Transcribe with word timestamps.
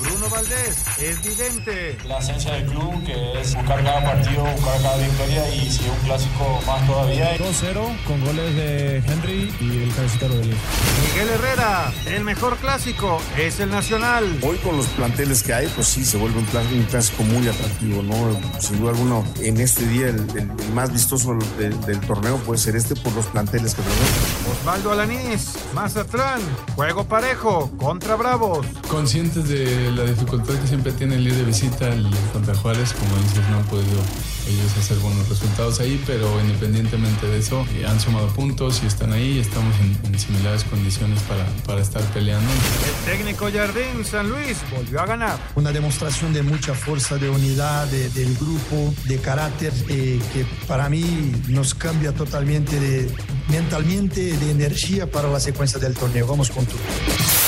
Bruno 0.00 0.28
Valdés 0.28 0.84
es 0.98 1.22
vidente. 1.22 1.98
La 2.06 2.18
esencia 2.18 2.52
del 2.54 2.66
club, 2.66 3.04
que 3.04 3.40
es 3.40 3.54
buscar 3.54 3.82
cada 3.82 4.04
partido, 4.04 4.44
buscar 4.44 4.82
cada 4.82 4.96
victoria 4.98 5.54
y 5.54 5.70
si 5.70 5.84
es 5.84 5.90
un 5.90 5.98
clásico 6.04 6.60
más 6.66 6.86
todavía. 6.86 7.36
2-0 7.38 8.04
con 8.04 8.24
goles 8.24 8.54
de 8.54 8.96
Henry 9.06 9.54
y 9.60 9.82
el 9.84 9.94
cabecita 9.94 10.28
Rodríguez. 10.28 10.58
Miguel 11.02 11.28
Herrera, 11.30 11.92
el 12.06 12.24
mejor 12.24 12.56
clásico 12.58 13.20
es 13.36 13.60
el 13.60 13.70
Nacional. 13.70 14.38
Hoy 14.42 14.56
con 14.58 14.76
los 14.76 14.86
planteles 14.86 15.42
que 15.42 15.54
hay, 15.54 15.68
pues 15.68 15.86
sí, 15.86 16.04
se 16.04 16.16
vuelve 16.16 16.38
un 16.38 16.44
clásico, 16.44 17.22
muy 17.22 17.46
atractivo, 17.48 18.02
¿no? 18.02 18.38
Sin 18.60 18.80
duda 18.80 18.90
alguna, 18.90 19.22
en 19.40 19.60
este 19.60 19.86
día 19.86 20.08
el, 20.08 20.26
más 20.74 20.92
vistoso 20.92 21.36
del, 21.58 21.80
del, 21.82 22.00
torneo 22.00 22.36
puede 22.38 22.58
ser 22.58 22.76
este 22.76 22.94
por 22.96 23.12
los 23.14 23.26
planteles 23.26 23.74
que 23.74 23.82
tenemos. 23.82 24.60
Osvaldo 24.60 24.92
Alanís, 24.92 25.54
Mazatlán, 25.74 26.40
juego 26.74 27.04
parejo 27.04 27.70
contra 27.78 28.16
Bravos. 28.16 28.66
Conscientes 28.88 29.48
de 29.48 29.77
la 29.94 30.04
dificultad 30.04 30.54
que 30.54 30.66
siempre 30.66 30.92
tiene 30.92 31.16
el 31.16 31.26
ir 31.26 31.34
de 31.34 31.44
visita 31.44 31.88
el 31.88 32.06
contra 32.32 32.54
Juárez, 32.54 32.92
como 32.92 33.16
dices, 33.22 33.48
no 33.50 33.58
han 33.58 33.64
podido 33.64 34.00
ellos 34.48 34.76
hacer 34.78 34.96
buenos 34.98 35.28
resultados 35.28 35.80
ahí, 35.80 36.02
pero 36.06 36.40
independientemente 36.40 37.26
de 37.26 37.38
eso, 37.38 37.66
eh, 37.74 37.86
han 37.86 38.00
sumado 38.00 38.28
puntos 38.28 38.80
y 38.82 38.86
están 38.86 39.12
ahí, 39.12 39.38
estamos 39.38 39.74
en, 39.80 40.18
similares 40.18 40.64
condiciones 40.64 41.22
para, 41.22 41.44
para, 41.64 41.80
estar 41.80 42.02
peleando. 42.12 42.50
El 42.50 43.12
técnico 43.12 43.48
Jardín 43.52 44.04
San 44.04 44.28
Luis 44.28 44.58
volvió 44.74 45.00
a 45.00 45.06
ganar. 45.06 45.38
Una 45.54 45.70
demostración 45.70 46.32
de 46.32 46.42
mucha 46.42 46.74
fuerza, 46.74 47.16
de 47.16 47.30
unidad 47.30 47.86
del 47.86 48.34
grupo, 48.36 48.92
de 49.04 49.18
carácter, 49.18 49.72
eh, 49.88 50.20
que 50.32 50.44
para 50.66 50.88
mí 50.88 51.32
nos 51.48 51.74
cambia 51.74 52.12
totalmente 52.12 52.80
de, 52.80 53.08
mentalmente, 53.48 54.36
de 54.36 54.50
energía 54.50 55.08
para 55.08 55.28
la 55.28 55.38
secuencia 55.38 55.78
del 55.78 55.94
torneo. 55.94 56.26
Vamos 56.26 56.50
con 56.50 56.66
todo. 56.66 57.47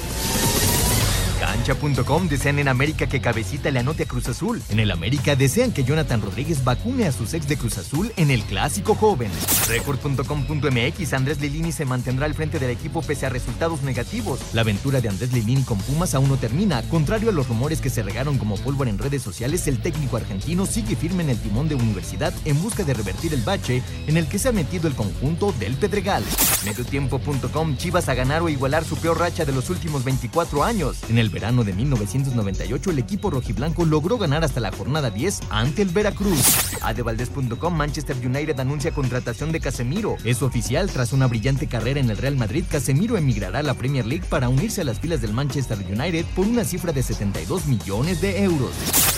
Cancha.com 1.41 2.27
desean 2.27 2.59
en 2.59 2.67
América 2.67 3.07
que 3.07 3.19
Cabecita 3.19 3.71
le 3.71 3.79
anote 3.79 4.03
a 4.03 4.05
Cruz 4.05 4.27
Azul. 4.27 4.61
En 4.69 4.79
el 4.79 4.91
América 4.91 5.35
desean 5.35 5.71
que 5.71 5.83
Jonathan 5.83 6.21
Rodríguez 6.21 6.63
vacune 6.63 7.07
a 7.07 7.11
sus 7.11 7.33
ex 7.33 7.47
de 7.47 7.57
Cruz 7.57 7.79
Azul 7.79 8.13
en 8.15 8.29
el 8.29 8.43
Clásico 8.43 8.93
Joven. 8.93 9.31
Record.com.mx 9.67 11.13
Andrés 11.13 11.41
Lilini 11.41 11.71
se 11.71 11.85
mantendrá 11.85 12.27
al 12.27 12.35
frente 12.35 12.59
del 12.59 12.69
equipo 12.69 13.01
pese 13.01 13.25
a 13.25 13.29
resultados 13.29 13.81
negativos. 13.81 14.39
La 14.53 14.61
aventura 14.61 15.01
de 15.01 15.09
Andrés 15.09 15.33
Lilini 15.33 15.63
con 15.63 15.79
Pumas 15.79 16.13
aún 16.13 16.29
no 16.29 16.37
termina. 16.37 16.83
Contrario 16.83 17.31
a 17.31 17.33
los 17.33 17.47
rumores 17.47 17.81
que 17.81 17.89
se 17.89 18.03
regaron 18.03 18.37
como 18.37 18.57
pólvora 18.57 18.91
en 18.91 18.99
redes 18.99 19.23
sociales, 19.23 19.67
el 19.67 19.79
técnico 19.79 20.17
argentino 20.17 20.67
sigue 20.67 20.95
firme 20.95 21.23
en 21.23 21.31
el 21.31 21.39
timón 21.39 21.67
de 21.67 21.73
Universidad 21.73 22.35
en 22.45 22.61
busca 22.61 22.83
de 22.83 22.93
revertir 22.93 23.33
el 23.33 23.41
bache 23.41 23.81
en 24.05 24.17
el 24.17 24.27
que 24.27 24.37
se 24.37 24.49
ha 24.49 24.51
metido 24.51 24.87
el 24.87 24.93
conjunto 24.93 25.55
del 25.59 25.73
Pedregal. 25.73 26.23
Mediotiempo.com 26.65 27.77
Chivas 27.77 28.09
a 28.09 28.13
ganar 28.13 28.43
o 28.43 28.49
igualar 28.49 28.85
su 28.85 28.95
peor 28.95 29.17
racha 29.17 29.43
de 29.43 29.53
los 29.53 29.71
últimos 29.71 30.03
24 30.03 30.63
años. 30.63 30.97
En 31.09 31.17
el 31.17 31.31
verano 31.41 31.63
de 31.63 31.73
1998, 31.73 32.91
el 32.91 32.99
equipo 32.99 33.31
rojiblanco 33.31 33.83
logró 33.83 34.19
ganar 34.19 34.43
hasta 34.43 34.59
la 34.59 34.71
jornada 34.71 35.09
10 35.09 35.39
ante 35.49 35.81
el 35.81 35.89
Veracruz. 35.89 36.37
Adevaldez.com 36.83 37.75
Manchester 37.75 38.15
United 38.15 38.59
anuncia 38.59 38.91
contratación 38.91 39.51
de 39.51 39.59
Casemiro. 39.59 40.17
Es 40.23 40.43
oficial, 40.43 40.91
tras 40.91 41.13
una 41.13 41.25
brillante 41.25 41.65
carrera 41.65 41.99
en 41.99 42.11
el 42.11 42.17
Real 42.17 42.35
Madrid, 42.35 42.63
Casemiro 42.69 43.17
emigrará 43.17 43.59
a 43.59 43.63
la 43.63 43.73
Premier 43.73 44.05
League 44.05 44.25
para 44.29 44.49
unirse 44.49 44.81
a 44.81 44.83
las 44.83 44.99
filas 44.99 45.21
del 45.21 45.33
Manchester 45.33 45.79
United 45.79 46.25
por 46.35 46.45
una 46.45 46.63
cifra 46.63 46.91
de 46.91 47.01
72 47.01 47.65
millones 47.65 48.21
de 48.21 48.43
euros. 48.43 48.69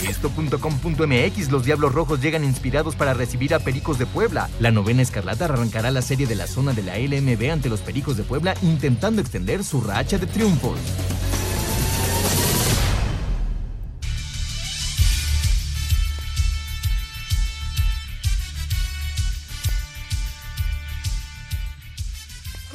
Esto.com.mx 0.08 1.50
Los 1.50 1.66
Diablos 1.66 1.92
Rojos 1.92 2.22
llegan 2.22 2.42
inspirados 2.42 2.96
para 2.96 3.12
recibir 3.12 3.52
a 3.52 3.58
Pericos 3.58 3.98
de 3.98 4.06
Puebla. 4.06 4.48
La 4.60 4.70
novena 4.70 5.02
escarlata 5.02 5.44
arrancará 5.44 5.90
la 5.90 6.00
serie 6.00 6.26
de 6.26 6.36
la 6.36 6.46
zona 6.46 6.72
de 6.72 6.84
la 6.84 6.96
LMB 6.96 7.52
ante 7.52 7.68
los 7.68 7.80
Pericos 7.80 8.16
de 8.16 8.22
Puebla 8.22 8.54
intentando 8.62 9.20
extender 9.20 9.62
su 9.62 9.82
racha 9.82 10.16
de 10.16 10.26
triunfos. 10.26 10.78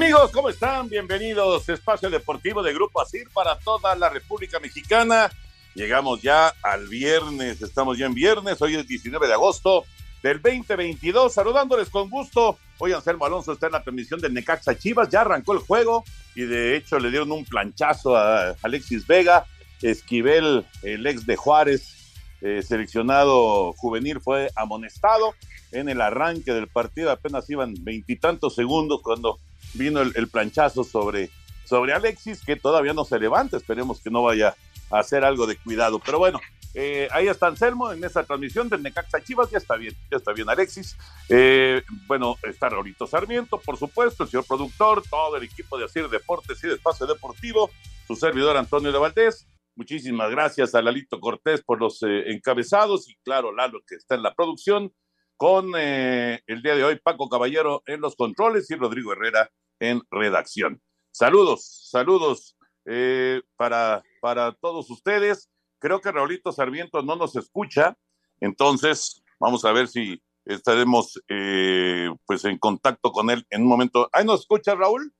Amigos, 0.01 0.31
¿cómo 0.31 0.47
están? 0.47 0.87
Bienvenidos 0.87 1.67
a 1.67 1.73
Espacio 1.73 2.09
Deportivo 2.09 2.63
de 2.63 2.73
Grupo 2.73 3.01
ASIR 3.01 3.27
para 3.33 3.59
toda 3.59 3.93
la 3.97 4.07
República 4.07 4.57
Mexicana. 4.57 5.29
Llegamos 5.75 6.21
ya 6.21 6.53
al 6.63 6.87
viernes, 6.87 7.61
estamos 7.61 7.97
ya 7.97 8.05
en 8.05 8.13
viernes, 8.13 8.61
hoy 8.61 8.75
es 8.75 8.87
19 8.87 9.27
de 9.27 9.33
agosto 9.33 9.83
del 10.23 10.41
2022. 10.41 11.33
Saludándoles 11.33 11.89
con 11.89 12.09
gusto. 12.09 12.57
Hoy 12.77 12.93
Anselmo 12.93 13.25
Alonso 13.25 13.51
está 13.51 13.65
en 13.65 13.73
la 13.73 13.83
transmisión 13.83 14.21
del 14.21 14.33
Necaxa 14.33 14.79
Chivas, 14.79 15.09
ya 15.09 15.19
arrancó 15.19 15.51
el 15.51 15.59
juego 15.59 16.05
y 16.33 16.43
de 16.43 16.77
hecho 16.77 16.97
le 16.97 17.09
dieron 17.09 17.33
un 17.33 17.43
planchazo 17.43 18.15
a 18.15 18.55
Alexis 18.61 19.05
Vega. 19.05 19.47
Esquivel, 19.81 20.65
el 20.81 21.05
ex 21.07 21.25
de 21.25 21.35
Juárez, 21.35 22.13
eh, 22.39 22.63
seleccionado 22.63 23.73
juvenil, 23.73 24.21
fue 24.21 24.49
amonestado 24.55 25.35
en 25.73 25.89
el 25.89 25.99
arranque 25.99 26.53
del 26.53 26.69
partido. 26.69 27.11
Apenas 27.11 27.49
iban 27.49 27.75
veintitantos 27.83 28.55
segundos 28.55 29.01
cuando 29.03 29.39
vino 29.73 30.01
el, 30.01 30.27
planchazo 30.27 30.83
sobre, 30.83 31.29
sobre 31.65 31.93
Alexis, 31.93 32.43
que 32.43 32.55
todavía 32.55 32.93
no 32.93 33.05
se 33.05 33.19
levanta, 33.19 33.57
esperemos 33.57 34.01
que 34.01 34.09
no 34.09 34.23
vaya 34.23 34.55
a 34.91 34.99
hacer 34.99 35.23
algo 35.23 35.47
de 35.47 35.57
cuidado. 35.57 35.99
Pero 35.99 36.19
bueno, 36.19 36.39
eh, 36.73 37.07
ahí 37.11 37.27
está 37.27 37.47
Anselmo 37.47 37.91
en 37.91 38.03
esa 38.03 38.23
transmisión 38.23 38.69
del 38.69 38.83
Necaxa 38.83 39.23
Chivas, 39.23 39.49
ya 39.49 39.57
está 39.57 39.75
bien, 39.75 39.95
ya 40.11 40.17
está 40.17 40.33
bien 40.33 40.49
Alexis. 40.49 40.95
Eh, 41.27 41.83
bueno, 42.07 42.37
está 42.43 42.69
Raulito 42.69 43.07
Sarmiento, 43.07 43.59
por 43.59 43.77
supuesto, 43.77 44.23
el 44.23 44.29
señor 44.29 44.45
productor, 44.45 45.03
todo 45.09 45.37
el 45.37 45.43
equipo 45.43 45.77
de 45.77 45.85
Asir 45.85 46.07
Deportes 46.09 46.63
y 46.63 46.67
de 46.67 46.75
Espacio 46.75 47.07
Deportivo, 47.07 47.71
su 48.07 48.15
servidor 48.15 48.57
Antonio 48.57 48.91
de 48.91 48.99
Valdés. 48.99 49.47
Muchísimas 49.75 50.29
gracias 50.29 50.75
a 50.75 50.81
Lalito 50.81 51.19
Cortés 51.19 51.61
por 51.61 51.79
los 51.79 52.03
eh, 52.03 52.31
encabezados 52.31 53.09
y 53.09 53.15
claro, 53.23 53.55
Lalo 53.55 53.79
que 53.87 53.95
está 53.95 54.15
en 54.15 54.23
la 54.23 54.33
producción 54.33 54.91
con 55.39 55.73
el 55.73 56.61
día 56.61 56.75
de 56.75 56.83
hoy 56.83 56.99
Paco 57.01 57.29
Caballero 57.29 57.81
en 57.85 58.01
los 58.01 58.17
controles 58.17 58.69
y 58.71 58.75
Rodrigo 58.75 59.13
Herrera 59.13 59.49
en 59.79 60.01
redacción. 60.11 60.81
Saludos, 61.11 61.87
saludos 61.89 62.57
eh, 62.83 63.41
para, 63.55 64.03
para 64.19 64.51
todos 64.51 64.89
ustedes. 64.89 65.49
Creo 65.79 66.01
que 66.01 66.11
Raulito 66.11 66.51
Sarmiento 66.51 67.01
no 67.03 67.15
nos 67.15 67.37
escucha, 67.37 67.97
entonces 68.41 69.23
vamos 69.39 69.63
a 69.63 69.71
ver 69.71 69.87
si 69.87 70.21
estaremos 70.43 71.23
eh, 71.29 72.09
pues 72.25 72.43
en 72.43 72.57
contacto 72.57 73.13
con 73.13 73.29
él 73.29 73.47
en 73.49 73.61
un 73.61 73.69
momento. 73.69 74.09
¿Ahí 74.11 74.25
nos 74.25 74.41
escucha 74.41 74.75
Raúl? 74.75 75.13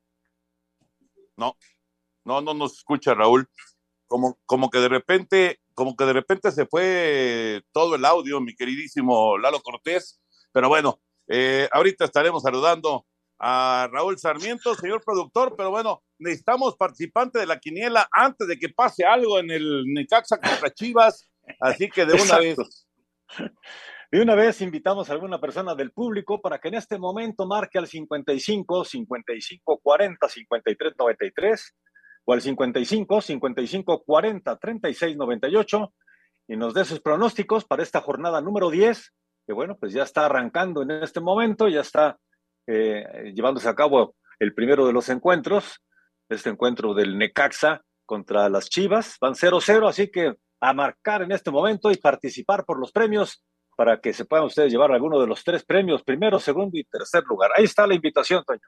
No, 1.38 1.56
no, 2.26 2.42
no 2.42 2.54
nos 2.54 2.74
escucha 2.74 3.14
Raúl. 3.14 3.48
Como, 4.06 4.38
como 4.46 4.70
que 4.70 4.80
de 4.80 4.90
repente, 4.90 5.62
como 5.80 5.96
que 5.96 6.04
de 6.04 6.12
repente 6.12 6.52
se 6.52 6.66
fue 6.66 7.62
todo 7.72 7.96
el 7.96 8.04
audio, 8.04 8.42
mi 8.42 8.54
queridísimo 8.54 9.38
Lalo 9.38 9.62
Cortés. 9.62 10.22
Pero 10.52 10.68
bueno, 10.68 11.00
eh, 11.30 11.70
ahorita 11.72 12.04
estaremos 12.04 12.44
saludando 12.44 13.06
a 13.40 13.88
Raúl 13.90 14.20
Sarmiento, 14.20 14.76
señor 14.76 15.02
productor, 15.06 15.56
pero 15.56 15.72
bueno, 15.72 16.04
necesitamos 16.18 16.76
participante 16.76 17.40
de 17.40 17.46
la 17.46 17.60
quiniela 17.60 18.10
antes 18.12 18.46
de 18.46 18.60
que 18.60 18.68
pase 18.68 19.06
algo 19.06 19.40
en 19.40 19.52
el 19.52 19.86
Necaxa 19.86 20.38
contra 20.38 20.70
Chivas, 20.70 21.32
así 21.62 21.90
que 21.90 22.06
de 22.06 22.22
una 22.22 22.40
vez. 22.40 22.58
De 24.12 24.22
una 24.22 24.34
vez 24.34 24.60
invitamos 24.62 25.08
a 25.10 25.14
alguna 25.14 25.40
persona 25.40 25.76
del 25.76 25.92
público 25.92 26.42
para 26.42 26.60
que 26.60 26.70
en 26.70 26.74
este 26.74 26.98
momento 26.98 27.46
marque 27.46 27.78
al 27.78 27.86
55 27.86 28.84
55 28.84 29.80
40 29.84 30.28
53 30.28 30.94
93 30.98 31.76
o 32.30 32.34
al 32.34 32.42
55 32.42 33.22
55 33.22 34.04
40 34.04 34.56
36 34.58 35.18
98 35.18 35.94
y 36.48 36.58
nos 36.58 36.76
dé 36.76 36.86
sus 36.86 37.00
pronósticos 37.00 37.66
para 37.66 37.82
esta 37.82 38.02
jornada 38.02 38.40
número 38.40 38.70
10, 38.70 39.14
que 39.48 39.54
bueno, 39.54 39.76
pues 39.80 39.94
ya 39.94 40.04
está 40.04 40.28
arrancando 40.28 40.84
en 40.84 40.92
este 40.92 41.22
momento, 41.22 41.68
ya 41.68 41.82
está 41.82 42.20
eh, 42.68 43.32
llevándose 43.34 43.68
a 43.68 43.74
cabo 43.74 44.16
el 44.38 44.54
primero 44.54 44.86
de 44.86 44.94
los 44.94 45.10
encuentros, 45.10 45.84
este 46.30 46.52
encuentro 46.52 46.94
del 46.94 47.18
Necaxa 47.18 47.82
contra 48.06 48.48
las 48.48 48.70
Chivas. 48.70 49.18
Van 49.20 49.34
0-0, 49.34 49.90
así 49.90 50.12
que 50.12 50.36
a 50.60 50.74
marcar 50.74 51.24
en 51.24 51.32
este 51.32 51.50
momento 51.50 51.90
y 51.90 51.98
participar 51.98 52.64
por 52.64 52.80
los 52.80 52.92
premios 52.92 53.44
para 53.76 54.00
que 54.00 54.14
se 54.14 54.26
puedan 54.26 54.46
ustedes 54.46 54.72
llevar 54.72 54.92
alguno 54.92 55.20
de 55.20 55.26
los 55.26 55.44
tres 55.44 55.66
premios, 55.66 56.04
primero, 56.04 56.40
segundo 56.40 56.78
y 56.78 56.84
tercer 56.84 57.24
lugar. 57.24 57.50
Ahí 57.58 57.64
está 57.64 57.88
la 57.88 57.96
invitación, 57.96 58.44
Toño. 58.46 58.68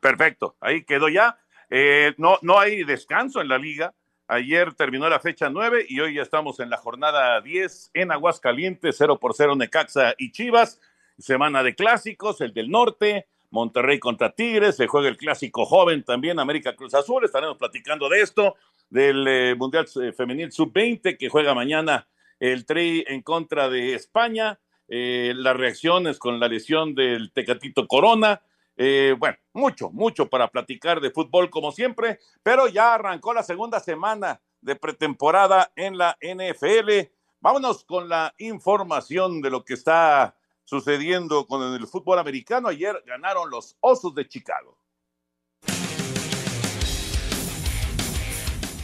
Perfecto, 0.00 0.56
ahí 0.60 0.84
quedó 0.84 1.08
ya. 1.08 1.38
Eh, 1.76 2.14
no, 2.18 2.38
no 2.42 2.60
hay 2.60 2.84
descanso 2.84 3.40
en 3.40 3.48
la 3.48 3.58
liga. 3.58 3.92
Ayer 4.28 4.74
terminó 4.74 5.08
la 5.08 5.18
fecha 5.18 5.50
9 5.50 5.86
y 5.88 5.98
hoy 5.98 6.14
ya 6.14 6.22
estamos 6.22 6.60
en 6.60 6.70
la 6.70 6.76
jornada 6.76 7.40
10 7.40 7.90
en 7.94 8.12
Aguascalientes, 8.12 8.94
0 8.96 9.18
por 9.18 9.34
0 9.34 9.56
Necaxa 9.56 10.14
y 10.16 10.30
Chivas. 10.30 10.80
Semana 11.18 11.64
de 11.64 11.74
clásicos, 11.74 12.40
el 12.42 12.54
del 12.54 12.70
norte, 12.70 13.26
Monterrey 13.50 13.98
contra 13.98 14.30
Tigres, 14.30 14.76
se 14.76 14.86
juega 14.86 15.08
el 15.08 15.16
clásico 15.16 15.66
joven 15.66 16.04
también, 16.04 16.38
América 16.38 16.76
Cruz 16.76 16.94
Azul, 16.94 17.24
estaremos 17.24 17.56
platicando 17.56 18.08
de 18.08 18.20
esto, 18.20 18.54
del 18.88 19.26
eh, 19.26 19.56
Mundial 19.56 19.86
eh, 20.00 20.12
Femenil 20.12 20.52
Sub-20 20.52 21.18
que 21.18 21.28
juega 21.28 21.54
mañana 21.54 22.06
el 22.38 22.66
Tri 22.66 23.04
en 23.08 23.22
contra 23.22 23.68
de 23.68 23.94
España, 23.94 24.60
eh, 24.86 25.32
las 25.34 25.56
reacciones 25.56 26.20
con 26.20 26.38
la 26.38 26.46
lesión 26.46 26.94
del 26.94 27.32
Tecatito 27.32 27.88
Corona, 27.88 28.42
bueno, 28.76 29.36
mucho, 29.52 29.90
mucho 29.90 30.28
para 30.28 30.48
platicar 30.48 31.00
de 31.00 31.10
fútbol 31.10 31.50
como 31.50 31.72
siempre, 31.72 32.18
pero 32.42 32.68
ya 32.68 32.94
arrancó 32.94 33.32
la 33.32 33.42
segunda 33.42 33.80
semana 33.80 34.40
de 34.60 34.76
pretemporada 34.76 35.72
en 35.76 35.98
la 35.98 36.16
NFL. 36.20 37.10
Vámonos 37.40 37.84
con 37.84 38.08
la 38.08 38.34
información 38.38 39.42
de 39.42 39.50
lo 39.50 39.64
que 39.64 39.74
está 39.74 40.36
sucediendo 40.64 41.46
con 41.46 41.74
el 41.74 41.86
fútbol 41.86 42.18
americano. 42.18 42.68
Ayer 42.68 43.02
ganaron 43.06 43.50
los 43.50 43.76
Osos 43.80 44.14
de 44.14 44.26
Chicago. 44.26 44.78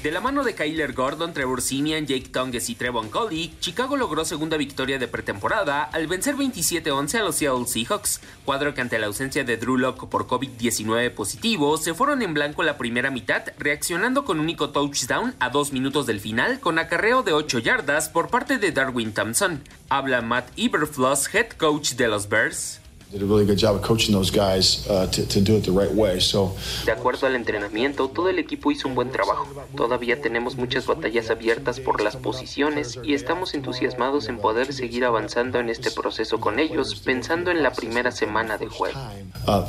De 0.03 0.11
la 0.11 0.23
mano 0.23 0.45
de 0.45 0.55
Kyler 0.55 0.95
Gordon, 0.95 1.35
Trevor 1.35 1.61
Simeon, 1.61 2.07
Jake 2.07 2.31
Tonges 2.31 2.71
y 2.71 2.75
Trevon 2.75 3.11
Coley, 3.11 3.55
Chicago 3.61 3.99
logró 3.99 4.25
segunda 4.25 4.57
victoria 4.57 4.99
de 4.99 5.09
pretemporada 5.09 5.83
al 5.83 6.07
vencer 6.07 6.37
27-11 6.37 7.19
a 7.19 7.23
los 7.23 7.37
Seattle 7.37 7.67
Seahawks, 7.67 8.23
cuadro 8.47 8.73
que 8.73 8.81
ante 8.81 8.99
la 8.99 9.09
ausencia 9.09 9.45
de 9.45 9.59
Drew 9.59 9.77
Locke 9.77 10.07
por 10.07 10.27
COVID-19 10.27 11.11
positivo, 11.11 11.77
se 11.77 11.93
fueron 11.93 12.23
en 12.23 12.33
blanco 12.33 12.63
la 12.63 12.79
primera 12.79 13.11
mitad, 13.11 13.43
reaccionando 13.59 14.25
con 14.25 14.41
único 14.41 14.71
touchdown 14.71 15.35
a 15.39 15.51
dos 15.51 15.71
minutos 15.75 16.07
del 16.07 16.21
final 16.21 16.61
con 16.61 16.79
acarreo 16.79 17.23
de 17.23 17.35
8 17.35 17.59
yardas 17.59 18.09
por 18.09 18.29
parte 18.29 18.57
de 18.57 18.73
Darwin 18.73 19.13
Thompson. 19.13 19.63
Habla 19.91 20.23
Matt 20.23 20.49
Eberfloss, 20.57 21.29
head 21.35 21.51
coach 21.59 21.91
de 21.91 22.09
los 22.09 22.27
Bears. 22.27 22.80
De 26.87 26.93
acuerdo 26.93 27.27
al 27.27 27.35
entrenamiento, 27.35 28.09
todo 28.09 28.29
el 28.29 28.39
equipo 28.39 28.71
hizo 28.71 28.87
un 28.87 28.95
buen 28.95 29.11
trabajo. 29.11 29.49
Todavía 29.77 30.21
tenemos 30.21 30.57
muchas 30.57 30.87
batallas 30.87 31.29
abiertas 31.29 31.81
por 31.81 32.01
las 32.01 32.17
posiciones 32.17 33.01
y 33.03 33.15
estamos 33.15 33.55
entusiasmados 33.55 34.29
en 34.29 34.39
poder 34.39 34.73
seguir 34.73 35.05
avanzando 35.05 35.59
en 35.59 35.71
este 35.71 35.91
proceso 35.91 36.39
con 36.39 36.61
ellos, 36.61 37.03
pensando 37.05 37.51
en 37.51 37.65
la 37.65 37.73
primera 37.73 38.13
semana 38.13 38.59
de 38.59 38.69
juego. 38.69 38.99
Uh, 39.47 39.65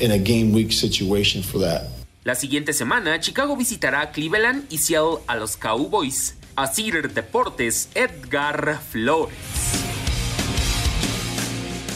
la 2.23 2.35
siguiente 2.35 2.73
semana, 2.73 3.19
Chicago 3.19 3.57
visitará 3.57 4.01
a 4.01 4.11
Cleveland 4.11 4.65
y 4.69 4.77
Seattle 4.77 5.23
a 5.25 5.35
los 5.35 5.57
Cowboys. 5.57 6.35
A 6.55 6.67
Cedar 6.67 7.11
Deportes, 7.11 7.89
Edgar 7.95 8.79
Flores. 8.91 9.90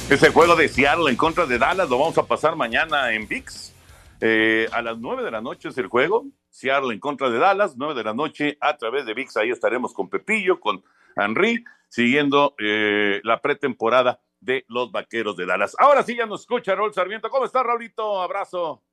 Ese 0.08 0.30
juego 0.30 0.56
de 0.56 0.68
Seattle 0.68 1.10
en 1.10 1.18
contra 1.18 1.48
de 1.48 1.58
Dallas 1.58 1.90
lo 1.90 1.98
vamos 1.98 2.16
a 2.20 2.28
pasar 2.28 2.56
mañana 2.56 3.12
en 3.14 3.28
VIX. 3.28 3.74
Eh, 4.22 4.68
a 4.72 4.84
las 4.84 5.00
nueve 5.00 5.24
de 5.24 5.32
la 5.32 5.42
noche 5.42 5.70
es 5.70 5.78
el 5.80 5.88
juego. 5.88 6.28
Seattle 6.48 6.94
en 6.94 7.00
contra 7.00 7.32
de 7.32 7.40
Dallas, 7.40 7.74
nueve 7.76 7.96
de 7.96 8.04
la 8.04 8.14
noche 8.14 8.56
a 8.62 8.78
través 8.78 9.08
de 9.08 9.16
VIX. 9.16 9.36
Ahí 9.38 9.50
estaremos 9.50 9.96
con 9.96 10.08
Pepillo, 10.08 10.60
con 10.60 10.84
Henry, 11.16 11.64
siguiendo 11.90 12.54
eh, 12.60 13.20
la 13.24 13.42
pretemporada 13.42 14.22
de 14.40 14.64
los 14.68 14.92
vaqueros 14.92 15.36
de 15.38 15.48
Dallas. 15.48 15.76
Ahora 15.80 16.04
sí 16.04 16.16
ya 16.16 16.28
nos 16.28 16.42
escucha 16.42 16.76
Raúl 16.76 16.94
Sarmiento. 16.94 17.30
¿Cómo 17.30 17.46
está, 17.46 17.64
Raulito? 17.64 18.22
Abrazo. 18.22 18.84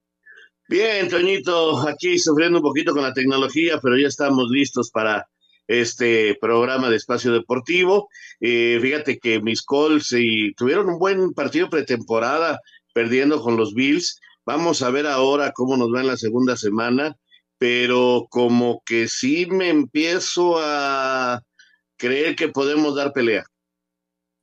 Bien, 0.66 1.10
Toñito, 1.10 1.86
aquí 1.86 2.18
sufriendo 2.18 2.58
un 2.58 2.64
poquito 2.64 2.94
con 2.94 3.02
la 3.02 3.12
tecnología, 3.12 3.78
pero 3.82 3.98
ya 3.98 4.08
estamos 4.08 4.48
listos 4.48 4.90
para 4.90 5.28
este 5.80 6.36
programa 6.40 6.90
de 6.90 6.96
espacio 6.96 7.32
deportivo. 7.32 8.08
Eh, 8.40 8.78
fíjate 8.80 9.18
que 9.18 9.40
mis 9.40 9.62
Colts 9.62 10.12
y 10.12 10.52
tuvieron 10.54 10.88
un 10.88 10.98
buen 10.98 11.32
partido 11.32 11.70
pretemporada 11.70 12.60
perdiendo 12.92 13.40
con 13.40 13.56
los 13.56 13.74
Bills. 13.74 14.20
Vamos 14.44 14.82
a 14.82 14.90
ver 14.90 15.06
ahora 15.06 15.52
cómo 15.52 15.76
nos 15.76 15.92
va 15.92 16.00
en 16.00 16.08
la 16.08 16.16
segunda 16.16 16.56
semana, 16.56 17.16
pero 17.58 18.26
como 18.28 18.82
que 18.84 19.08
sí 19.08 19.46
me 19.46 19.68
empiezo 19.68 20.58
a 20.60 21.42
creer 21.96 22.36
que 22.36 22.48
podemos 22.48 22.96
dar 22.96 23.12
pelea. 23.12 23.44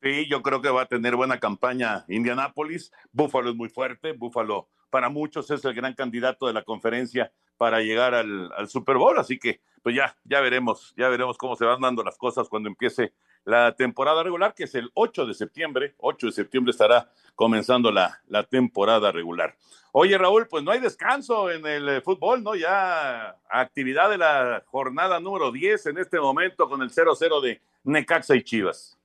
Sí, 0.01 0.27
yo 0.29 0.41
creo 0.41 0.61
que 0.61 0.69
va 0.69 0.83
a 0.83 0.87
tener 0.87 1.17
buena 1.17 1.39
campaña 1.39 2.05
Indianápolis. 2.07 2.91
Búfalo 3.11 3.49
es 3.49 3.55
muy 3.55 3.67
fuerte. 3.67 4.13
Búfalo 4.13 4.69
para 4.89 5.09
muchos 5.09 5.49
es 5.51 5.63
el 5.65 5.73
gran 5.73 5.93
candidato 5.93 6.47
de 6.47 6.53
la 6.53 6.63
conferencia 6.63 7.31
para 7.57 7.81
llegar 7.81 8.13
al, 8.15 8.49
Super 8.67 8.97
Bowl. 8.97 9.17
Así 9.19 9.37
que, 9.37 9.61
pues 9.83 9.95
ya, 9.95 10.15
ya 10.23 10.39
veremos, 10.41 10.93
ya 10.97 11.09
veremos 11.09 11.37
cómo 11.37 11.55
se 11.55 11.65
van 11.65 11.81
dando 11.81 12.03
las 12.03 12.17
cosas 12.17 12.47
cuando 12.47 12.69
empiece 12.69 13.13
la 13.43 13.75
temporada 13.75 14.23
regular, 14.23 14.53
que 14.53 14.63
es 14.63 14.75
el 14.75 14.89
8 14.93 15.25
de 15.25 15.33
septiembre. 15.33 15.95
8 15.97 16.27
de 16.27 16.31
septiembre 16.31 16.71
estará 16.71 17.11
comenzando 17.35 17.91
la, 17.91 18.21
la 18.27 18.43
temporada 18.43 19.11
regular. 19.11 19.55
Oye, 19.91 20.17
Raúl, 20.17 20.47
pues 20.47 20.63
no 20.63 20.71
hay 20.71 20.79
descanso 20.79 21.49
en 21.49 21.65
el 21.65 21.89
eh, 21.89 22.01
fútbol, 22.01 22.43
¿no? 22.43 22.55
Ya 22.55 23.35
actividad 23.49 24.09
de 24.09 24.19
la 24.19 24.63
jornada 24.67 25.19
número 25.19 25.51
10 25.51 25.87
en 25.87 25.97
este 25.97 26.19
momento 26.19 26.69
con 26.69 26.81
el 26.81 26.91
0-0 26.91 27.41
de 27.41 27.61
Necaxa 27.83 28.35
y 28.35 28.43
Chivas. 28.43 28.97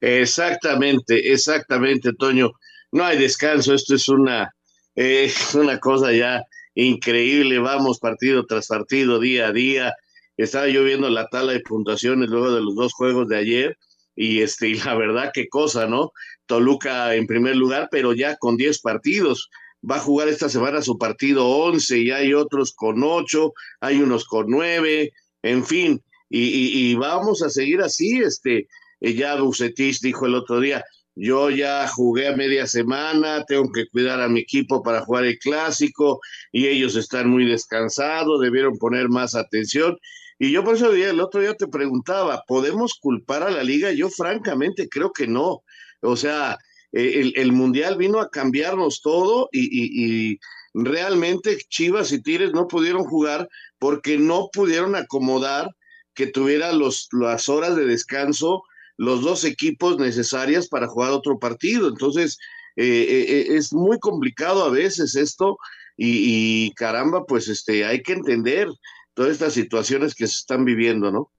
Exactamente, 0.00 1.32
exactamente, 1.32 2.12
Toño. 2.12 2.52
No 2.92 3.04
hay 3.04 3.18
descanso, 3.18 3.74
esto 3.74 3.96
es 3.96 4.08
una, 4.08 4.54
eh, 4.96 5.30
una 5.54 5.78
cosa 5.78 6.12
ya 6.12 6.42
increíble, 6.74 7.58
vamos 7.58 7.98
partido 7.98 8.44
tras 8.46 8.66
partido, 8.68 9.18
día 9.18 9.48
a 9.48 9.52
día. 9.52 9.94
Estaba 10.36 10.68
yo 10.68 10.84
viendo 10.84 11.08
la 11.08 11.28
tabla 11.28 11.52
de 11.52 11.60
puntuaciones 11.60 12.28
luego 12.28 12.54
de 12.54 12.60
los 12.60 12.74
dos 12.74 12.92
juegos 12.92 13.28
de 13.28 13.38
ayer 13.38 13.78
y 14.14 14.40
este, 14.40 14.68
y 14.68 14.74
la 14.84 14.94
verdad 14.94 15.30
qué 15.32 15.48
cosa, 15.48 15.86
¿no? 15.86 16.12
Toluca 16.46 17.14
en 17.14 17.26
primer 17.26 17.56
lugar, 17.56 17.88
pero 17.90 18.12
ya 18.12 18.36
con 18.36 18.56
10 18.56 18.80
partidos. 18.80 19.50
Va 19.88 19.96
a 19.96 20.00
jugar 20.00 20.28
esta 20.28 20.48
semana 20.48 20.82
su 20.82 20.98
partido 20.98 21.46
11 21.46 21.98
y 21.98 22.10
hay 22.10 22.34
otros 22.34 22.72
con 22.72 23.02
8, 23.02 23.52
hay 23.80 24.00
unos 24.00 24.24
con 24.24 24.46
9, 24.48 25.12
en 25.42 25.64
fin, 25.64 26.02
y, 26.28 26.90
y 26.90 26.94
vamos 26.96 27.42
a 27.42 27.50
seguir 27.50 27.80
así, 27.82 28.18
este, 28.18 28.66
ya 29.00 29.36
Bucetich 29.36 30.00
dijo 30.00 30.26
el 30.26 30.34
otro 30.34 30.58
día, 30.60 30.84
yo 31.16 31.48
ya 31.48 31.88
jugué 31.88 32.28
a 32.28 32.36
media 32.36 32.66
semana, 32.66 33.44
tengo 33.46 33.72
que 33.72 33.88
cuidar 33.88 34.20
a 34.20 34.28
mi 34.28 34.40
equipo 34.40 34.82
para 34.82 35.00
jugar 35.00 35.24
el 35.24 35.38
clásico 35.38 36.20
y 36.52 36.66
ellos 36.68 36.94
están 36.94 37.30
muy 37.30 37.46
descansados, 37.46 38.40
debieron 38.40 38.76
poner 38.76 39.08
más 39.08 39.34
atención. 39.34 39.98
Y 40.38 40.52
yo 40.52 40.62
por 40.62 40.74
eso 40.74 40.92
el 40.92 41.20
otro 41.20 41.40
día 41.40 41.54
te 41.54 41.68
preguntaba, 41.68 42.44
¿podemos 42.46 42.94
culpar 43.00 43.42
a 43.42 43.50
la 43.50 43.64
liga? 43.64 43.92
Yo 43.92 44.10
francamente 44.10 44.88
creo 44.90 45.10
que 45.12 45.26
no. 45.26 45.62
O 46.02 46.16
sea, 46.16 46.58
e, 46.92 47.32
el, 47.34 47.52
Mundial 47.52 47.96
vino 47.96 48.20
a 48.20 48.28
cambiarnos 48.28 49.00
todo 49.00 49.48
y, 49.50 49.68
y 49.72 50.38
realmente 50.74 51.56
Chivas 51.70 52.12
y 52.12 52.22
Tigres 52.22 52.52
no 52.52 52.68
pudieron 52.68 53.04
jugar 53.04 53.48
porque 53.78 54.18
no 54.18 54.50
pudieron 54.52 54.94
acomodar 54.94 55.70
que 56.14 56.26
tuviera 56.26 56.72
los, 56.72 57.08
las 57.12 57.48
horas 57.48 57.74
de 57.74 57.86
descanso 57.86 58.62
los 58.96 59.22
dos 59.22 59.44
equipos 59.44 59.98
necesarias 59.98 60.68
para 60.68 60.86
jugar 60.86 61.12
otro 61.12 61.38
partido. 61.38 61.88
Entonces, 61.88 62.38
eh, 62.76 62.84
eh, 62.84 63.26
eh, 63.28 63.56
es 63.56 63.72
muy 63.72 63.98
complicado 63.98 64.64
a 64.64 64.70
veces 64.70 65.16
esto 65.16 65.58
y, 65.96 66.72
caramba, 66.74 67.24
pues 67.24 67.48
este, 67.48 67.86
hay 67.86 68.02
que 68.02 68.12
entender 68.12 68.68
todas 69.14 69.32
estas 69.32 69.54
situaciones 69.54 70.14
que 70.14 70.26
se 70.26 70.36
están 70.36 70.64
viviendo, 70.64 71.10
¿no? 71.10 71.32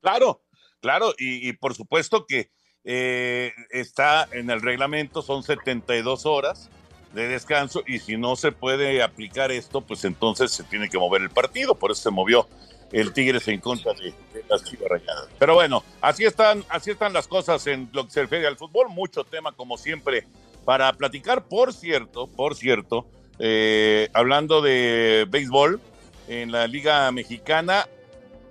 Claro, 0.00 0.44
claro, 0.80 1.12
y, 1.18 1.52
por 1.54 1.74
supuesto 1.74 2.24
que 2.24 2.50
está 2.84 4.28
en 4.30 4.48
el 4.48 4.62
reglamento, 4.62 5.20
son 5.20 5.42
72 5.42 6.24
horas 6.24 6.70
de 7.14 7.26
descanso 7.26 7.82
y 7.84 7.98
si 7.98 8.16
no 8.16 8.36
se 8.36 8.52
puede 8.52 9.02
aplicar 9.02 9.50
esto, 9.50 9.80
pues 9.80 10.04
entonces 10.04 10.52
se 10.52 10.62
tiene 10.62 10.88
que 10.88 10.96
mover 10.96 11.22
el 11.22 11.30
partido, 11.30 11.74
por 11.74 11.90
eso 11.90 12.02
se 12.02 12.10
movió 12.10 12.46
el 12.92 13.12
Tigres 13.12 13.48
en 13.48 13.60
contra 13.60 13.92
de, 13.94 14.14
las 14.48 14.64
Chivas. 14.64 15.02
Pero 15.38 15.54
bueno, 15.54 15.82
así 16.00 16.24
están, 16.24 16.64
así 16.68 16.90
están 16.90 17.12
las 17.12 17.26
cosas 17.26 17.66
en 17.66 17.88
lo 17.92 18.04
que 18.04 18.10
se 18.10 18.22
refiere 18.22 18.46
al 18.46 18.56
fútbol. 18.56 18.88
Mucho 18.88 19.24
tema, 19.24 19.52
como 19.52 19.76
siempre, 19.76 20.26
para 20.64 20.92
platicar. 20.92 21.44
Por 21.44 21.72
cierto, 21.72 22.26
por 22.26 22.54
cierto, 22.54 23.06
eh, 23.38 24.08
hablando 24.12 24.62
de 24.62 25.26
béisbol, 25.28 25.80
en 26.28 26.52
la 26.52 26.66
Liga 26.66 27.10
Mexicana, 27.12 27.86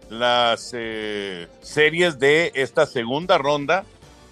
las 0.10 0.72
eh, 0.74 1.48
series 1.62 2.20
de 2.20 2.52
esta 2.56 2.86
segunda 2.86 3.38
ronda 3.38 3.84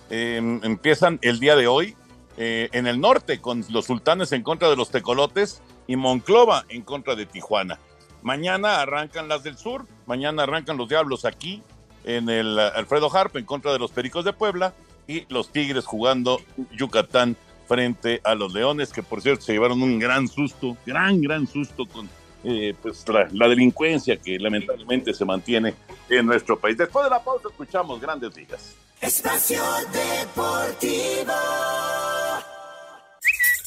em, 0.10 0.62
empiezan 0.64 1.20
el 1.22 1.40
día 1.40 1.56
de 1.56 1.68
hoy 1.68 1.96
eh, 2.38 2.70
en 2.72 2.88
el 2.88 3.00
norte 3.02 3.42
con 3.42 3.66
los 3.70 3.86
sultanes 3.86 4.32
en 4.32 4.44
contra 4.44 4.70
de 4.70 4.76
los 4.76 4.92
tecolotes 4.92 5.62
y 5.88 5.96
Monclova 5.96 6.66
en 6.70 6.84
contra 6.84 7.16
de 7.16 7.26
Tijuana. 7.26 7.80
Mañana 8.22 8.82
arrancan 8.82 9.28
las 9.28 9.44
del 9.44 9.58
sur, 9.58 9.86
mañana 10.06 10.44
arrancan 10.44 10.78
los 10.78 10.90
Diablos 10.90 11.26
aquí 11.26 11.62
en 12.04 12.30
el 12.30 12.60
Alfredo 12.60 13.16
Harp 13.16 13.36
en 13.38 13.46
contra 13.46 13.72
de 13.72 13.80
los 13.80 13.92
Pericos 13.92 14.26
de 14.26 14.34
Puebla 14.34 14.74
y 15.08 15.26
los 15.30 15.52
Tigres 15.52 15.86
jugando 15.86 16.42
Yucatán 16.72 17.36
frente 17.68 18.22
a 18.24 18.36
los 18.36 18.54
Leones, 18.54 18.92
que 18.92 19.04
por 19.04 19.22
cierto 19.22 19.44
se 19.44 19.54
llevaron 19.54 19.82
un 19.82 20.00
gran 20.00 20.28
susto, 20.28 20.78
gran, 20.86 21.22
gran 21.22 21.48
susto 21.48 21.86
con 21.86 22.10
eh, 22.44 22.76
pues 22.82 23.08
la, 23.08 23.28
la, 23.32 23.48
delincuencia 23.48 24.18
que 24.18 24.38
lamentablemente 24.38 25.14
se 25.14 25.24
mantiene 25.24 25.74
en 26.10 26.26
nuestro 26.26 26.60
país. 26.60 26.78
Después 26.78 27.06
de 27.06 27.10
la 27.10 27.24
pausa 27.24 27.48
escuchamos 27.50 28.02
grandes 28.02 28.36
ligas. 28.36 28.76
Espacio 29.00 29.64
Deportivo. 29.92 31.34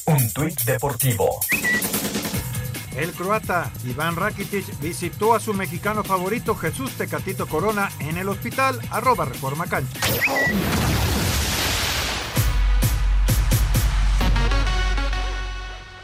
Un 0.05 0.33
tuit 0.33 0.61
deportivo. 0.61 1.39
El 2.97 3.11
croata 3.13 3.71
Iván 3.85 4.15
Rakitic 4.15 4.79
visitó 4.79 5.35
a 5.35 5.39
su 5.39 5.53
mexicano 5.53 6.03
favorito 6.03 6.55
Jesús 6.55 6.93
Tecatito 6.93 7.45
Corona 7.45 7.91
en 7.99 8.17
el 8.17 8.27
hospital 8.27 8.79
arroba 8.89 9.25
Reforma 9.25 9.67
Cancha. 9.67 9.99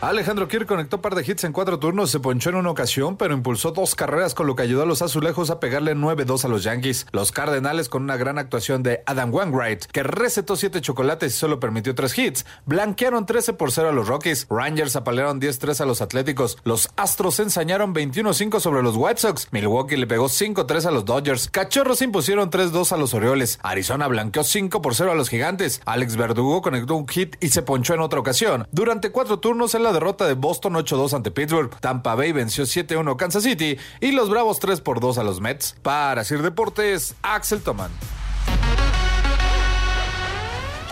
Alejandro 0.09 0.49
Kirk 0.49 0.67
conectó 0.67 0.99
par 0.99 1.15
de 1.15 1.23
hits 1.25 1.45
en 1.45 1.53
cuatro 1.53 1.79
turnos, 1.79 2.11
se 2.11 2.19
ponchó 2.19 2.49
en 2.49 2.57
una 2.57 2.69
ocasión, 2.69 3.15
pero 3.15 3.33
impulsó 3.33 3.71
dos 3.71 3.95
carreras 3.95 4.33
con 4.33 4.47
lo 4.47 4.53
que 4.53 4.63
ayudó 4.63 4.83
a 4.83 4.85
los 4.85 5.01
azulejos 5.01 5.49
a 5.49 5.61
pegarle 5.61 5.95
9-2 5.95 6.43
a 6.43 6.49
los 6.49 6.63
Yankees. 6.63 7.07
Los 7.13 7.31
Cardenales 7.31 7.87
con 7.87 8.03
una 8.03 8.17
gran 8.17 8.37
actuación 8.37 8.83
de 8.83 9.01
Adam 9.05 9.33
Wainwright, 9.33 9.85
que 9.85 10.03
recetó 10.03 10.57
siete 10.57 10.81
chocolates 10.81 11.33
y 11.33 11.37
solo 11.37 11.61
permitió 11.61 11.95
tres 11.95 12.17
hits, 12.17 12.45
blanquearon 12.65 13.25
13 13.25 13.53
por 13.53 13.71
0 13.71 13.89
a 13.89 13.91
los 13.93 14.09
Rockies. 14.09 14.45
Rangers 14.49 14.97
apalearon 14.97 15.39
10-3 15.39 15.79
a 15.79 15.85
los 15.85 16.01
Atléticos. 16.01 16.57
Los 16.65 16.89
Astros 16.97 17.39
ensañaron 17.39 17.95
21-5 17.95 18.59
sobre 18.59 18.83
los 18.83 18.97
White 18.97 19.21
Sox. 19.21 19.47
Milwaukee 19.51 19.95
le 19.95 20.05
pegó 20.05 20.25
5-3 20.25 20.85
a 20.85 20.91
los 20.91 21.05
Dodgers. 21.05 21.47
Cachorros 21.47 22.01
impusieron 22.01 22.51
3-2 22.51 22.91
a 22.91 22.97
los 22.97 23.13
Orioles. 23.13 23.57
Arizona 23.63 24.09
blanqueó 24.09 24.43
5 24.43 24.81
por 24.81 24.95
0 24.95 25.13
a 25.13 25.15
los 25.15 25.29
Gigantes. 25.29 25.81
Alex 25.85 26.17
Verdugo 26.17 26.61
conectó 26.61 26.95
un 26.95 27.07
hit 27.07 27.37
y 27.39 27.47
se 27.47 27.61
ponchó 27.61 27.93
en 27.93 28.01
otra 28.01 28.19
ocasión. 28.19 28.67
Durante 28.73 29.09
cuatro 29.09 29.39
turnos 29.39 29.75
en 29.75 29.83
la 29.83 29.92
derrota 29.93 30.27
de 30.27 30.33
Boston 30.33 30.73
8-2 30.73 31.13
ante 31.13 31.31
Pittsburgh. 31.31 31.79
Tampa 31.79 32.15
Bay 32.15 32.33
venció 32.33 32.65
7-1 32.65 33.15
Kansas 33.15 33.43
City 33.43 33.77
y 34.01 34.11
los 34.11 34.29
Bravos 34.29 34.59
3 34.59 34.81
por 34.81 34.99
2 34.99 35.17
a 35.19 35.23
los 35.23 35.39
Mets. 35.39 35.77
Para 35.81 36.25
Sir 36.25 36.41
Deportes, 36.41 37.15
Axel 37.21 37.61
Toman. 37.61 37.91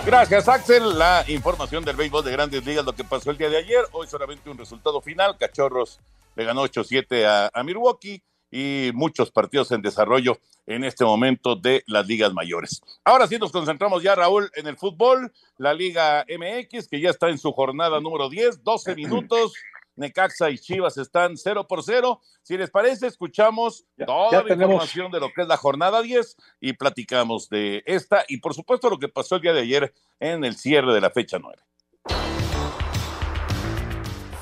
Gracias, 0.06 0.48
Axel. 0.48 0.98
La 0.98 1.26
información 1.28 1.84
del 1.84 1.96
béisbol 1.96 2.24
de 2.24 2.32
grandes 2.32 2.66
ligas, 2.66 2.86
lo 2.86 2.94
que 2.94 3.04
pasó 3.04 3.30
el 3.30 3.38
día 3.38 3.50
de 3.50 3.58
ayer. 3.58 3.84
Hoy 3.92 4.08
solamente 4.08 4.50
un 4.50 4.58
resultado 4.58 5.02
final. 5.02 5.38
Cachorros 5.38 6.00
le 6.36 6.46
ganó 6.46 6.64
8-7 6.64 7.26
a, 7.26 7.52
a 7.54 7.64
Milwaukee 7.64 8.24
y 8.50 8.92
muchos 8.94 9.32
partidos 9.32 9.72
en 9.72 9.82
desarrollo 9.82 10.38
en 10.66 10.84
este 10.84 11.04
momento 11.04 11.56
de 11.56 11.84
las 11.88 12.08
ligas 12.08 12.34
mayores. 12.34 12.82
Ahora 13.04 13.28
sí 13.28 13.38
nos 13.38 13.52
concentramos 13.52 14.04
ya, 14.04 14.16
Raúl, 14.16 14.50
en 14.56 14.68
el 14.68 14.78
fútbol, 14.78 15.32
la 15.58 15.74
Liga 15.74 16.26
MX, 16.28 16.88
que 16.88 17.02
ya 17.02 17.10
está 17.10 17.30
en 17.30 17.38
su 17.38 17.52
jornada 17.52 18.00
número 18.00 18.30
10, 18.30 18.64
12 18.64 18.96
minutos. 18.96 19.54
Necaxa 19.96 20.50
y 20.50 20.58
Chivas 20.58 20.98
están 20.98 21.38
0 21.38 21.68
por 21.68 21.84
0. 21.84 22.22
Si 22.42 22.58
les 22.58 22.70
parece, 22.70 23.08
escuchamos 23.08 23.86
toda 24.06 24.40
la 24.40 24.44
tenemos. 24.44 24.74
información 24.74 25.12
de 25.12 25.20
lo 25.20 25.32
que 25.34 25.42
es 25.42 25.48
la 25.48 25.58
jornada 25.58 26.02
10 26.02 26.38
y 26.62 26.74
platicamos 26.74 27.50
de 27.50 27.84
esta 27.86 28.24
y 28.28 28.38
por 28.38 28.54
supuesto 28.54 28.90
lo 28.90 28.98
que 28.98 29.10
pasó 29.10 29.36
el 29.36 29.42
día 29.42 29.54
de 29.54 29.62
ayer 29.62 29.94
en 30.20 30.44
el 30.44 30.56
cierre 30.56 30.94
de 30.94 31.02
la 31.02 31.12
fecha 31.12 31.40
9. 31.40 31.58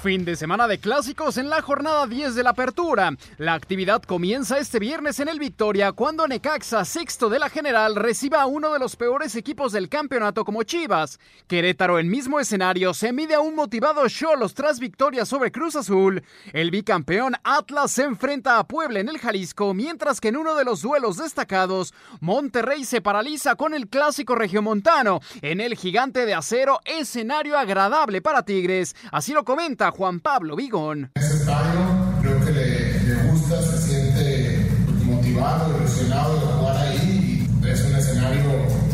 Fin 0.02 0.24
de 0.24 0.38
semana 0.38 0.70
de 0.70 0.80
clásicos 0.80 1.38
en 1.38 1.50
la 1.50 1.62
jornada 1.62 2.08
10 2.08 2.34
de 2.34 2.42
la 2.44 2.52
apertura. 2.52 3.12
La 3.38 3.54
actividad 3.54 4.02
comienza 4.02 4.58
este 4.58 4.80
viernes 4.80 5.20
en 5.20 5.28
el 5.28 5.40
Victoria 5.40 5.92
cuando 5.92 6.26
Necaxa, 6.26 6.86
sexto 6.86 7.28
de 7.28 7.38
la 7.38 7.50
general, 7.50 7.98
reciba 7.98 8.42
a 8.42 8.46
uno 8.46 8.72
de 8.72 8.80
los 8.80 8.96
peores 8.96 9.36
equipos 9.36 9.74
del 9.74 9.90
campeonato 9.90 10.46
como 10.46 10.64
Chivas. 10.64 11.20
Querétaro 11.48 12.00
en 12.00 12.10
mismo 12.10 12.40
escenario 12.40 12.94
se 12.94 13.12
mide 13.12 13.34
a 13.34 13.42
un 13.42 13.56
motivado 13.56 14.08
Cholos 14.08 14.54
tras 14.54 14.80
victoria 14.80 15.26
sobre 15.26 15.52
Cruz 15.52 15.76
Azul. 15.76 16.24
El 16.54 16.72
bicampeón 16.72 17.36
Atlas 17.44 17.92
se 17.92 18.04
enfrenta 18.04 18.58
a 18.58 18.66
Puebla 18.66 19.02
en 19.02 19.10
el 19.10 19.18
Jalisco, 19.18 19.74
mientras 19.74 20.22
que 20.22 20.30
en 20.30 20.38
uno 20.38 20.56
de 20.56 20.64
los 20.64 20.82
duelos 20.82 21.18
destacados, 21.18 21.94
Monterrey 22.22 22.86
se 22.86 23.02
paraliza 23.02 23.56
con 23.56 23.74
el 23.74 23.90
clásico 23.90 24.36
regiomontano. 24.36 25.20
En 25.42 25.60
el 25.60 25.76
gigante 25.76 26.26
de 26.26 26.36
acero, 26.36 26.80
escenario 26.86 27.58
agradable 27.58 28.22
para 28.22 28.44
Tigres. 28.44 28.96
Así 29.12 29.34
lo 29.34 29.44
comenta 29.44 29.89
Juan 29.92 30.20
Pablo 30.20 30.56
Vigón. 30.56 31.12
creo 31.16 32.46
que 32.46 32.52
le, 32.52 33.04
le 33.04 33.32
gusta, 33.32 33.62
se 33.62 33.78
siente 33.78 34.70
motivado, 35.06 35.78
ilusionado 35.78 36.36
de 36.36 36.46
jugar 36.46 36.78
ahí 36.78 37.48
y 37.62 37.68
es 37.68 37.86
un 37.86 37.96
escenario 37.96 38.52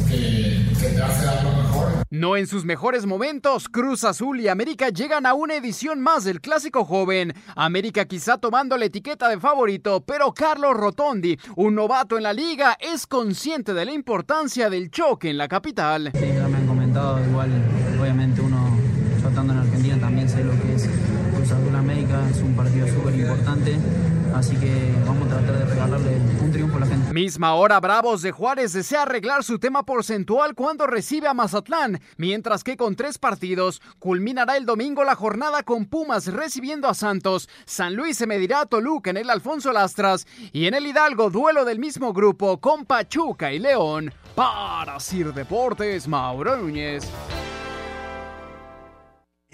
que, 0.08 0.66
que 0.80 0.88
te 0.90 1.02
hace 1.02 1.26
dar 1.26 1.44
lo 1.44 1.52
mejor. 1.52 1.92
No 2.10 2.38
en 2.38 2.48
sus 2.48 2.64
mejores 2.64 3.06
momentos, 3.06 3.68
Cruz 3.68 4.04
Azul 4.04 4.40
y 4.40 4.48
América 4.48 4.90
llegan 4.90 5.26
a 5.26 5.34
una 5.34 5.56
edición 5.56 6.00
más 6.00 6.24
del 6.24 6.40
clásico 6.40 6.86
joven. 6.86 7.34
América 7.56 8.06
quizá 8.06 8.38
tomando 8.38 8.78
la 8.78 8.86
etiqueta 8.86 9.28
de 9.28 9.40
favorito, 9.40 10.02
pero 10.06 10.34
Carlos 10.34 10.76
Rotondi, 10.76 11.38
un 11.58 11.76
novato 11.76 12.18
en 12.18 12.24
la 12.24 12.34
liga, 12.34 12.78
es 12.80 13.06
consciente 13.08 13.74
de 13.74 13.86
la 13.86 13.92
importancia 13.92 14.70
del 14.70 14.90
choque 14.92 15.30
en 15.30 15.38
la 15.38 15.48
capital. 15.48 16.12
Sí, 16.14 16.26
ya 16.34 16.48
me 16.48 16.58
han 16.58 16.68
comentado, 16.68 17.20
igual, 17.28 17.50
obviamente 18.00 18.40
uno, 18.42 18.78
yo 19.22 19.28
estando 19.28 19.54
en 19.54 19.60
Argentina 19.60 19.95
también 20.06 20.30
sé 20.30 20.44
lo 20.44 20.52
que 20.52 20.76
es 20.76 20.88
América, 21.76 22.22
es 22.30 22.38
un 22.42 22.56
partido 22.56 22.88
súper 22.88 23.16
importante, 23.16 23.76
así 24.36 24.56
que 24.56 24.94
vamos 25.06 25.28
a 25.28 25.38
tratar 25.38 25.58
de 25.58 25.66
regalarle 25.66 26.18
un 26.44 26.52
triunfo 26.52 26.78
a 26.78 26.80
la 26.82 26.86
gente. 26.86 27.12
Misma 27.12 27.56
hora, 27.56 27.80
Bravos 27.80 28.22
de 28.22 28.32
Juárez 28.32 28.74
desea 28.74 29.02
arreglar 29.02 29.44
su 29.44 29.58
tema 29.58 29.84
porcentual 29.84 30.54
cuando 30.54 30.86
recibe 30.86 31.28
a 31.28 31.34
Mazatlán, 31.34 32.02
mientras 32.18 32.64
que 32.64 32.78
con 32.78 32.96
tres 32.96 33.18
partidos 33.18 33.82
culminará 33.98 34.58
el 34.58 34.66
domingo 34.66 35.04
la 35.04 35.16
jornada 35.16 35.64
con 35.64 35.86
Pumas 35.86 36.28
recibiendo 36.28 36.88
a 36.88 36.94
Santos. 36.94 37.50
San 37.66 37.96
Luis 37.96 38.16
se 38.16 38.28
medirá 38.28 38.62
a 38.62 38.66
Toluca 38.68 39.10
en 39.10 39.18
el 39.18 39.32
Alfonso 39.32 39.72
Lastras 39.72 40.28
y 40.54 40.68
en 40.68 40.76
el 40.76 40.86
Hidalgo 40.86 41.32
duelo 41.32 41.66
del 41.66 41.80
mismo 41.80 42.14
grupo 42.14 42.60
con 42.60 42.86
Pachuca 42.86 43.52
y 43.52 43.60
León. 43.60 44.14
Para 44.36 45.00
Sir 45.00 45.34
Deportes, 45.34 46.08
Mauro 46.08 46.58
Núñez. 46.58 47.10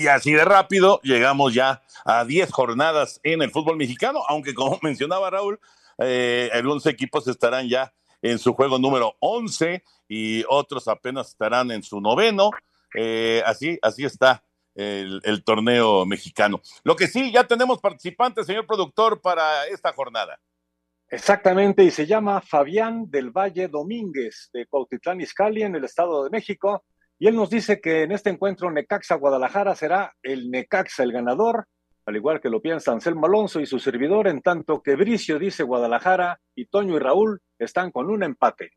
Y 0.01 0.07
así 0.07 0.31
de 0.31 0.43
rápido 0.43 0.99
llegamos 1.03 1.53
ya 1.53 1.83
a 2.05 2.25
10 2.25 2.51
jornadas 2.51 3.19
en 3.21 3.43
el 3.43 3.51
fútbol 3.51 3.77
mexicano, 3.77 4.23
aunque 4.27 4.55
como 4.55 4.79
mencionaba 4.81 5.29
Raúl, 5.29 5.59
eh, 5.99 6.49
algunos 6.53 6.87
equipos 6.87 7.27
estarán 7.27 7.69
ya 7.69 7.93
en 8.23 8.39
su 8.39 8.53
juego 8.53 8.79
número 8.79 9.15
11 9.19 9.83
y 10.09 10.43
otros 10.49 10.87
apenas 10.87 11.27
estarán 11.27 11.69
en 11.69 11.83
su 11.83 12.01
noveno. 12.01 12.49
Eh, 12.95 13.43
así, 13.45 13.77
así 13.83 14.03
está 14.03 14.43
el, 14.73 15.21
el 15.23 15.43
torneo 15.43 16.03
mexicano. 16.07 16.59
Lo 16.83 16.95
que 16.95 17.05
sí, 17.05 17.31
ya 17.31 17.43
tenemos 17.43 17.79
participantes, 17.79 18.47
señor 18.47 18.65
productor, 18.65 19.21
para 19.21 19.67
esta 19.67 19.93
jornada. 19.93 20.39
Exactamente, 21.11 21.83
y 21.83 21.91
se 21.91 22.07
llama 22.07 22.41
Fabián 22.41 23.11
del 23.11 23.29
Valle 23.29 23.67
Domínguez 23.67 24.49
de 24.51 24.65
Cuautitlán 24.65 25.21
Izcalli 25.21 25.61
en 25.61 25.75
el 25.75 25.83
Estado 25.83 26.23
de 26.23 26.31
México. 26.31 26.85
Y 27.21 27.27
él 27.27 27.35
nos 27.35 27.51
dice 27.51 27.79
que 27.79 28.01
en 28.01 28.11
este 28.11 28.31
encuentro 28.31 28.71
Necaxa 28.71 29.13
Guadalajara 29.13 29.75
será 29.75 30.15
el 30.23 30.49
Necaxa 30.49 31.03
el 31.03 31.11
ganador, 31.11 31.67
al 32.07 32.15
igual 32.15 32.41
que 32.41 32.49
lo 32.49 32.63
piensa 32.63 32.91
Anselmo 32.91 33.27
Alonso 33.27 33.59
y 33.59 33.67
su 33.67 33.77
servidor, 33.77 34.27
en 34.27 34.41
tanto 34.41 34.81
que 34.81 34.95
Bricio 34.95 35.37
dice 35.37 35.61
Guadalajara 35.61 36.41
y 36.55 36.65
Toño 36.65 36.95
y 36.95 36.99
Raúl 36.99 37.39
están 37.59 37.91
con 37.91 38.09
un 38.09 38.23
empate. 38.23 38.71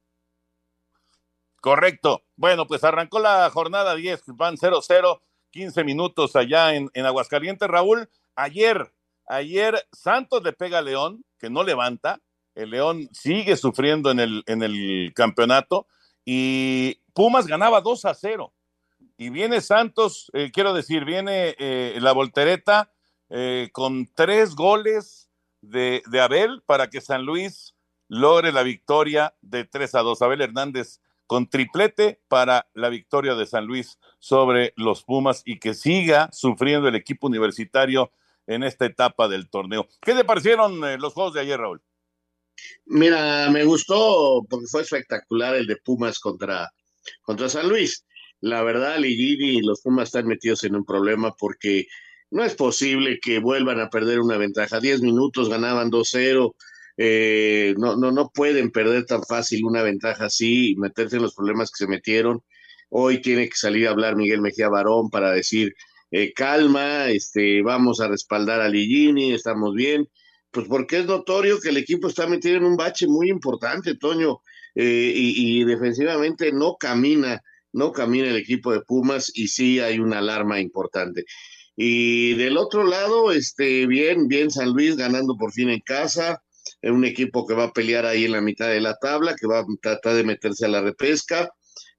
Correcto. 1.62 2.24
Bueno, 2.36 2.66
pues 2.66 2.84
arrancó 2.84 3.18
la 3.18 3.48
jornada 3.48 3.94
10, 3.94 4.24
van 4.34 4.56
0-0, 4.56 5.20
15 5.48 5.82
minutos 5.82 6.36
allá 6.36 6.74
en, 6.74 6.90
en 6.92 7.06
Aguascalientes. 7.06 7.66
Raúl, 7.66 8.10
ayer, 8.36 8.92
ayer 9.26 9.86
Santos 9.90 10.42
le 10.44 10.52
pega 10.52 10.80
a 10.80 10.82
León, 10.82 11.24
que 11.38 11.48
no 11.48 11.62
levanta. 11.62 12.20
El 12.54 12.72
León 12.72 13.08
sigue 13.10 13.56
sufriendo 13.56 14.10
en 14.10 14.20
el, 14.20 14.42
en 14.44 14.62
el 14.62 15.12
campeonato 15.14 15.86
y 16.26 17.00
Pumas 17.14 17.46
ganaba 17.46 17.80
2 17.80 18.04
a 18.04 18.14
0. 18.14 18.52
Y 19.16 19.30
viene 19.30 19.60
Santos, 19.60 20.30
eh, 20.34 20.50
quiero 20.52 20.74
decir, 20.74 21.04
viene 21.04 21.54
eh, 21.58 21.96
la 22.00 22.12
voltereta 22.12 22.92
eh, 23.30 23.70
con 23.72 24.10
tres 24.12 24.54
goles 24.54 25.30
de, 25.62 26.02
de, 26.06 26.20
Abel 26.20 26.62
para 26.66 26.90
que 26.90 27.00
San 27.00 27.24
Luis 27.24 27.74
logre 28.08 28.52
la 28.52 28.64
victoria 28.64 29.34
de 29.40 29.64
3 29.64 29.94
a 29.94 30.00
2. 30.00 30.22
Abel 30.22 30.42
Hernández 30.42 31.00
con 31.26 31.48
triplete 31.48 32.20
para 32.28 32.68
la 32.74 32.88
victoria 32.88 33.34
de 33.34 33.46
San 33.46 33.64
Luis 33.64 33.98
sobre 34.18 34.74
los 34.76 35.04
Pumas 35.04 35.42
y 35.44 35.58
que 35.58 35.72
siga 35.72 36.28
sufriendo 36.32 36.88
el 36.88 36.96
equipo 36.96 37.28
universitario 37.28 38.10
en 38.46 38.62
esta 38.62 38.84
etapa 38.84 39.28
del 39.28 39.48
torneo. 39.48 39.88
¿Qué 40.02 40.12
te 40.12 40.24
parecieron 40.24 40.80
los 41.00 41.14
juegos 41.14 41.32
de 41.32 41.40
ayer, 41.40 41.58
Raúl? 41.58 41.82
Mira, 42.84 43.48
me 43.50 43.64
gustó 43.64 44.44
porque 44.48 44.66
fue 44.66 44.82
espectacular 44.82 45.54
el 45.54 45.66
de 45.66 45.76
Pumas 45.76 46.18
contra, 46.18 46.70
contra 47.22 47.48
San 47.48 47.68
Luis. 47.68 48.04
La 48.40 48.62
verdad, 48.62 48.98
Ligini 48.98 49.58
y 49.58 49.62
los 49.62 49.80
Pumas 49.82 50.08
están 50.08 50.26
metidos 50.26 50.64
en 50.64 50.76
un 50.76 50.84
problema 50.84 51.34
porque 51.38 51.86
no 52.30 52.44
es 52.44 52.54
posible 52.54 53.20
que 53.20 53.38
vuelvan 53.38 53.80
a 53.80 53.90
perder 53.90 54.20
una 54.20 54.36
ventaja. 54.36 54.80
Diez 54.80 55.00
minutos 55.00 55.48
ganaban 55.48 55.90
2-0. 55.90 56.54
Eh, 56.96 57.74
no, 57.78 57.96
no, 57.96 58.12
no 58.12 58.30
pueden 58.34 58.70
perder 58.70 59.06
tan 59.06 59.22
fácil 59.22 59.64
una 59.64 59.82
ventaja 59.82 60.26
así 60.26 60.72
y 60.72 60.76
meterse 60.76 61.16
en 61.16 61.22
los 61.22 61.34
problemas 61.34 61.70
que 61.70 61.84
se 61.84 61.90
metieron. 61.90 62.42
Hoy 62.90 63.20
tiene 63.20 63.48
que 63.48 63.56
salir 63.56 63.86
a 63.88 63.90
hablar 63.90 64.16
Miguel 64.16 64.40
Mejía 64.40 64.68
Barón 64.68 65.10
para 65.10 65.32
decir, 65.32 65.74
eh, 66.10 66.32
calma, 66.32 67.08
este, 67.10 67.62
vamos 67.62 68.00
a 68.00 68.08
respaldar 68.08 68.60
a 68.60 68.68
Ligini, 68.68 69.32
estamos 69.32 69.74
bien. 69.74 70.08
Pues 70.50 70.68
porque 70.68 70.98
es 70.98 71.06
notorio 71.06 71.58
que 71.60 71.70
el 71.70 71.76
equipo 71.76 72.08
está 72.08 72.26
metido 72.28 72.56
en 72.56 72.64
un 72.64 72.76
bache 72.76 73.08
muy 73.08 73.30
importante, 73.30 73.96
Toño, 73.96 74.40
eh, 74.74 75.12
y, 75.14 75.64
defensivamente 75.64 76.52
no 76.52 76.76
camina, 76.76 77.40
no 77.72 77.92
camina 77.92 78.28
el 78.28 78.36
equipo 78.36 78.72
de 78.72 78.80
Pumas 78.80 79.30
y 79.34 79.48
sí 79.48 79.80
hay 79.80 79.98
una 79.98 80.18
alarma 80.18 80.60
importante. 80.60 81.24
Y 81.76 82.34
del 82.34 82.56
otro 82.56 82.84
lado, 82.84 83.32
este, 83.32 83.86
bien, 83.86 84.28
bien 84.28 84.50
San 84.50 84.70
Luis 84.70 84.96
ganando 84.96 85.36
por 85.36 85.52
fin 85.52 85.70
en 85.70 85.80
casa, 85.80 86.40
un 86.82 87.04
equipo 87.04 87.46
que 87.46 87.54
va 87.54 87.64
a 87.64 87.72
pelear 87.72 88.06
ahí 88.06 88.24
en 88.24 88.32
la 88.32 88.40
mitad 88.40 88.68
de 88.68 88.80
la 88.80 88.94
tabla, 88.96 89.34
que 89.38 89.46
va 89.46 89.60
a 89.60 89.66
tratar 89.80 90.14
de 90.14 90.24
meterse 90.24 90.66
a 90.66 90.68
la 90.68 90.82
repesca, 90.82 91.50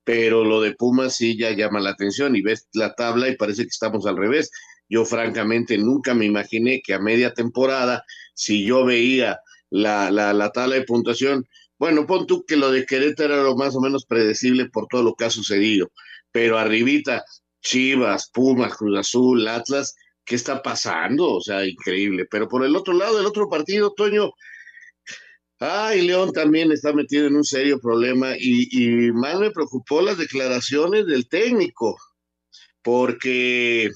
pero 0.03 0.43
lo 0.43 0.61
de 0.61 0.73
Pumas 0.73 1.15
sí 1.15 1.37
ya 1.37 1.51
llama 1.51 1.79
la 1.79 1.91
atención 1.91 2.35
y 2.35 2.41
ves 2.41 2.67
la 2.73 2.93
tabla 2.93 3.27
y 3.29 3.35
parece 3.35 3.63
que 3.63 3.69
estamos 3.69 4.05
al 4.05 4.17
revés. 4.17 4.51
Yo 4.87 5.03
francamente 5.03 5.77
nunca 5.77 6.13
me 6.13 6.25
imaginé 6.25 6.81
que 6.81 6.93
a 6.93 6.99
media 6.99 7.33
temporada, 7.33 8.03
si 8.33 8.65
yo 8.65 8.85
veía 8.85 9.39
la, 9.71 10.11
la, 10.11 10.33
la 10.33 10.51
tabla 10.51 10.75
de 10.75 10.83
puntuación, 10.83 11.45
bueno, 11.77 12.05
pon 12.05 12.25
tú 12.27 12.45
que 12.45 12.55
lo 12.55 12.71
de 12.71 12.85
Querétaro 12.85 13.33
era 13.33 13.43
lo 13.43 13.55
más 13.55 13.75
o 13.75 13.81
menos 13.81 14.05
predecible 14.05 14.69
por 14.69 14.87
todo 14.87 15.03
lo 15.03 15.15
que 15.15 15.25
ha 15.25 15.29
sucedido, 15.29 15.91
pero 16.31 16.57
arribita, 16.57 17.23
Chivas, 17.61 18.29
Pumas, 18.31 18.75
Cruz 18.75 18.97
Azul, 18.99 19.47
Atlas, 19.47 19.95
¿qué 20.23 20.35
está 20.35 20.61
pasando? 20.61 21.33
O 21.33 21.41
sea, 21.41 21.65
increíble. 21.65 22.25
Pero 22.29 22.47
por 22.47 22.63
el 22.63 22.75
otro 22.75 22.93
lado, 22.93 23.19
el 23.19 23.25
otro 23.25 23.49
partido, 23.49 23.93
Toño, 23.93 24.31
ay, 25.59 26.01
León 26.05 26.31
también 26.31 26.71
está 26.71 26.93
metido 26.93 27.27
en 27.27 27.35
un 27.35 27.43
serio 27.43 27.79
problema 27.79 28.35
y, 28.37 28.67
y 28.71 29.11
más 29.11 29.39
me 29.39 29.51
preocupó 29.51 30.01
las 30.01 30.17
declaraciones 30.17 31.05
del 31.07 31.27
técnico, 31.27 31.97
porque 32.81 33.89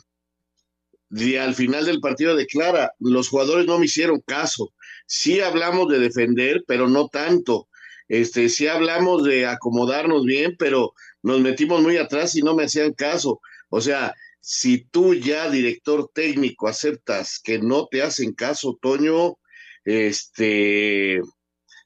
de, 1.09 1.39
al 1.39 1.55
final 1.55 1.85
del 1.85 1.99
partido 1.99 2.35
declara, 2.35 2.93
los 2.99 3.29
jugadores 3.29 3.65
no 3.65 3.79
me 3.79 3.85
hicieron 3.85 4.21
caso. 4.21 4.73
Sí 5.05 5.41
hablamos 5.41 5.89
de 5.89 5.99
defender, 5.99 6.63
pero 6.67 6.87
no 6.87 7.07
tanto. 7.07 7.67
Este, 8.09 8.49
sí 8.49 8.67
hablamos 8.67 9.23
de 9.23 9.45
acomodarnos 9.45 10.25
bien, 10.25 10.55
pero 10.57 10.93
nos 11.21 11.39
metimos 11.39 11.81
muy 11.81 11.97
atrás 11.97 12.35
y 12.35 12.41
no 12.41 12.55
me 12.55 12.65
hacían 12.65 12.93
caso. 12.93 13.39
O 13.69 13.79
sea, 13.79 14.15
si 14.41 14.83
tú 14.85 15.13
ya, 15.13 15.49
director 15.49 16.09
técnico, 16.13 16.67
aceptas 16.67 17.39
que 17.39 17.59
no 17.59 17.87
te 17.87 18.01
hacen 18.01 18.33
caso, 18.33 18.77
Toño, 18.81 19.37
este, 19.85 21.21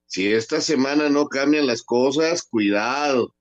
si 0.05 0.31
esta 0.31 0.61
semana 0.61 1.09
no 1.09 1.27
cambian 1.27 1.67
las 1.67 1.83
cosas, 1.83 2.43
cuidado. 2.43 3.35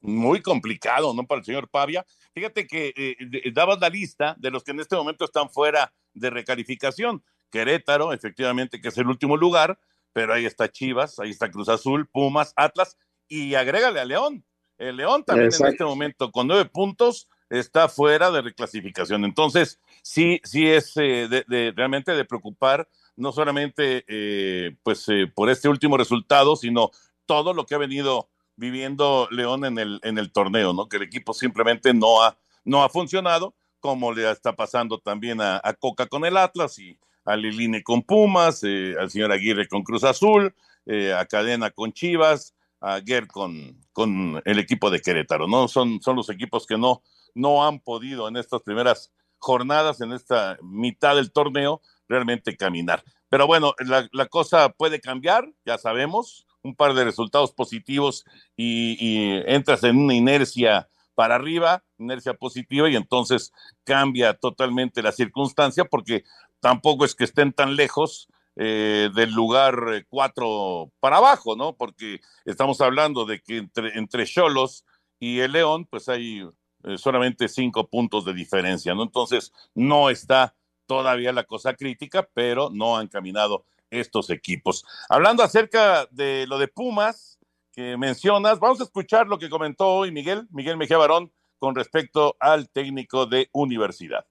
Muy 0.00 0.42
complicado, 0.42 1.14
¿no? 1.14 1.26
Para 1.26 1.38
el 1.38 1.46
señor 1.46 1.70
Pavia. 1.70 2.04
Fíjate 2.34 2.66
que 2.66 2.92
eh, 2.94 3.50
dabas 3.52 3.80
la 3.80 3.88
lista 3.88 4.36
de 4.38 4.50
los 4.50 4.62
que 4.62 4.72
en 4.72 4.80
este 4.80 4.96
momento 4.96 5.24
están 5.24 5.48
fuera 5.48 5.94
de 6.12 6.28
recalificación. 6.28 7.24
Querétaro, 7.50 8.12
efectivamente, 8.12 8.80
que 8.80 8.88
es 8.88 8.98
el 8.98 9.06
último 9.06 9.38
lugar, 9.38 9.78
pero 10.14 10.32
ahí 10.32 10.46
está 10.46 10.70
Chivas, 10.70 11.18
ahí 11.18 11.30
está 11.30 11.50
Cruz 11.50 11.68
Azul, 11.68 12.06
Pumas, 12.06 12.54
Atlas, 12.56 12.96
y 13.28 13.56
agrégale 13.56 14.00
a 14.00 14.04
León. 14.06 14.44
El 14.78 14.96
León 14.96 15.24
también 15.24 15.48
Exacto. 15.48 15.66
en 15.66 15.72
este 15.72 15.84
momento, 15.84 16.30
con 16.30 16.46
nueve 16.46 16.64
puntos, 16.64 17.28
está 17.50 17.88
fuera 17.88 18.30
de 18.30 18.40
reclasificación. 18.40 19.24
Entonces, 19.24 19.80
sí, 20.02 20.40
sí 20.44 20.68
es 20.68 20.96
eh, 20.96 21.28
de, 21.28 21.44
de, 21.48 21.72
realmente 21.76 22.12
de 22.12 22.24
preocupar, 22.24 22.88
no 23.16 23.32
solamente 23.32 24.04
eh, 24.06 24.76
pues 24.82 25.08
eh, 25.08 25.30
por 25.32 25.50
este 25.50 25.68
último 25.68 25.96
resultado, 25.96 26.56
sino 26.56 26.90
todo 27.26 27.52
lo 27.52 27.66
que 27.66 27.74
ha 27.74 27.78
venido 27.78 28.30
viviendo 28.56 29.26
León 29.32 29.64
en 29.64 29.78
el, 29.78 30.00
en 30.04 30.18
el 30.18 30.30
torneo, 30.30 30.72
¿no? 30.72 30.88
Que 30.88 30.98
el 30.98 31.02
equipo 31.02 31.34
simplemente 31.34 31.92
no 31.92 32.22
ha, 32.22 32.38
no 32.64 32.84
ha 32.84 32.88
funcionado, 32.88 33.54
como 33.80 34.12
le 34.12 34.30
está 34.30 34.54
pasando 34.54 34.98
también 34.98 35.40
a, 35.40 35.60
a 35.62 35.74
Coca 35.74 36.06
con 36.06 36.24
el 36.24 36.36
Atlas 36.36 36.78
y 36.78 36.98
a 37.24 37.36
Liline 37.36 37.82
con 37.82 38.02
Pumas, 38.02 38.62
eh, 38.64 38.94
al 38.98 39.10
señor 39.10 39.32
Aguirre 39.32 39.68
con 39.68 39.82
Cruz 39.82 40.04
Azul, 40.04 40.54
eh, 40.86 41.12
a 41.12 41.24
Cadena 41.26 41.70
con 41.70 41.92
Chivas, 41.92 42.54
a 42.80 43.00
Guer 43.00 43.26
con, 43.26 43.80
con 43.92 44.42
el 44.44 44.58
equipo 44.58 44.90
de 44.90 45.00
Querétaro, 45.00 45.46
¿no? 45.48 45.68
Son, 45.68 46.02
son 46.02 46.16
los 46.16 46.28
equipos 46.28 46.66
que 46.66 46.76
no, 46.76 47.02
no 47.34 47.66
han 47.66 47.80
podido 47.80 48.28
en 48.28 48.36
estas 48.36 48.62
primeras 48.62 49.12
jornadas, 49.38 50.00
en 50.00 50.12
esta 50.12 50.58
mitad 50.62 51.16
del 51.16 51.32
torneo, 51.32 51.80
realmente 52.08 52.56
caminar. 52.56 53.02
Pero 53.28 53.46
bueno, 53.46 53.74
la, 53.78 54.08
la 54.12 54.26
cosa 54.26 54.68
puede 54.68 55.00
cambiar, 55.00 55.50
ya 55.64 55.78
sabemos, 55.78 56.46
un 56.62 56.74
par 56.74 56.94
de 56.94 57.04
resultados 57.04 57.52
positivos 57.52 58.24
y, 58.56 58.96
y, 58.98 59.42
entras 59.46 59.84
en 59.84 59.98
una 59.98 60.14
inercia 60.14 60.88
para 61.14 61.36
arriba, 61.36 61.84
inercia 61.98 62.34
positiva, 62.34 62.88
y 62.88 62.96
entonces 62.96 63.52
cambia 63.84 64.34
totalmente 64.34 65.02
la 65.02 65.12
circunstancia 65.12 65.84
porque 65.84 66.24
tampoco 66.64 67.04
es 67.04 67.14
que 67.14 67.24
estén 67.24 67.52
tan 67.52 67.76
lejos 67.76 68.26
eh, 68.56 69.10
del 69.14 69.32
lugar 69.32 70.06
cuatro 70.08 70.90
para 70.98 71.18
abajo, 71.18 71.56
¿no? 71.56 71.76
Porque 71.76 72.22
estamos 72.46 72.80
hablando 72.80 73.26
de 73.26 73.42
que 73.42 73.58
entre, 73.58 73.98
entre 73.98 74.24
Cholos 74.24 74.86
y 75.20 75.40
el 75.40 75.52
León, 75.52 75.84
pues 75.84 76.08
hay 76.08 76.40
eh, 76.84 76.96
solamente 76.96 77.48
cinco 77.48 77.86
puntos 77.86 78.24
de 78.24 78.32
diferencia, 78.32 78.94
¿no? 78.94 79.02
Entonces, 79.02 79.52
no 79.74 80.08
está 80.08 80.54
todavía 80.86 81.34
la 81.34 81.44
cosa 81.44 81.74
crítica, 81.74 82.26
pero 82.32 82.70
no 82.72 82.96
han 82.96 83.08
caminado 83.08 83.66
estos 83.90 84.30
equipos. 84.30 84.86
Hablando 85.10 85.42
acerca 85.42 86.06
de 86.12 86.46
lo 86.46 86.56
de 86.56 86.68
Pumas 86.68 87.38
que 87.72 87.98
mencionas, 87.98 88.58
vamos 88.58 88.80
a 88.80 88.84
escuchar 88.84 89.26
lo 89.26 89.38
que 89.38 89.50
comentó 89.50 89.86
hoy 89.86 90.12
Miguel, 90.12 90.48
Miguel 90.50 90.78
Mejía 90.78 90.96
Barón, 90.96 91.30
con 91.58 91.74
respecto 91.74 92.38
al 92.40 92.70
técnico 92.70 93.26
de 93.26 93.50
universidad. 93.52 94.24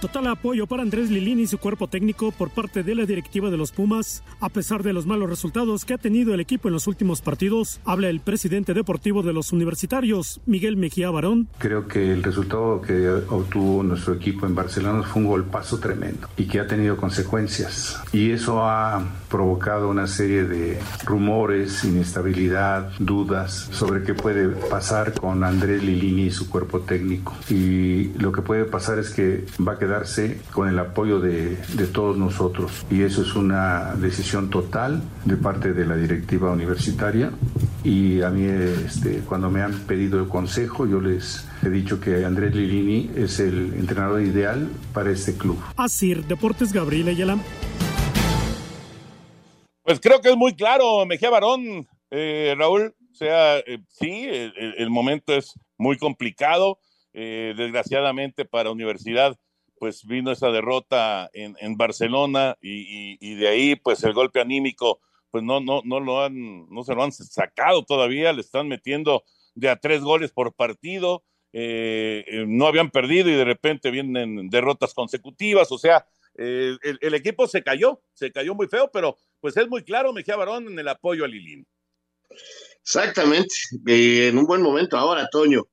Total 0.00 0.28
apoyo 0.28 0.68
para 0.68 0.82
Andrés 0.82 1.10
Lilini 1.10 1.42
y 1.42 1.46
su 1.48 1.58
cuerpo 1.58 1.88
técnico 1.88 2.30
por 2.30 2.50
parte 2.50 2.84
de 2.84 2.94
la 2.94 3.04
directiva 3.04 3.50
de 3.50 3.56
los 3.56 3.72
Pumas. 3.72 4.22
A 4.38 4.48
pesar 4.48 4.84
de 4.84 4.92
los 4.92 5.06
malos 5.06 5.28
resultados 5.28 5.84
que 5.84 5.94
ha 5.94 5.98
tenido 5.98 6.34
el 6.34 6.40
equipo 6.40 6.68
en 6.68 6.74
los 6.74 6.86
últimos 6.86 7.20
partidos, 7.20 7.80
habla 7.84 8.08
el 8.08 8.20
presidente 8.20 8.74
deportivo 8.74 9.24
de 9.24 9.32
los 9.32 9.52
universitarios, 9.52 10.40
Miguel 10.46 10.76
Mejía 10.76 11.10
Barón. 11.10 11.48
Creo 11.58 11.88
que 11.88 12.12
el 12.12 12.22
resultado 12.22 12.80
que 12.80 13.08
obtuvo 13.28 13.82
nuestro 13.82 14.14
equipo 14.14 14.46
en 14.46 14.54
Barcelona 14.54 15.02
fue 15.02 15.22
un 15.22 15.28
golpazo 15.28 15.80
tremendo 15.80 16.28
y 16.36 16.44
que 16.44 16.60
ha 16.60 16.68
tenido 16.68 16.96
consecuencias. 16.96 18.00
Y 18.12 18.30
eso 18.30 18.62
ha 18.62 19.04
provocado 19.28 19.88
una 19.88 20.06
serie 20.06 20.44
de 20.44 20.78
rumores, 21.04 21.84
inestabilidad, 21.84 22.92
dudas 22.98 23.68
sobre 23.72 24.04
qué 24.04 24.14
puede 24.14 24.48
pasar 24.48 25.12
con 25.12 25.42
Andrés 25.42 25.82
Lilini 25.82 26.26
y 26.26 26.30
su 26.30 26.48
cuerpo 26.48 26.80
técnico. 26.80 27.34
Y 27.48 28.12
lo 28.18 28.30
que 28.32 28.42
puede 28.42 28.64
pasar 28.64 28.98
es 28.98 29.10
que 29.10 29.44
va 29.66 29.72
a 29.72 29.78
quedar 29.78 29.88
quedarse 29.88 30.38
con 30.52 30.68
el 30.68 30.78
apoyo 30.78 31.18
de, 31.18 31.56
de, 31.56 31.86
todos 31.86 32.18
nosotros. 32.18 32.84
Y 32.90 33.02
eso 33.02 33.22
es 33.22 33.34
una 33.34 33.94
decisión 33.94 34.50
total 34.50 35.02
de 35.24 35.36
parte 35.36 35.72
de 35.72 35.86
la 35.86 35.96
directiva 35.96 36.50
universitaria. 36.52 37.30
Y 37.84 38.20
a 38.20 38.28
mí, 38.28 38.44
este, 38.44 39.20
cuando 39.20 39.50
me 39.50 39.62
han 39.62 39.72
pedido 39.72 40.20
el 40.20 40.28
consejo, 40.28 40.86
yo 40.86 41.00
les 41.00 41.46
he 41.64 41.70
dicho 41.70 42.00
que 42.00 42.24
Andrés 42.24 42.54
Lilini 42.54 43.10
es 43.16 43.40
el 43.40 43.72
entrenador 43.78 44.20
ideal 44.20 44.68
para 44.92 45.10
este 45.10 45.34
club. 45.34 45.58
Así, 45.76 46.14
Deportes 46.14 46.72
Gabriel 46.72 47.08
Ayala. 47.08 47.38
Pues 49.88 50.00
creo 50.00 50.20
que 50.20 50.28
es 50.28 50.36
muy 50.36 50.54
claro, 50.54 51.06
Mejía 51.06 51.30
Barón, 51.30 51.88
eh, 52.10 52.54
Raúl. 52.58 52.94
O 53.10 53.14
sea, 53.14 53.56
eh, 53.60 53.78
sí, 53.88 54.26
el, 54.28 54.90
momento 54.90 55.32
es 55.32 55.58
muy 55.78 55.96
complicado. 55.96 56.78
Eh, 57.14 57.54
desgraciadamente 57.56 58.44
para 58.44 58.70
Universidad 58.70 59.38
pues 59.78 60.04
vino 60.04 60.30
esa 60.30 60.50
derrota 60.50 61.30
en, 61.32 61.56
en 61.60 61.78
Barcelona 61.78 62.58
y, 62.60 63.14
y, 63.14 63.18
y, 63.18 63.34
de 63.36 63.48
ahí 63.48 63.76
pues 63.76 64.04
el 64.04 64.12
golpe 64.12 64.42
anímico 64.42 65.00
pues 65.30 65.42
no, 65.42 65.60
no, 65.60 65.80
no 65.86 66.00
lo 66.00 66.22
han, 66.22 66.68
no 66.68 66.84
se 66.84 66.94
lo 66.94 67.02
han 67.02 67.12
sacado 67.12 67.82
todavía, 67.82 68.34
le 68.34 68.42
están 68.42 68.68
metiendo 68.68 69.24
de 69.54 69.70
a 69.70 69.76
tres 69.76 70.02
goles 70.02 70.32
por 70.32 70.52
partido, 70.52 71.24
eh, 71.54 72.26
eh 72.26 72.44
no 72.46 72.66
habían 72.66 72.90
perdido 72.90 73.30
y 73.30 73.36
de 73.36 73.44
repente 73.46 73.90
vienen 73.90 74.50
derrotas 74.50 74.92
consecutivas, 74.92 75.72
o 75.72 75.78
sea, 75.78 76.04
eh, 76.38 76.76
el, 77.00 77.14
equipo 77.14 77.48
se 77.48 77.64
cayó, 77.64 78.00
se 78.14 78.30
cayó 78.30 78.54
muy 78.54 78.68
feo, 78.68 78.88
pero 78.92 79.18
pues 79.40 79.56
es 79.56 79.68
muy 79.68 79.82
claro 79.82 80.12
Mejía 80.12 80.36
Barón 80.36 80.68
en 80.68 80.78
el 80.78 80.86
apoyo 80.86 81.24
a 81.24 81.28
Lilín. 81.28 81.66
Exactamente, 82.80 83.54
eh, 83.88 84.28
en 84.28 84.38
un 84.38 84.46
buen 84.46 84.62
momento 84.62 84.96
ahora, 84.96 85.28
Toño, 85.32 85.64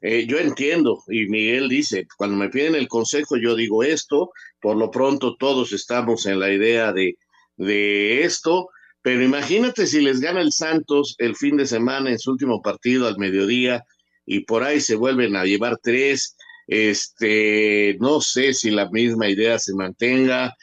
eh, 0.00 0.26
yo 0.26 0.38
entiendo, 0.38 1.04
y 1.08 1.26
Miguel 1.28 1.68
dice, 1.68 2.06
cuando 2.16 2.36
me 2.36 2.48
piden 2.48 2.74
el 2.74 2.88
consejo 2.88 3.36
yo 3.36 3.54
digo 3.54 3.84
esto, 3.84 4.30
por 4.60 4.76
lo 4.76 4.90
pronto 4.90 5.36
todos 5.36 5.72
estamos 5.72 6.26
en 6.26 6.40
la 6.40 6.52
idea 6.52 6.92
de, 6.92 7.14
de 7.56 8.24
esto, 8.24 8.68
pero 9.02 9.22
imagínate 9.22 9.86
si 9.86 10.00
les 10.00 10.18
gana 10.18 10.40
el 10.40 10.52
Santos 10.52 11.14
el 11.18 11.36
fin 11.36 11.56
de 11.56 11.66
semana 11.66 12.10
en 12.10 12.18
su 12.18 12.32
último 12.32 12.60
partido 12.60 13.06
al 13.06 13.18
mediodía 13.18 13.84
y 14.26 14.40
por 14.40 14.64
ahí 14.64 14.80
se 14.80 14.96
vuelven 14.96 15.36
a 15.36 15.44
llevar 15.44 15.78
tres, 15.80 16.36
este, 16.68 17.96
no 17.98 18.20
sé 18.20 18.52
si 18.52 18.70
la 18.70 18.88
misma 18.90 19.28
idea 19.28 19.58
se 19.58 19.74
mantenga. 19.74 20.54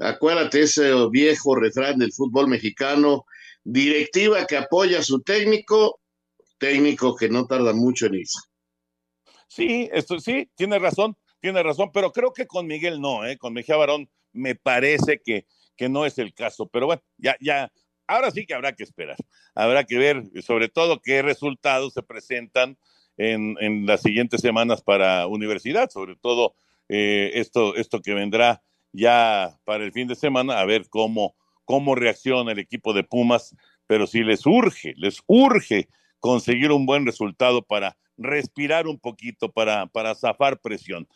Acuérdate 0.00 0.62
ese 0.62 0.90
viejo 1.10 1.54
refrán 1.54 1.98
del 1.98 2.12
fútbol 2.12 2.48
mexicano, 2.48 3.26
directiva 3.62 4.46
que 4.46 4.56
apoya 4.56 5.00
a 5.00 5.04
su 5.04 5.20
técnico 5.20 6.00
técnico 6.60 7.16
que 7.16 7.28
no 7.28 7.46
tarda 7.46 7.72
mucho 7.72 8.06
en 8.06 8.14
irse. 8.16 8.38
Sí, 9.48 9.88
esto 9.92 10.20
sí, 10.20 10.48
tiene 10.54 10.78
razón, 10.78 11.16
tiene 11.40 11.62
razón, 11.62 11.90
pero 11.92 12.12
creo 12.12 12.32
que 12.32 12.46
con 12.46 12.66
Miguel 12.66 13.00
no, 13.00 13.26
¿eh? 13.26 13.36
con 13.36 13.52
Mejía 13.52 13.76
Barón 13.76 14.08
me 14.32 14.54
parece 14.54 15.20
que, 15.24 15.46
que 15.76 15.88
no 15.88 16.06
es 16.06 16.18
el 16.18 16.32
caso, 16.34 16.68
pero 16.68 16.86
bueno, 16.86 17.02
ya, 17.16 17.36
ya, 17.40 17.72
ahora 18.06 18.30
sí 18.30 18.46
que 18.46 18.54
habrá 18.54 18.74
que 18.74 18.84
esperar, 18.84 19.16
habrá 19.54 19.84
que 19.84 19.98
ver 19.98 20.22
sobre 20.46 20.68
todo 20.68 21.00
qué 21.02 21.22
resultados 21.22 21.94
se 21.94 22.02
presentan 22.02 22.78
en, 23.20 23.56
en 23.60 23.84
las 23.84 24.00
siguientes 24.00 24.40
semanas 24.40 24.80
para 24.80 25.26
universidad, 25.26 25.90
sobre 25.90 26.16
todo 26.16 26.54
eh, 26.88 27.32
esto, 27.34 27.76
esto 27.76 28.00
que 28.00 28.14
vendrá 28.14 28.62
ya 28.92 29.58
para 29.64 29.84
el 29.84 29.92
fin 29.92 30.08
de 30.08 30.14
semana, 30.14 30.58
a 30.58 30.64
ver 30.64 30.88
cómo, 30.88 31.36
cómo 31.66 31.94
reacciona 31.94 32.52
el 32.52 32.58
equipo 32.58 32.94
de 32.94 33.04
Pumas, 33.04 33.54
pero 33.86 34.06
si 34.06 34.24
les 34.24 34.46
urge, 34.46 34.94
les 34.96 35.20
urge 35.26 35.90
conseguir 36.18 36.72
un 36.72 36.86
buen 36.86 37.04
resultado 37.04 37.60
para 37.60 37.98
respirar 38.16 38.86
un 38.86 38.98
poquito, 38.98 39.52
para, 39.52 39.86
para 39.86 40.14
zafar 40.14 40.58
presión. 40.58 41.06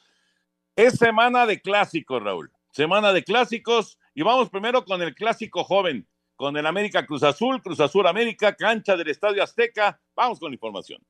Es 0.77 0.99
semana 0.99 1.47
de 1.47 1.63
clásicos, 1.63 2.23
Raúl. 2.23 2.53
Semana 2.71 3.13
de 3.15 3.25
clásicos. 3.25 3.99
Y 4.15 4.23
vamos 4.23 4.51
primero 4.51 4.85
con 4.85 5.01
el 5.01 5.15
clásico 5.15 5.65
joven, 5.65 6.07
con 6.37 6.57
el 6.57 6.67
América 6.67 7.07
Cruz 7.07 7.23
Azul, 7.23 7.63
Cruz 7.63 7.81
Azul 7.81 8.07
América, 8.07 8.55
cancha 8.55 8.97
del 8.97 9.09
Estadio 9.09 9.43
Azteca. 9.43 10.01
Vamos 10.15 10.39
con 10.39 10.51
la 10.51 10.55
información. 10.55 11.01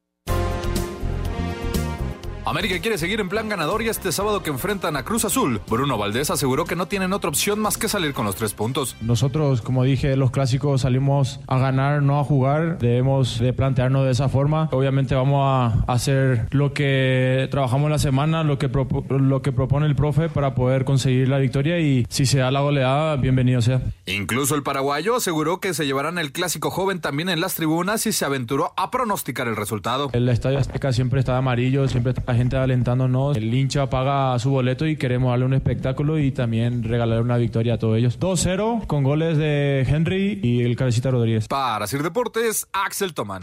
América 2.47 2.79
quiere 2.79 2.99
seguir 2.99 3.21
en 3.21 3.31
plan 3.31 3.49
ganador 3.49 3.81
y 3.81 3.89
este 3.89 4.13
sábado 4.13 4.43
que 4.43 4.51
enfrentan 4.51 4.97
a 4.97 5.03
Cruz 5.03 5.25
Azul, 5.25 5.63
Bruno 5.67 5.97
Valdés 5.97 6.31
aseguró 6.31 6.67
que 6.67 6.77
no 6.77 6.87
tienen 6.87 7.15
otra 7.15 7.31
opción 7.31 7.59
más 7.59 7.79
que 7.79 7.89
salir 7.89 8.13
con 8.13 8.27
los 8.27 8.37
tres 8.37 8.53
puntos. 8.53 8.97
Nosotros, 9.01 9.63
como 9.63 9.83
dije, 9.83 10.15
los 10.15 10.31
clásicos 10.31 10.83
salimos 10.83 11.41
a 11.47 11.57
ganar, 11.57 12.03
no 12.03 12.21
a 12.21 12.25
jugar. 12.25 12.79
Debemos 12.79 13.39
de 13.39 13.55
plantearnos 13.55 14.05
de 14.05 14.11
esa 14.11 14.29
forma. 14.29 14.69
Obviamente 14.73 15.15
vamos 15.15 15.41
a 15.43 15.85
hacer 15.91 16.47
lo 16.51 16.75
que 16.75 17.49
trabajamos 17.51 17.91
la 17.91 17.99
semana, 17.99 18.45
lo 18.45 18.59
que, 18.59 18.69
lo 19.09 19.41
que 19.41 19.53
propone 19.53 19.87
el 19.87 19.97
profe 19.97 20.29
para 20.29 20.55
poder 20.55 20.85
conseguir 20.85 21.29
la 21.29 21.39
victoria 21.39 21.81
y 21.81 22.05
si 22.11 22.27
se 22.27 22.39
da 22.39 22.51
la 22.51 22.61
goleada, 22.61 23.17
bienvenido 23.17 23.63
sea. 23.63 23.81
Incluso 24.05 24.55
el 24.55 24.63
paraguayo 24.63 25.17
aseguró 25.17 25.61
que 25.61 25.73
se 25.73 25.87
llevarán 25.87 26.19
el 26.19 26.31
clásico 26.31 26.71
joven 26.71 27.01
también 27.01 27.31
en 27.31 27.41
las 27.41 27.55
tribunas 27.55 28.07
y 28.07 28.13
se 28.13 28.27
aventuró 28.27 28.75
a 28.77 28.91
pronosticar 28.91 29.49
el 29.49 29.57
resultado. 29.57 30.11
El 30.13 30.29
Estadio 30.29 30.59
Azteca 30.59 30.93
siempre 30.93 31.21
está 31.21 31.39
amarillo, 31.39 31.89
siempre 31.89 32.13
está 32.13 32.34
gente 32.37 32.57
alentándonos. 32.57 33.37
El 33.37 33.53
hincha 33.53 33.89
paga 33.89 34.39
su 34.39 34.51
boleto 34.51 34.87
y 34.87 34.97
queremos 34.97 35.31
darle 35.31 35.47
un 35.47 35.55
espectáculo 35.55 36.19
y 36.19 36.31
también 36.33 36.83
regalar 36.83 37.21
una 37.23 37.37
victoria 37.37 37.75
a 37.75 37.79
todos 37.79 37.99
ellos. 37.99 38.19
2-0 38.19 38.87
con 38.87 39.03
goles 39.03 39.39
de 39.39 39.85
Henry 39.89 40.41
y 40.43 40.63
el 40.63 40.77
cabecita 40.77 41.11
Rodríguez. 41.11 41.49
Para 41.49 41.87
Sir 41.87 42.03
Deportes, 42.03 42.67
Axel 42.73 43.15
Toman. 43.15 43.43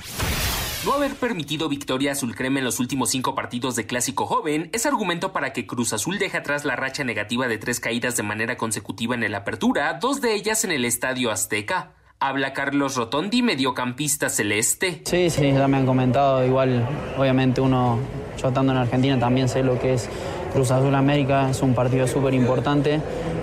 No 0.86 0.94
haber 0.94 1.14
permitido 1.14 1.70
victoria 1.70 2.14
azul 2.14 2.36
crema 2.36 2.58
en 2.58 2.66
los 2.66 2.80
últimos 2.80 3.12
cinco 3.12 3.36
partidos 3.36 3.76
de 3.76 3.86
Clásico 3.86 4.26
Joven 4.26 4.70
es 4.74 4.88
argumento 4.88 5.32
para 5.32 5.54
que 5.54 5.68
Cruz 5.68 5.94
Azul 5.94 6.18
deje 6.18 6.38
atrás 6.38 6.66
la 6.66 6.76
racha 6.76 7.04
negativa 7.04 7.48
de 7.48 7.60
tres 7.60 7.80
caídas 7.80 8.18
de 8.18 8.24
manera 8.24 8.58
consecutiva 8.58 9.14
en 9.14 9.22
el 9.22 9.36
Apertura, 9.36 10.00
dos 10.02 10.22
de 10.22 10.34
ellas 10.34 10.64
en 10.64 10.72
el 10.72 10.86
Estadio 10.86 11.30
Azteca. 11.30 11.92
Habla 12.24 12.54
Carlos 12.54 12.98
Rotondi, 12.98 13.42
mediocampista 13.42 14.30
celeste. 14.30 15.02
Sí, 15.06 15.32
sí, 15.32 15.52
ya 15.52 15.68
me 15.68 15.78
han 15.78 15.88
comentado. 15.88 16.46
Igual, 16.46 16.88
obviamente, 17.18 17.62
uno, 17.62 17.98
yo 18.40 18.50
estando 18.50 18.72
en 18.74 18.78
Argentina, 18.78 19.20
también 19.20 19.50
sé 19.50 19.64
lo 19.64 19.80
que 19.80 19.96
es 19.96 20.08
Cruz 20.54 20.70
Azul 20.70 20.94
América. 20.94 21.50
Es 21.50 21.64
un 21.64 21.74
partido 21.74 22.06
súper 22.06 22.36
importante. 22.36 23.02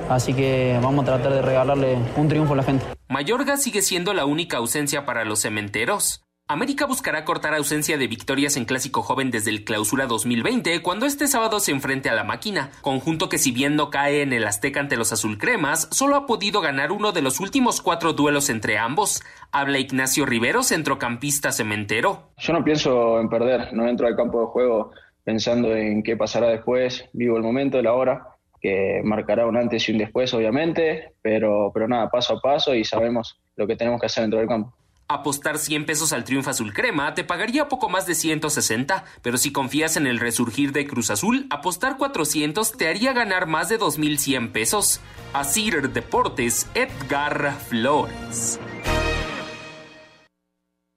Así 0.08 0.32
que 0.32 0.78
vamos 0.80 1.02
a 1.02 1.06
tratar 1.06 1.32
de 1.32 1.42
regalarle 1.42 1.98
un 2.14 2.28
triunfo 2.28 2.52
a 2.52 2.56
la 2.56 2.62
gente. 2.62 2.84
Mayorga 3.08 3.56
sigue 3.56 3.82
siendo 3.82 4.14
la 4.14 4.26
única 4.26 4.58
ausencia 4.58 5.04
para 5.04 5.24
los 5.24 5.40
cementeros. 5.40 6.22
América 6.50 6.86
buscará 6.86 7.26
cortar 7.26 7.54
ausencia 7.54 7.98
de 7.98 8.06
victorias 8.06 8.56
en 8.56 8.64
Clásico 8.64 9.02
Joven 9.02 9.30
desde 9.30 9.50
el 9.50 9.64
Clausura 9.64 10.06
2020, 10.06 10.80
cuando 10.80 11.04
este 11.04 11.26
sábado 11.26 11.60
se 11.60 11.72
enfrente 11.72 12.08
a 12.08 12.14
la 12.14 12.24
máquina, 12.24 12.70
conjunto 12.80 13.28
que 13.28 13.36
si 13.36 13.52
bien 13.52 13.76
no 13.76 13.90
cae 13.90 14.22
en 14.22 14.32
el 14.32 14.46
Azteca 14.46 14.80
ante 14.80 14.96
los 14.96 15.12
azulcremas, 15.12 15.88
solo 15.90 16.16
ha 16.16 16.24
podido 16.24 16.62
ganar 16.62 16.90
uno 16.90 17.12
de 17.12 17.20
los 17.20 17.38
últimos 17.40 17.82
cuatro 17.82 18.14
duelos 18.14 18.48
entre 18.48 18.78
ambos. 18.78 19.22
Habla 19.52 19.78
Ignacio 19.78 20.24
Rivero, 20.24 20.62
centrocampista 20.62 21.52
cementero. 21.52 22.30
Yo 22.38 22.54
no 22.54 22.64
pienso 22.64 23.20
en 23.20 23.28
perder, 23.28 23.74
no 23.74 23.86
entro 23.86 24.06
al 24.06 24.16
campo 24.16 24.40
de 24.40 24.46
juego 24.46 24.92
pensando 25.24 25.76
en 25.76 26.02
qué 26.02 26.16
pasará 26.16 26.48
después, 26.48 27.10
vivo 27.12 27.36
el 27.36 27.42
momento, 27.42 27.82
la 27.82 27.92
hora, 27.92 28.26
que 28.58 29.02
marcará 29.04 29.46
un 29.46 29.58
antes 29.58 29.86
y 29.86 29.92
un 29.92 29.98
después, 29.98 30.32
obviamente, 30.32 31.12
pero, 31.20 31.70
pero 31.74 31.86
nada, 31.86 32.08
paso 32.08 32.38
a 32.38 32.40
paso 32.40 32.74
y 32.74 32.84
sabemos 32.84 33.38
lo 33.54 33.66
que 33.66 33.76
tenemos 33.76 34.00
que 34.00 34.06
hacer 34.06 34.22
dentro 34.22 34.38
del 34.38 34.48
campo. 34.48 34.77
Apostar 35.10 35.56
100 35.56 35.86
pesos 35.86 36.12
al 36.12 36.24
triunfo 36.24 36.50
azul 36.50 36.74
crema 36.74 37.14
te 37.14 37.24
pagaría 37.24 37.66
poco 37.68 37.88
más 37.88 38.04
de 38.04 38.14
160, 38.14 39.06
pero 39.22 39.38
si 39.38 39.52
confías 39.52 39.96
en 39.96 40.06
el 40.06 40.20
resurgir 40.20 40.72
de 40.72 40.86
Cruz 40.86 41.08
Azul, 41.08 41.46
apostar 41.48 41.96
400 41.96 42.72
te 42.72 42.88
haría 42.88 43.14
ganar 43.14 43.46
más 43.46 43.70
de 43.70 43.78
2100 43.78 44.52
pesos. 44.52 45.00
Asir 45.32 45.92
Deportes, 45.92 46.68
Edgar 46.74 47.54
Flores. 47.68 48.60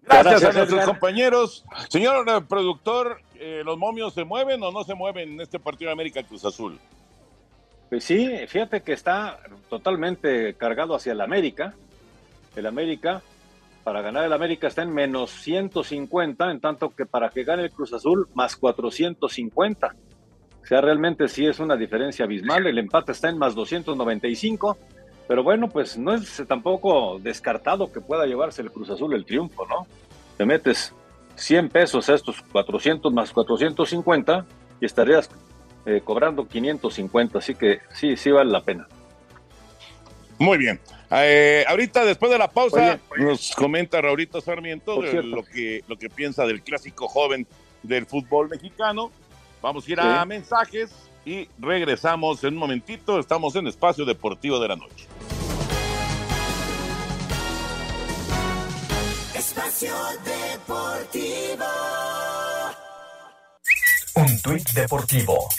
Gracias, 0.02 0.44
a 0.44 0.52
nuestros 0.52 0.86
compañeros. 0.86 1.64
Señor 1.88 2.28
eh, 2.28 2.42
productor, 2.42 3.22
eh, 3.36 3.62
¿los 3.64 3.78
momios 3.78 4.14
se 4.14 4.26
mueven 4.26 4.62
o 4.62 4.74
no 4.74 4.84
se 4.84 4.94
mueven 4.94 5.32
en 5.32 5.40
este 5.40 5.58
partido 5.58 5.88
de 5.88 5.94
América 5.94 6.22
Cruz 6.22 6.44
Azul? 6.44 6.78
Pues 7.90 8.04
sí, 8.04 8.30
fíjate 8.50 8.82
que 8.82 8.92
está 8.92 9.40
totalmente 9.70 10.54
cargado 10.56 10.96
hacia 10.96 11.14
el 11.14 11.22
América. 11.22 11.76
El 12.58 12.66
América 12.66 13.22
para 13.84 14.02
ganar 14.02 14.26
el 14.26 14.34
América 14.34 14.68
está 14.68 14.84
en 14.84 14.94
menos 14.94 15.32
150, 15.32 16.52
en 16.52 16.60
tanto 16.60 16.90
que 16.90 17.06
para 17.06 17.30
que 17.30 17.44
gane 17.44 17.64
el 17.64 17.72
Cruz 17.72 17.94
Azul, 17.94 18.28
más 18.34 18.56
450. 18.56 19.96
O 20.62 20.66
sea, 20.66 20.82
realmente 20.82 21.28
sí 21.28 21.46
es 21.46 21.60
una 21.60 21.76
diferencia 21.76 22.26
abismal. 22.26 22.68
El 22.68 22.78
empate 22.78 23.12
está 23.12 23.30
en 23.30 23.38
más 23.38 23.56
295. 23.56 24.78
Pero 25.28 25.44
bueno, 25.44 25.70
pues 25.70 25.98
no 25.98 26.14
es 26.14 26.44
tampoco 26.48 27.20
descartado 27.20 27.92
que 27.92 28.02
pueda 28.02 28.26
llevarse 28.26 28.62
el 28.62 28.72
Cruz 28.72 28.90
Azul 28.90 29.14
el 29.14 29.26
triunfo, 29.26 29.66
¿no? 29.66 29.88
Te 30.38 30.46
metes 30.46 30.94
100 31.36 31.70
pesos 31.70 32.10
a 32.10 32.16
estos 32.16 32.42
400 32.42 33.12
más 33.14 33.32
450 33.32 34.46
y 34.80 34.86
estarías 34.86 35.30
eh, 35.86 36.02
cobrando 36.04 36.48
550. 36.48 37.40
Así 37.40 37.56
que 37.56 37.80
sí, 37.94 38.16
sí 38.16 38.32
vale 38.32 38.52
la 38.52 38.62
pena. 38.62 38.88
Muy 40.38 40.58
bien. 40.58 40.80
Eh, 41.14 41.66
ahorita, 41.68 42.06
después 42.06 42.32
de 42.32 42.38
la 42.38 42.50
pausa, 42.50 43.00
nos 43.18 43.52
comenta 43.52 44.02
Raulito 44.02 44.40
Sarmiento 44.40 45.02
lo 45.02 45.44
que, 45.44 45.84
lo 45.88 45.98
que 45.98 46.10
piensa 46.10 46.46
del 46.46 46.62
clásico 46.62 47.08
joven 47.08 47.46
del 47.84 48.06
fútbol 48.06 48.48
mexicano. 48.50 49.12
Vamos 49.62 49.88
a 49.88 49.92
ir 49.92 50.00
a 50.00 50.26
mensajes 50.26 50.92
y 51.26 51.50
regresamos 51.60 52.44
en 52.44 52.54
un 52.54 52.60
momentito. 52.60 53.20
Estamos 53.20 53.56
en 53.56 53.68
Espacio 53.68 54.06
Deportivo 54.06 54.60
de 54.60 54.68
la 54.70 54.76
Noche. 54.78 55.08
Espacio 59.36 59.94
Deportivo. 60.24 61.66
Un 64.16 64.42
tuit 64.42 64.70
deportivo. 64.72 65.50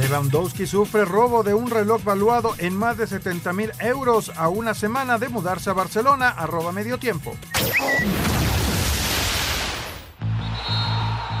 Lewandowski 0.00 0.66
sufre 0.66 1.04
robo 1.04 1.42
de 1.42 1.52
un 1.52 1.68
reloj 1.68 2.02
valuado 2.02 2.54
en 2.58 2.74
más 2.74 2.96
de 2.96 3.06
70 3.06 3.52
mil 3.52 3.70
euros 3.80 4.32
a 4.34 4.48
una 4.48 4.72
semana 4.72 5.18
de 5.18 5.28
mudarse 5.28 5.68
a 5.68 5.74
Barcelona, 5.74 6.30
arroba 6.30 6.72
medio 6.72 6.98
tiempo. 6.98 7.34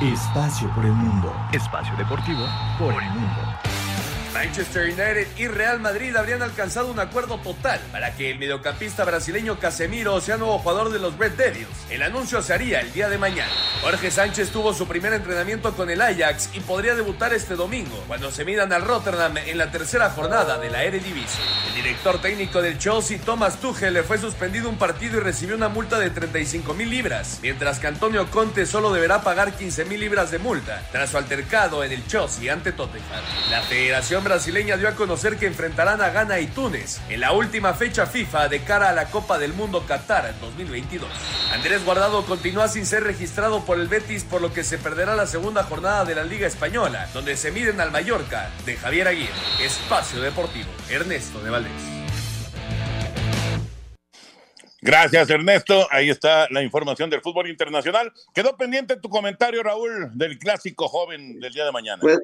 Espacio 0.02 0.70
por 0.74 0.84
el 0.84 0.92
mundo. 0.92 1.32
Espacio 1.52 1.96
deportivo 1.96 2.44
por 2.78 2.92
el 3.02 3.10
mundo. 3.10 3.69
Manchester 4.32 4.84
United 4.84 5.26
y 5.36 5.48
Real 5.48 5.80
Madrid 5.80 6.14
habrían 6.14 6.42
alcanzado 6.42 6.90
un 6.90 7.00
acuerdo 7.00 7.38
total 7.38 7.80
para 7.90 8.14
que 8.14 8.30
el 8.30 8.38
mediocampista 8.38 9.04
brasileño 9.04 9.58
Casemiro 9.58 10.20
sea 10.20 10.36
nuevo 10.36 10.58
jugador 10.58 10.90
de 10.90 10.98
los 10.98 11.16
Red 11.18 11.32
Devils. 11.32 11.68
El 11.90 12.02
anuncio 12.02 12.40
se 12.40 12.54
haría 12.54 12.80
el 12.80 12.92
día 12.92 13.08
de 13.08 13.18
mañana. 13.18 13.50
Jorge 13.82 14.10
Sánchez 14.10 14.50
tuvo 14.50 14.72
su 14.72 14.86
primer 14.86 15.12
entrenamiento 15.12 15.74
con 15.74 15.90
el 15.90 16.00
Ajax 16.00 16.50
y 16.54 16.60
podría 16.60 16.94
debutar 16.94 17.34
este 17.34 17.56
domingo 17.56 18.04
cuando 18.06 18.30
se 18.30 18.44
midan 18.44 18.72
al 18.72 18.82
Rotterdam 18.82 19.36
en 19.38 19.58
la 19.58 19.70
tercera 19.70 20.10
jornada 20.10 20.58
de 20.58 20.70
la 20.70 20.84
Eredivisie. 20.84 21.42
El 21.68 21.74
director 21.74 22.20
técnico 22.20 22.62
del 22.62 22.78
Chelsea, 22.78 23.18
Thomas 23.24 23.60
Tuchel, 23.60 23.94
le 23.94 24.02
fue 24.02 24.18
suspendido 24.18 24.68
un 24.68 24.78
partido 24.78 25.16
y 25.16 25.20
recibió 25.20 25.56
una 25.56 25.68
multa 25.68 25.98
de 25.98 26.10
35 26.10 26.74
mil 26.74 26.88
libras, 26.88 27.40
mientras 27.42 27.78
que 27.78 27.88
Antonio 27.88 28.30
Conte 28.30 28.64
solo 28.66 28.92
deberá 28.92 29.22
pagar 29.22 29.54
15 29.54 29.84
mil 29.86 30.00
libras 30.00 30.30
de 30.30 30.38
multa 30.38 30.82
tras 30.92 31.10
su 31.10 31.18
altercado 31.18 31.82
en 31.82 31.92
el 31.92 32.06
Chelsea 32.06 32.52
ante 32.52 32.72
Tottenham. 32.72 33.24
La 33.50 33.62
Federación 33.62 34.19
brasileña 34.24 34.76
dio 34.76 34.88
a 34.88 34.94
conocer 34.94 35.36
que 35.36 35.46
enfrentarán 35.46 36.00
a 36.00 36.10
Ghana 36.10 36.40
y 36.40 36.46
Túnez 36.46 37.00
en 37.08 37.20
la 37.20 37.32
última 37.32 37.74
fecha 37.74 38.06
FIFA 38.06 38.48
de 38.48 38.60
cara 38.62 38.90
a 38.90 38.92
la 38.92 39.10
Copa 39.10 39.38
del 39.38 39.52
Mundo 39.52 39.84
Qatar 39.86 40.34
2022. 40.40 41.08
Andrés 41.52 41.84
Guardado 41.84 42.24
continúa 42.24 42.68
sin 42.68 42.86
ser 42.86 43.04
registrado 43.04 43.64
por 43.64 43.78
el 43.78 43.88
Betis, 43.88 44.24
por 44.24 44.40
lo 44.40 44.52
que 44.52 44.64
se 44.64 44.78
perderá 44.78 45.16
la 45.16 45.26
segunda 45.26 45.64
jornada 45.64 46.04
de 46.04 46.14
la 46.14 46.24
Liga 46.24 46.46
Española, 46.46 47.08
donde 47.12 47.36
se 47.36 47.50
miden 47.50 47.80
al 47.80 47.90
Mallorca 47.90 48.50
de 48.66 48.76
Javier 48.76 49.08
Aguirre. 49.08 49.30
Espacio 49.60 50.20
Deportivo, 50.20 50.70
Ernesto 50.88 51.42
de 51.42 51.50
Valdés. 51.50 52.00
Gracias, 54.82 55.28
Ernesto. 55.28 55.86
Ahí 55.90 56.08
está 56.08 56.48
la 56.50 56.62
información 56.62 57.10
del 57.10 57.20
fútbol 57.20 57.48
internacional. 57.48 58.12
Quedó 58.34 58.56
pendiente 58.56 58.96
tu 58.96 59.10
comentario, 59.10 59.62
Raúl, 59.62 60.10
del 60.14 60.38
clásico 60.38 60.88
joven 60.88 61.38
del 61.38 61.52
día 61.52 61.66
de 61.66 61.72
mañana. 61.72 62.00
Pues, 62.00 62.18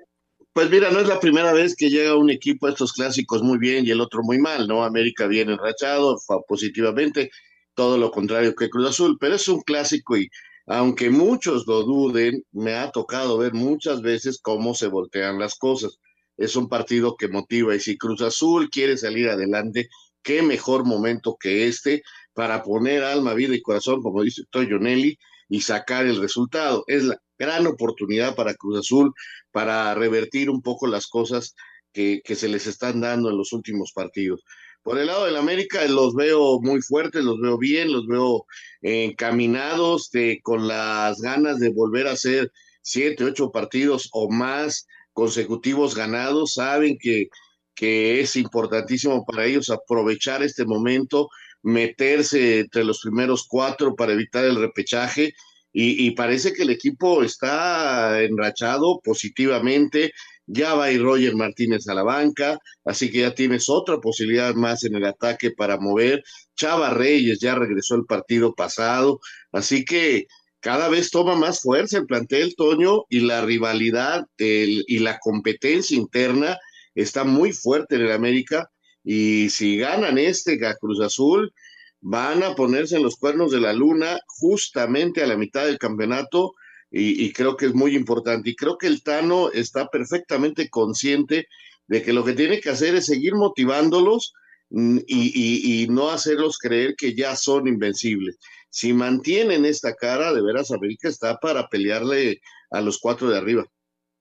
pues, 0.57 0.71
mira, 0.71 0.91
no 0.91 1.01
es 1.01 1.07
la 1.07 1.21
primera 1.21 1.53
vez 1.53 1.77
que 1.77 1.91
llega 1.91 2.17
un 2.17 2.31
equipo 2.31 2.67
a 2.67 2.71
estos 2.71 2.95
clásicos 2.95 3.43
muy 3.43 3.59
bien 3.59 3.85
y 3.85 3.91
el 3.91 4.01
otro 4.01 4.23
muy 4.23 4.39
mal, 4.39 4.67
¿no? 4.67 4.85
América 4.85 5.27
viene 5.27 5.53
enrachado 5.53 6.19
positivamente, 6.49 7.31
todo 7.75 7.99
lo 7.99 8.11
contrario 8.11 8.55
que 8.55 8.71
Cruz 8.71 8.89
Azul, 8.89 9.19
pero 9.21 9.35
es 9.35 9.47
un 9.49 9.61
clásico 9.61 10.17
y 10.17 10.31
aunque 10.67 11.11
muchos 11.11 11.67
lo 11.67 11.83
duden, 11.83 12.43
me 12.53 12.73
ha 12.73 12.91
tocado 12.91 13.37
ver 13.37 13.53
muchas 13.53 14.01
veces 14.01 14.41
cómo 14.41 14.75
se 14.75 14.87
voltean 14.87 15.39
las 15.39 15.57
cosas. 15.57 15.99
Es 16.39 16.57
un 16.57 16.71
partido 16.71 17.17
que 17.19 17.29
motiva 17.29 17.77
y 17.77 17.81
si 17.81 17.99
Cruz 17.99 18.23
Azul 18.23 18.71
quiere 18.71 18.97
salir 18.97 19.29
adelante, 19.29 19.91
qué 20.23 20.41
mejor 20.41 20.87
momento 20.87 21.37
que 21.39 21.67
este 21.67 22.03
para 22.33 22.63
poner 22.63 23.05
alma, 23.05 23.35
vida 23.35 23.55
y 23.55 23.61
corazón, 23.61 24.01
como 24.01 24.23
dice 24.23 24.45
Toyo 24.49 24.79
Nelly, 24.79 25.19
y 25.51 25.61
sacar 25.61 26.07
el 26.07 26.19
resultado. 26.19 26.83
Es 26.87 27.05
la 27.05 27.21
gran 27.39 27.67
oportunidad 27.67 28.35
para 28.35 28.55
Cruz 28.55 28.79
Azul 28.81 29.13
para 29.53 29.95
revertir 29.95 30.51
un 30.51 30.63
poco 30.63 30.87
las 30.87 31.07
cosas 31.07 31.55
que, 31.93 32.21
que 32.25 32.35
se 32.35 32.49
les 32.49 32.67
están 32.67 33.01
dando 33.01 33.31
en 33.31 33.39
los 33.39 33.53
últimos 33.53 33.93
partidos. 33.93 34.43
Por 34.87 35.01
el 35.01 35.09
lado 35.09 35.25
del 35.25 35.35
América 35.35 35.85
los 35.87 36.15
veo 36.15 36.61
muy 36.61 36.81
fuertes, 36.81 37.25
los 37.25 37.41
veo 37.41 37.59
bien, 37.59 37.93
los 37.93 38.07
veo 38.07 38.47
encaminados, 38.83 40.13
con 40.45 40.69
las 40.69 41.21
ganas 41.21 41.59
de 41.59 41.71
volver 41.71 42.07
a 42.07 42.13
hacer 42.13 42.53
siete, 42.83 43.25
ocho 43.25 43.51
partidos 43.51 44.09
o 44.13 44.31
más 44.31 44.87
consecutivos 45.13 45.97
ganados. 45.97 46.55
Saben 46.55 46.99
que, 47.01 47.27
que 47.75 48.21
es 48.21 48.37
importantísimo 48.37 49.25
para 49.25 49.45
ellos 49.47 49.71
aprovechar 49.71 50.45
este 50.45 50.65
momento 50.65 51.31
meterse 51.65 52.61
entre 52.61 52.85
los 52.85 53.01
primeros 53.01 53.45
cuatro 53.49 53.97
para 53.97 54.13
evitar 54.13 54.45
el 54.45 54.55
repechaje 54.55 55.35
y, 55.79 56.11
parece 56.13 56.55
que 56.55 56.63
el 56.63 56.71
equipo 56.71 57.23
está 57.23 58.23
enrachado 58.23 58.99
positivamente. 59.05 60.13
Ya 60.47 60.75
va 60.75 60.91
y 60.91 60.97
Roger 60.97 61.35
Martínez 61.37 61.87
a 61.89 61.95
la 61.95 62.03
banca, 62.03 62.59
así 62.85 63.11
que 63.11 63.21
ya 63.21 63.35
tienes 63.35 63.69
otra 63.69 63.99
posibilidad 63.99 64.55
más 64.55 64.85
en 64.85 64.95
el 64.95 65.05
ataque 65.05 65.51
para 65.51 65.77
mover. 65.79 66.23
Chava 66.57 66.95
Reyes 66.95 67.41
ya 67.41 67.57
regresó 67.57 67.97
el 67.97 68.07
partido 68.07 68.55
pasado, 68.55 69.21
así 69.53 69.85
que 69.85 70.27
cada 70.61 70.89
vez 70.89 71.11
toma 71.11 71.35
más 71.35 71.61
fuerza 71.61 71.99
el 71.99 72.07
plantel, 72.07 72.55
Toño, 72.57 73.05
y 73.11 73.21
la 73.21 73.43
rivalidad 73.43 74.25
y 74.39 74.99
la 75.01 75.19
competencia 75.19 75.97
interna 75.97 76.57
está 76.95 77.25
muy 77.25 77.53
fuerte 77.53 77.97
en 77.97 78.03
el 78.03 78.13
América 78.13 78.71
y 79.05 79.51
si 79.51 79.77
ganan 79.77 80.17
este 80.17 80.59
Cruz 80.81 81.01
Azul, 81.01 81.53
van 82.01 82.43
a 82.43 82.55
ponerse 82.55 82.97
en 82.97 83.03
los 83.03 83.17
cuernos 83.17 83.51
de 83.51 83.61
la 83.61 83.73
luna 83.73 84.19
justamente 84.27 85.23
a 85.23 85.27
la 85.27 85.37
mitad 85.37 85.67
del 85.67 85.79
campeonato 85.79 86.55
y, 86.91 87.33
creo 87.33 87.57
que 87.57 87.67
es 87.67 87.75
muy 87.75 87.95
importante. 87.97 88.51
Y 88.51 88.57
creo 88.57 88.79
que 88.79 88.87
el 88.87 89.03
Tano 89.03 89.51
está 89.51 89.89
perfectamente 89.89 90.71
consciente 90.71 91.49
de 91.89 92.03
que 92.03 92.13
lo 92.13 92.25
que 92.25 92.33
tiene 92.33 92.61
que 92.61 92.71
hacer 92.71 92.95
es 92.95 93.07
seguir 93.07 93.35
motivándolos 93.35 94.33
mm, 94.71 94.99
y, 95.07 95.83
y, 95.83 95.89
no 95.89 96.11
hacerlos 96.11 96.59
creer 96.59 96.95
que 96.97 97.15
ya 97.15 97.37
son 97.37 97.67
invencibles. 97.67 98.39
Si 98.71 98.93
mantienen 98.93 99.67
esta 99.67 99.95
cara, 99.95 100.33
de 100.33 100.43
veras 100.43 100.71
América 100.71 101.09
está 101.09 101.37
para 101.39 101.69
pelearle 101.69 102.41
a 102.71 102.81
los 102.81 102.99
cuatro 102.99 103.29
de 103.29 103.39
arriba. 103.39 103.67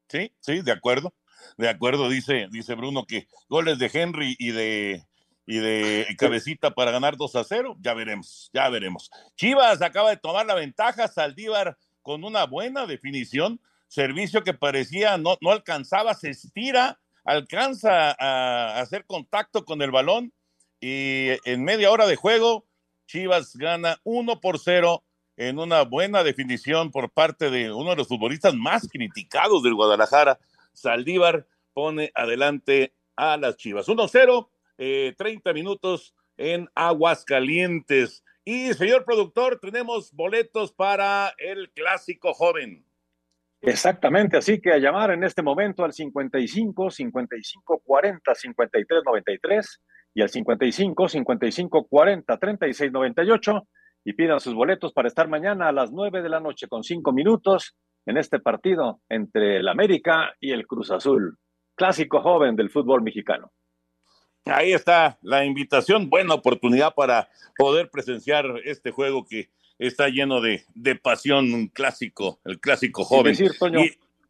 Sí, 0.09 0.31
sí, 0.41 0.61
de 0.61 0.71
acuerdo 0.71 1.13
de 1.57 1.69
acuerdo, 1.69 2.09
dice, 2.09 2.47
dice 2.51 2.75
Bruno 2.75 3.05
que 3.05 3.27
goles 3.49 3.79
de 3.79 3.89
Henry 3.93 4.35
y 4.37 4.51
de 4.51 5.03
y 5.45 5.57
de 5.57 6.07
cabecita 6.17 6.71
para 6.71 6.91
ganar 6.91 7.17
2 7.17 7.35
a 7.35 7.43
0, 7.43 7.77
ya 7.79 7.93
veremos, 7.93 8.49
ya 8.53 8.69
veremos. 8.69 9.11
Chivas 9.35 9.81
acaba 9.81 10.09
de 10.09 10.17
tomar 10.17 10.45
la 10.45 10.55
ventaja, 10.55 11.07
Saldívar 11.07 11.77
con 12.01 12.23
una 12.23 12.45
buena 12.45 12.85
definición, 12.85 13.59
servicio 13.87 14.43
que 14.43 14.53
parecía 14.53 15.17
no, 15.17 15.37
no 15.41 15.51
alcanzaba, 15.51 16.13
se 16.13 16.29
estira, 16.29 16.99
alcanza 17.23 18.15
a 18.19 18.79
hacer 18.79 19.05
contacto 19.05 19.65
con 19.65 19.81
el 19.81 19.91
balón 19.91 20.33
y 20.79 21.29
en 21.45 21.63
media 21.63 21.91
hora 21.91 22.05
de 22.05 22.15
juego, 22.15 22.65
Chivas 23.07 23.55
gana 23.55 23.99
1 24.03 24.39
por 24.39 24.59
0 24.59 25.03
en 25.37 25.59
una 25.59 25.81
buena 25.81 26.23
definición 26.23 26.91
por 26.91 27.11
parte 27.11 27.49
de 27.49 27.71
uno 27.71 27.91
de 27.91 27.95
los 27.97 28.07
futbolistas 28.07 28.53
más 28.53 28.87
criticados 28.87 29.63
del 29.63 29.75
Guadalajara, 29.75 30.39
Saldívar 30.73 31.47
pone 31.73 32.11
adelante 32.15 32.93
a 33.15 33.37
las 33.37 33.57
Chivas. 33.57 33.87
1-0, 33.87 34.47
30 34.77 35.49
eh, 35.49 35.53
minutos 35.53 36.15
en 36.37 36.67
Aguascalientes. 36.75 38.23
Y 38.43 38.73
señor 38.73 39.05
productor, 39.05 39.59
tenemos 39.59 40.11
boletos 40.13 40.71
para 40.71 41.33
el 41.37 41.71
clásico 41.71 42.33
joven. 42.33 42.85
Exactamente, 43.61 44.37
así 44.37 44.61
que 44.61 44.71
a 44.71 44.77
llamar 44.77 45.11
en 45.11 45.23
este 45.23 45.41
momento 45.41 45.83
al 45.83 45.93
55 45.93 46.91
55 46.91 47.81
40 47.83 48.35
53 48.35 49.01
93 49.03 49.81
y 50.13 50.21
al 50.21 50.29
55 50.29 51.09
55 51.09 51.87
40 51.87 52.37
36 52.37 52.91
98 52.91 53.67
y 54.03 54.13
pidan 54.13 54.39
sus 54.39 54.53
boletos 54.53 54.93
para 54.93 55.07
estar 55.07 55.27
mañana 55.27 55.67
a 55.67 55.71
las 55.71 55.91
9 55.91 56.21
de 56.21 56.29
la 56.29 56.39
noche 56.39 56.67
con 56.67 56.83
5 56.83 57.11
minutos 57.11 57.75
en 58.05 58.17
este 58.17 58.39
partido 58.39 59.01
entre 59.09 59.57
el 59.57 59.67
América 59.67 60.35
y 60.39 60.51
el 60.51 60.67
Cruz 60.67 60.91
Azul, 60.91 61.39
clásico 61.73 62.21
joven 62.21 62.55
del 62.55 62.69
fútbol 62.69 63.01
mexicano. 63.01 63.51
Ahí 64.45 64.73
está 64.73 65.17
la 65.21 65.43
invitación, 65.43 66.09
buena 66.09 66.35
oportunidad 66.35 66.93
para 66.93 67.29
poder 67.57 67.89
presenciar 67.89 68.45
este 68.63 68.91
juego 68.91 69.25
que 69.25 69.49
está 69.79 70.07
lleno 70.07 70.39
de, 70.39 70.63
de 70.75 70.95
pasión, 70.95 71.53
un 71.53 71.67
clásico, 71.67 72.39
el 72.45 72.59
clásico 72.59 73.03
joven. 73.03 73.31
Es 73.31 73.39
decir, 73.39 73.57
Toño, 73.57 73.81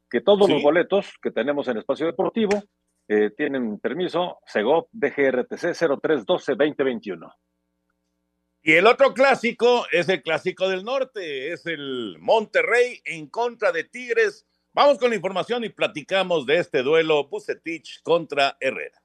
que 0.09 0.21
todos 0.21 0.49
los 0.49 0.61
boletos 0.63 1.13
que 1.21 1.31
tenemos 1.31 1.67
en 1.67 1.77
Espacio 1.77 2.05
Deportivo 2.05 2.63
eh, 3.07 3.31
tienen 3.35 3.77
permiso 3.79 4.39
Segov 4.47 4.87
DGRTC 4.91 5.75
0312-2021. 5.75 7.33
Y 8.63 8.73
el 8.73 8.87
otro 8.87 9.13
clásico 9.13 9.85
es 9.91 10.09
el 10.09 10.23
clásico 10.23 10.67
del 10.67 10.83
norte, 10.83 11.51
es 11.53 11.67
el 11.67 12.17
Monterrey 12.19 12.99
en 13.05 13.27
contra 13.27 13.71
de 13.71 13.83
Tigres. 13.83 14.47
Vamos 14.73 14.97
con 14.97 15.11
la 15.11 15.17
información 15.17 15.63
y 15.63 15.69
platicamos 15.69 16.47
de 16.47 16.57
este 16.57 16.81
duelo 16.81 17.27
Bucetich 17.27 18.01
contra 18.01 18.57
Herrera. 18.59 19.04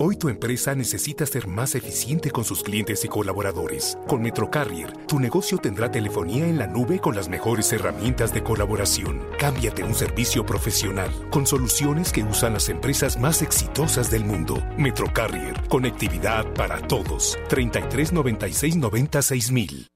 Hoy 0.00 0.16
tu 0.16 0.28
empresa 0.28 0.74
necesita 0.74 1.24
ser 1.24 1.46
más 1.46 1.76
eficiente 1.76 2.32
con 2.32 2.42
sus 2.44 2.64
clientes 2.64 3.04
y 3.04 3.08
colaboradores. 3.08 3.96
Con 4.08 4.22
MetroCarrier, 4.22 4.92
tu 5.06 5.20
negocio 5.20 5.56
tendrá 5.58 5.88
telefonía 5.88 6.48
en 6.48 6.58
la 6.58 6.66
nube 6.66 6.98
con 6.98 7.14
las 7.14 7.28
mejores 7.28 7.72
herramientas 7.72 8.34
de 8.34 8.42
colaboración. 8.42 9.24
Cámbiate 9.38 9.84
un 9.84 9.94
servicio 9.94 10.44
profesional 10.44 11.12
con 11.30 11.46
soluciones 11.46 12.10
que 12.10 12.24
usan 12.24 12.54
las 12.54 12.70
empresas 12.70 13.20
más 13.20 13.40
exitosas 13.40 14.10
del 14.10 14.24
mundo. 14.24 14.60
MetroCarrier, 14.76 15.68
conectividad 15.68 16.52
para 16.54 16.84
todos. 16.88 17.38
33 17.48 18.12
96 18.12 18.74
96 18.74 19.52
mil. 19.52 19.93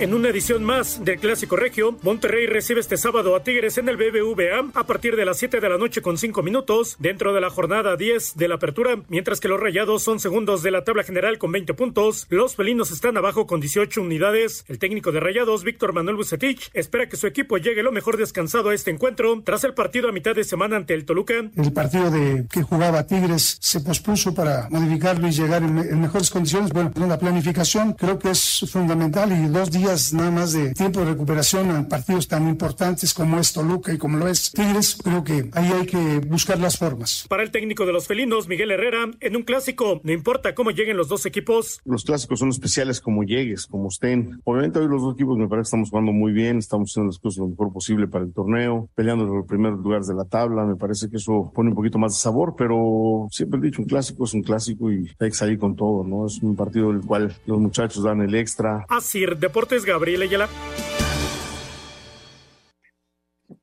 En 0.00 0.14
una 0.14 0.30
edición 0.30 0.64
más 0.64 1.04
del 1.04 1.18
Clásico 1.18 1.56
Regio, 1.56 1.98
Monterrey 2.00 2.46
recibe 2.46 2.80
este 2.80 2.96
sábado 2.96 3.36
a 3.36 3.42
Tigres 3.44 3.76
en 3.76 3.86
el 3.86 3.98
BBVA 3.98 4.70
a 4.72 4.86
partir 4.86 5.14
de 5.14 5.26
las 5.26 5.36
7 5.36 5.60
de 5.60 5.68
la 5.68 5.76
noche 5.76 6.00
con 6.00 6.16
5 6.16 6.42
minutos 6.42 6.96
dentro 6.98 7.34
de 7.34 7.42
la 7.42 7.50
jornada 7.50 7.98
10 7.98 8.34
de 8.36 8.48
la 8.48 8.54
apertura, 8.54 9.02
mientras 9.08 9.40
que 9.40 9.48
los 9.48 9.60
Rayados 9.60 10.02
son 10.02 10.18
segundos 10.18 10.62
de 10.62 10.70
la 10.70 10.84
tabla 10.84 11.02
general 11.02 11.36
con 11.36 11.52
20 11.52 11.74
puntos. 11.74 12.26
Los 12.30 12.56
felinos 12.56 12.90
están 12.92 13.18
abajo 13.18 13.46
con 13.46 13.60
18 13.60 14.00
unidades. 14.00 14.64
El 14.68 14.78
técnico 14.78 15.12
de 15.12 15.20
Rayados, 15.20 15.64
Víctor 15.64 15.92
Manuel 15.92 16.16
Bucetich, 16.16 16.70
espera 16.72 17.06
que 17.06 17.18
su 17.18 17.26
equipo 17.26 17.58
llegue 17.58 17.82
lo 17.82 17.92
mejor 17.92 18.16
descansado 18.16 18.70
a 18.70 18.74
este 18.74 18.90
encuentro 18.90 19.42
tras 19.44 19.64
el 19.64 19.74
partido 19.74 20.08
a 20.08 20.12
mitad 20.12 20.34
de 20.34 20.44
semana 20.44 20.76
ante 20.76 20.94
el 20.94 21.04
Toluca. 21.04 21.34
El 21.54 21.72
partido 21.74 22.10
de 22.10 22.46
que 22.50 22.62
jugaba 22.62 23.06
Tigres 23.06 23.58
se 23.60 23.80
pospuso 23.80 24.32
para 24.32 24.66
modificarlo 24.70 25.28
y 25.28 25.32
llegar 25.32 25.62
en, 25.62 26.00
mejores 26.00 26.30
condiciones. 26.30 26.72
Bueno, 26.72 26.90
la 27.06 27.18
planificación 27.18 27.92
creo 27.92 28.18
que 28.18 28.30
es 28.30 28.64
fundamental 28.66 29.30
y 29.30 29.46
dos 29.48 29.70
días 29.70 29.89
días 29.90 30.12
nada 30.12 30.30
más 30.30 30.52
de 30.52 30.72
tiempo 30.74 31.00
de 31.00 31.06
recuperación 31.06 31.70
en 31.70 31.88
partidos 31.88 32.28
tan 32.28 32.48
importantes 32.48 33.12
como 33.12 33.38
es 33.38 33.52
Toluca 33.52 33.92
y 33.92 33.98
como 33.98 34.18
lo 34.18 34.28
es 34.28 34.52
Tigres, 34.52 34.98
creo 35.02 35.24
que 35.24 35.50
ahí 35.52 35.72
hay 35.72 35.86
que 35.86 36.18
buscar 36.20 36.58
las 36.58 36.78
formas. 36.78 37.26
Para 37.28 37.42
el 37.42 37.50
técnico 37.50 37.86
de 37.86 37.92
los 37.92 38.06
felinos, 38.06 38.46
Miguel 38.46 38.70
Herrera, 38.70 39.10
en 39.20 39.36
un 39.36 39.42
clásico, 39.42 40.00
no 40.04 40.12
importa 40.12 40.54
cómo 40.54 40.70
lleguen 40.70 40.96
los 40.96 41.08
dos 41.08 41.26
equipos. 41.26 41.80
Los 41.84 42.04
clásicos 42.04 42.38
son 42.38 42.50
especiales 42.50 43.00
como 43.00 43.24
llegues, 43.24 43.66
como 43.66 43.88
estén. 43.88 44.40
Obviamente 44.44 44.78
hoy 44.78 44.88
los 44.88 45.02
dos 45.02 45.14
equipos 45.14 45.36
me 45.38 45.48
parece 45.48 45.62
que 45.62 45.68
estamos 45.68 45.90
jugando 45.90 46.12
muy 46.12 46.32
bien, 46.32 46.58
estamos 46.58 46.90
haciendo 46.90 47.08
las 47.08 47.18
cosas 47.18 47.38
lo 47.38 47.48
mejor 47.48 47.72
posible 47.72 48.06
para 48.06 48.24
el 48.24 48.32
torneo, 48.32 48.88
peleando 48.94 49.24
en 49.24 49.34
los 49.34 49.46
primeros 49.46 49.80
lugares 49.80 50.06
de 50.06 50.14
la 50.14 50.24
tabla, 50.24 50.64
me 50.64 50.76
parece 50.76 51.10
que 51.10 51.16
eso 51.16 51.50
pone 51.54 51.70
un 51.70 51.76
poquito 51.76 51.98
más 51.98 52.12
de 52.12 52.20
sabor, 52.20 52.54
pero 52.56 53.26
siempre 53.30 53.58
he 53.58 53.62
dicho, 53.62 53.82
un 53.82 53.88
clásico 53.88 54.24
es 54.24 54.34
un 54.34 54.42
clásico 54.42 54.92
y 54.92 55.10
hay 55.18 55.30
que 55.30 55.36
salir 55.36 55.58
con 55.58 55.74
todo, 55.74 56.04
¿no? 56.04 56.26
Es 56.26 56.40
un 56.42 56.54
partido 56.54 56.90
en 56.90 56.98
el 56.98 57.02
cual 57.06 57.34
los 57.46 57.58
muchachos 57.58 58.04
dan 58.04 58.20
el 58.20 58.34
extra. 58.34 58.84
Así, 58.88 59.24
Deportes 59.38 59.79
Gabriel 59.84 60.22
Ayala. 60.22 60.48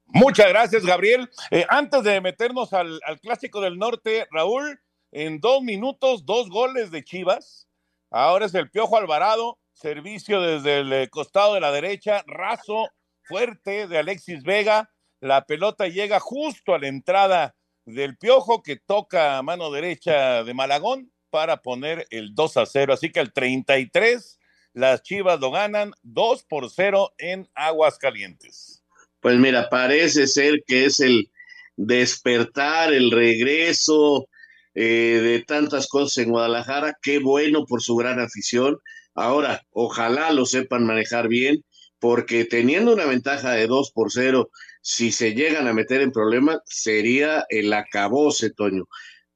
Muchas 0.06 0.49
gracias, 0.49 0.84
Gabriel. 0.84 1.30
Eh, 1.51 1.65
antes 1.69 2.03
de 2.03 2.19
meternos 2.21 2.73
al, 2.73 2.99
al, 3.06 3.19
Clásico 3.19 3.62
del 3.62 3.77
Norte, 3.77 4.27
Raúl, 4.32 4.80
en 5.12 5.39
dos 5.39 5.62
minutos, 5.62 6.25
dos 6.25 6.49
goles 6.49 6.91
de 6.91 7.03
Chivas. 7.03 7.67
Ahora 8.10 8.45
es 8.45 8.56
el 8.56 8.69
Piojo 8.69 8.97
Alvarado, 8.97 9.60
servicio 9.73 10.41
desde 10.41 10.80
el 10.80 10.93
eh, 10.93 11.10
costado 11.10 11.53
de 11.53 11.60
la 11.60 11.71
derecha, 11.71 12.23
raso, 12.25 12.89
fuerte 13.23 13.88
de 13.88 13.97
Alexis 13.99 14.43
Vega. 14.43 14.89
La 15.19 15.45
pelota 15.45 15.88
llega 15.88 16.19
justo 16.19 16.73
a 16.73 16.80
la 16.80 16.88
entrada 16.88 17.56
del 17.86 18.17
Piojo 18.17 18.63
que 18.63 18.77
toca 18.77 19.38
a 19.38 19.43
mano 19.43 19.71
derecha 19.71 20.43
de 20.43 20.53
Malagón 20.53 21.12
para 21.30 21.62
poner 21.62 22.08
el 22.10 22.34
2 22.34 22.58
a 22.58 22.65
0. 22.65 22.93
Así 22.93 23.12
que 23.12 23.19
el 23.19 23.34
33, 23.34 24.39
las 24.78 25.02
Chivas 25.02 25.40
lo 25.40 25.50
ganan 25.50 25.92
2 26.04 26.44
por 26.44 26.70
0 26.70 27.12
en 27.18 27.50
Aguascalientes. 27.56 28.84
Pues 29.20 29.36
mira, 29.40 29.70
parece 29.70 30.28
ser 30.28 30.63
que 30.68 30.86
es 30.86 31.00
el 31.00 31.32
despertar, 31.78 32.94
el 32.94 33.10
regreso 33.10 34.28
eh, 34.76 35.20
de 35.24 35.44
tantas 35.44 35.88
cosas 35.88 36.20
en 36.20 36.30
Guadalajara. 36.30 36.96
Qué 37.02 37.18
bueno 37.18 37.66
por 37.66 37.82
su 37.82 37.96
gran 37.96 38.20
afición. 38.20 38.78
Ahora, 39.16 39.63
ojalá 39.72 40.32
lo 40.32 40.46
sepan 40.46 40.86
manejar 40.86 41.28
bien, 41.28 41.66
porque 41.98 42.46
teniendo 42.46 42.94
una 42.94 43.06
ventaja 43.06 43.54
de 43.54 43.66
2 43.66 43.92
por 43.94 44.12
0, 44.12 44.52
si 44.82 45.12
se 45.12 45.34
llegan 45.34 45.68
a 45.68 45.74
meter 45.74 46.02
en 46.02 46.12
problemas, 46.12 46.60
sería 46.66 47.48
el 47.50 47.74
acabose, 47.74 48.52
Toño. 48.52 48.88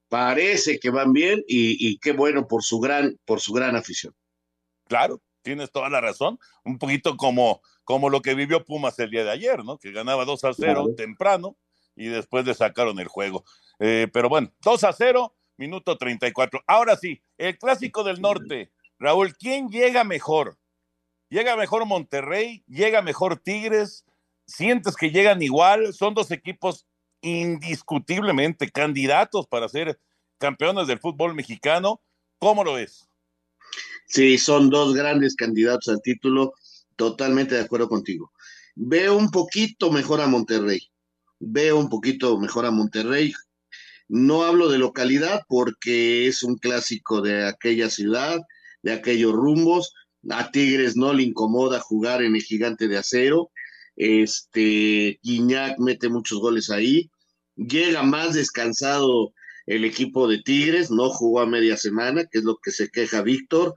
Parece 0.07 0.79
que 0.79 0.91
van 0.91 1.13
bien 1.13 1.43
y, 1.47 1.75
y 1.79 1.97
qué 1.97 2.11
bueno 2.11 2.47
por 2.47 2.61
su 2.61 2.79
gran, 2.79 3.17
por 3.25 3.39
su 3.39 3.53
gran 3.53 3.75
afición. 3.75 4.13
Claro, 4.87 5.19
tienes 5.41 5.71
toda 5.71 5.89
la 5.89 6.01
razón. 6.01 6.39
Un 6.63 6.77
poquito 6.77 7.17
como, 7.17 7.61
como 7.83 8.09
lo 8.09 8.21
que 8.21 8.35
vivió 8.35 8.63
Pumas 8.65 8.97
el 8.99 9.11
día 9.11 9.23
de 9.23 9.31
ayer, 9.31 9.63
¿no? 9.63 9.77
Que 9.77 9.91
ganaba 9.91 10.25
2 10.25 10.43
a 10.43 10.53
0 10.53 10.55
claro. 10.55 10.95
temprano 10.95 11.57
y 11.95 12.07
después 12.07 12.45
le 12.45 12.53
sacaron 12.53 12.99
el 12.99 13.07
juego. 13.07 13.43
Eh, 13.79 14.07
pero 14.11 14.29
bueno, 14.29 14.51
2 14.61 14.83
a 14.83 14.93
0, 14.93 15.35
minuto 15.57 15.97
34. 15.97 16.61
Ahora 16.67 16.95
sí, 16.95 17.21
el 17.37 17.57
clásico 17.57 18.03
del 18.03 18.21
norte. 18.21 18.71
Raúl, 18.99 19.35
¿quién 19.35 19.69
llega 19.69 20.03
mejor? 20.03 20.57
¿Llega 21.29 21.55
mejor 21.55 21.85
Monterrey? 21.85 22.63
¿Llega 22.67 23.01
mejor 23.01 23.39
Tigres? 23.39 24.05
¿Sientes 24.45 24.95
que 24.95 25.11
llegan 25.11 25.41
igual? 25.41 25.93
Son 25.93 26.13
dos 26.13 26.29
equipos 26.31 26.85
indiscutiblemente 27.21 28.69
candidatos 28.69 29.47
para 29.47 29.69
ser 29.69 29.99
campeones 30.37 30.87
del 30.87 30.99
fútbol 30.99 31.33
mexicano. 31.33 32.01
¿Cómo 32.37 32.63
lo 32.63 32.73
ves? 32.73 33.10
Sí, 34.11 34.37
son 34.37 34.69
dos 34.69 34.93
grandes 34.93 35.37
candidatos 35.37 35.87
al 35.87 36.01
título, 36.01 36.53
totalmente 36.97 37.55
de 37.55 37.61
acuerdo 37.61 37.87
contigo. 37.87 38.33
Veo 38.75 39.17
un 39.17 39.31
poquito 39.31 39.89
mejor 39.89 40.19
a 40.19 40.27
Monterrey, 40.27 40.81
veo 41.39 41.79
un 41.79 41.87
poquito 41.87 42.37
mejor 42.37 42.65
a 42.65 42.71
Monterrey. 42.71 43.31
No 44.09 44.43
hablo 44.43 44.67
de 44.67 44.79
localidad 44.79 45.43
porque 45.47 46.27
es 46.27 46.43
un 46.43 46.57
clásico 46.57 47.21
de 47.21 47.47
aquella 47.47 47.89
ciudad, 47.89 48.41
de 48.83 48.91
aquellos 48.91 49.31
rumbos. 49.31 49.93
A 50.29 50.51
Tigres 50.51 50.97
no 50.97 51.13
le 51.13 51.23
incomoda 51.23 51.79
jugar 51.79 52.21
en 52.21 52.35
el 52.35 52.41
gigante 52.41 52.89
de 52.89 52.97
acero. 52.97 53.49
Este, 53.95 55.21
Guiñac 55.23 55.79
mete 55.79 56.09
muchos 56.09 56.39
goles 56.39 56.69
ahí. 56.69 57.09
Llega 57.55 58.03
más 58.03 58.33
descansado 58.33 59.31
el 59.65 59.85
equipo 59.85 60.27
de 60.27 60.41
Tigres, 60.41 60.91
no 60.91 61.09
jugó 61.09 61.41
a 61.41 61.45
media 61.45 61.77
semana, 61.77 62.25
que 62.29 62.39
es 62.39 62.43
lo 62.43 62.57
que 62.57 62.71
se 62.71 62.89
queja 62.89 63.21
Víctor. 63.21 63.75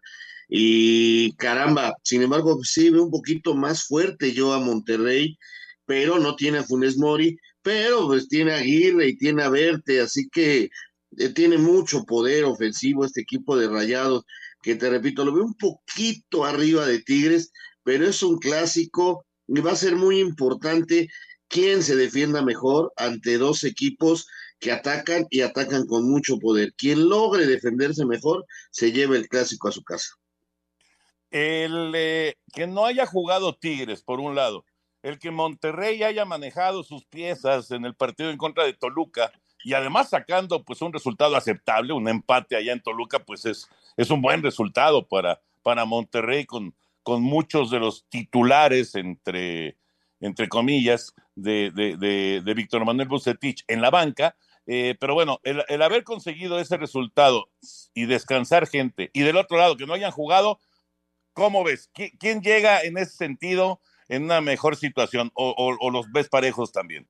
Y 0.48 1.32
caramba, 1.36 1.94
sin 2.02 2.22
embargo, 2.22 2.58
sí 2.62 2.90
ve 2.90 3.00
un 3.00 3.10
poquito 3.10 3.54
más 3.54 3.84
fuerte 3.84 4.32
yo 4.32 4.52
a 4.52 4.60
Monterrey, 4.60 5.38
pero 5.86 6.18
no 6.18 6.36
tiene 6.36 6.58
a 6.58 6.64
Funes 6.64 6.96
Mori, 6.96 7.36
pero 7.62 8.06
pues 8.06 8.28
tiene 8.28 8.52
a 8.52 8.58
Aguirre 8.58 9.08
y 9.08 9.16
tiene 9.16 9.42
a 9.42 9.48
Verte, 9.48 10.00
así 10.00 10.28
que 10.30 10.70
eh, 11.18 11.28
tiene 11.30 11.58
mucho 11.58 12.04
poder 12.04 12.44
ofensivo 12.44 13.04
este 13.04 13.22
equipo 13.22 13.56
de 13.56 13.68
Rayados, 13.68 14.24
que 14.62 14.76
te 14.76 14.90
repito, 14.90 15.24
lo 15.24 15.32
veo 15.32 15.44
un 15.44 15.54
poquito 15.54 16.44
arriba 16.44 16.86
de 16.86 17.00
Tigres, 17.00 17.52
pero 17.82 18.06
es 18.06 18.22
un 18.22 18.38
clásico 18.38 19.26
y 19.46 19.60
va 19.60 19.72
a 19.72 19.76
ser 19.76 19.96
muy 19.96 20.20
importante 20.20 21.08
quién 21.48 21.82
se 21.82 21.96
defienda 21.96 22.42
mejor 22.42 22.92
ante 22.96 23.38
dos 23.38 23.64
equipos 23.64 24.26
que 24.58 24.72
atacan 24.72 25.26
y 25.30 25.42
atacan 25.42 25.86
con 25.86 26.08
mucho 26.08 26.38
poder. 26.38 26.72
Quien 26.74 27.08
logre 27.08 27.46
defenderse 27.46 28.04
mejor 28.06 28.46
se 28.70 28.92
lleva 28.92 29.16
el 29.16 29.28
clásico 29.28 29.68
a 29.68 29.72
su 29.72 29.82
casa. 29.82 30.14
El 31.30 31.92
eh, 31.94 32.36
que 32.52 32.66
no 32.66 32.86
haya 32.86 33.06
jugado 33.06 33.56
Tigres, 33.56 34.02
por 34.02 34.20
un 34.20 34.34
lado, 34.34 34.64
el 35.02 35.18
que 35.18 35.30
Monterrey 35.30 36.02
haya 36.02 36.24
manejado 36.24 36.82
sus 36.82 37.04
piezas 37.04 37.70
en 37.72 37.84
el 37.84 37.94
partido 37.94 38.30
en 38.30 38.38
contra 38.38 38.64
de 38.64 38.72
Toluca 38.72 39.32
y 39.64 39.74
además 39.74 40.10
sacando 40.10 40.62
pues 40.62 40.80
un 40.82 40.92
resultado 40.92 41.36
aceptable, 41.36 41.92
un 41.92 42.08
empate 42.08 42.56
allá 42.56 42.72
en 42.72 42.82
Toluca, 42.82 43.18
pues 43.18 43.44
es, 43.46 43.68
es 43.96 44.10
un 44.10 44.22
buen 44.22 44.42
resultado 44.42 45.06
para, 45.06 45.40
para 45.62 45.84
Monterrey 45.84 46.46
con, 46.46 46.74
con 47.02 47.22
muchos 47.22 47.70
de 47.70 47.80
los 47.80 48.06
titulares, 48.08 48.94
entre, 48.94 49.76
entre 50.20 50.48
comillas, 50.48 51.14
de, 51.34 51.70
de, 51.74 52.40
de, 52.42 52.54
Víctor 52.54 52.84
Manuel 52.84 53.08
Bucetich 53.08 53.64
en 53.68 53.82
la 53.82 53.90
banca. 53.90 54.36
Eh, 54.66 54.96
pero 54.98 55.14
bueno, 55.14 55.40
el, 55.42 55.82
haber 55.82 56.04
conseguido 56.04 56.58
ese 56.58 56.76
resultado 56.76 57.50
y 57.92 58.06
descansar 58.06 58.66
gente, 58.66 59.10
y 59.12 59.20
del 59.20 59.36
otro 59.36 59.58
lado, 59.58 59.76
que 59.76 59.86
no 59.86 59.92
hayan 59.92 60.10
jugado, 60.10 60.58
¿cómo 61.34 61.64
ves? 61.64 61.90
¿Qui 61.92 62.16
¿Quién 62.18 62.40
llega 62.40 62.80
en 62.82 62.96
ese 62.96 63.16
sentido 63.16 63.80
en 64.08 64.24
una 64.24 64.40
mejor 64.40 64.76
situación? 64.76 65.30
¿O, 65.34 65.50
o, 65.50 65.76
o 65.78 65.90
los 65.90 66.10
ves 66.12 66.28
parejos 66.28 66.72
también? 66.72 67.08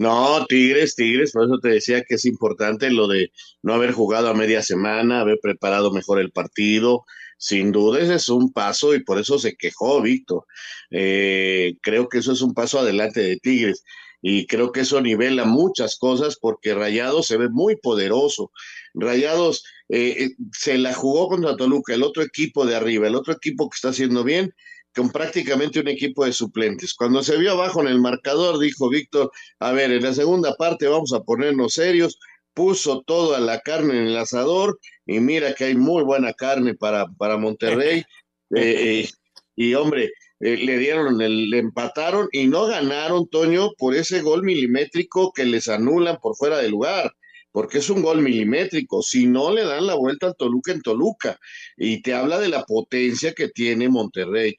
No, 0.00 0.46
Tigres, 0.46 0.94
Tigres, 0.96 1.32
por 1.32 1.44
eso 1.44 1.58
te 1.60 1.68
decía 1.68 2.02
que 2.02 2.14
es 2.14 2.24
importante 2.24 2.90
lo 2.90 3.06
de 3.06 3.32
no 3.60 3.74
haber 3.74 3.92
jugado 3.92 4.28
a 4.30 4.34
media 4.34 4.62
semana, 4.62 5.20
haber 5.20 5.38
preparado 5.42 5.92
mejor 5.92 6.20
el 6.20 6.32
partido. 6.32 7.04
Sin 7.36 7.70
duda 7.70 8.00
ese 8.00 8.14
es 8.14 8.30
un 8.30 8.50
paso 8.50 8.94
y 8.94 9.04
por 9.04 9.18
eso 9.18 9.38
se 9.38 9.56
quejó 9.56 10.00
Víctor. 10.00 10.46
Eh, 10.90 11.74
creo 11.82 12.08
que 12.08 12.18
eso 12.18 12.32
es 12.32 12.40
un 12.40 12.54
paso 12.54 12.78
adelante 12.78 13.20
de 13.20 13.36
Tigres 13.36 13.84
y 14.22 14.46
creo 14.46 14.72
que 14.72 14.80
eso 14.80 15.02
nivela 15.02 15.44
muchas 15.44 15.96
cosas 15.98 16.38
porque 16.40 16.74
Rayados 16.74 17.26
se 17.26 17.36
ve 17.36 17.50
muy 17.50 17.76
poderoso. 17.76 18.52
Rayados 18.94 19.64
eh, 19.90 20.30
se 20.50 20.78
la 20.78 20.94
jugó 20.94 21.28
contra 21.28 21.56
Toluca, 21.56 21.92
el 21.92 22.04
otro 22.04 22.22
equipo 22.22 22.64
de 22.64 22.74
arriba, 22.74 23.06
el 23.06 23.16
otro 23.16 23.34
equipo 23.34 23.68
que 23.68 23.76
está 23.76 23.90
haciendo 23.90 24.24
bien, 24.24 24.54
con 24.94 25.10
prácticamente 25.10 25.80
un 25.80 25.88
equipo 25.88 26.24
de 26.24 26.32
suplentes. 26.32 26.94
Cuando 26.94 27.22
se 27.22 27.36
vio 27.36 27.52
abajo 27.52 27.80
en 27.80 27.88
el 27.88 28.00
marcador, 28.00 28.58
dijo 28.58 28.88
Víctor, 28.88 29.30
a 29.60 29.72
ver, 29.72 29.92
en 29.92 30.02
la 30.02 30.14
segunda 30.14 30.54
parte 30.56 30.88
vamos 30.88 31.12
a 31.12 31.22
ponernos 31.22 31.74
serios, 31.74 32.18
puso 32.54 33.02
toda 33.02 33.40
la 33.40 33.60
carne 33.60 33.96
en 33.98 34.06
el 34.08 34.16
asador 34.16 34.78
y 35.06 35.20
mira 35.20 35.54
que 35.54 35.64
hay 35.64 35.74
muy 35.76 36.02
buena 36.02 36.32
carne 36.32 36.74
para, 36.74 37.06
para 37.18 37.36
Monterrey. 37.36 38.04
eh, 38.56 39.08
y 39.56 39.74
hombre, 39.74 40.10
eh, 40.40 40.56
le 40.56 40.78
dieron, 40.78 41.20
el, 41.20 41.50
le 41.50 41.58
empataron 41.58 42.28
y 42.32 42.46
no 42.46 42.66
ganaron, 42.66 43.28
Toño, 43.28 43.72
por 43.76 43.94
ese 43.94 44.22
gol 44.22 44.42
milimétrico 44.42 45.32
que 45.32 45.44
les 45.44 45.68
anulan 45.68 46.18
por 46.20 46.34
fuera 46.34 46.56
de 46.58 46.70
lugar, 46.70 47.12
porque 47.52 47.78
es 47.78 47.90
un 47.90 48.02
gol 48.02 48.22
milimétrico. 48.22 49.02
Si 49.02 49.26
no, 49.26 49.52
le 49.52 49.64
dan 49.64 49.86
la 49.86 49.94
vuelta 49.94 50.28
al 50.28 50.36
Toluca 50.36 50.72
en 50.72 50.80
Toluca. 50.80 51.38
Y 51.76 52.00
te 52.02 52.14
habla 52.14 52.38
de 52.38 52.48
la 52.48 52.64
potencia 52.64 53.34
que 53.34 53.48
tiene 53.48 53.88
Monterrey. 53.88 54.56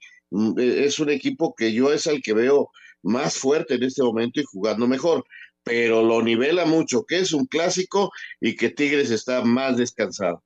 Es 0.58 1.00
un 1.00 1.10
equipo 1.10 1.54
que 1.56 1.74
yo 1.74 1.91
es 1.91 2.08
el 2.08 2.22
que 2.22 2.34
veo 2.34 2.70
más 3.04 3.38
fuerte 3.38 3.76
en 3.76 3.84
este 3.84 4.04
momento 4.04 4.39
y 4.39 4.46
jugando 4.46 4.88
mejor, 4.88 5.26
pero 5.63 6.04
lo 6.04 6.22
nivela 6.22 6.65
mucho, 6.65 7.04
que 7.06 7.20
es 7.20 7.34
un 7.34 7.46
clásico 7.46 8.12
y 8.39 8.56
que 8.56 8.70
Tigres 8.70 9.12
está 9.12 9.44
más 9.44 9.77
descansado. 9.77 10.44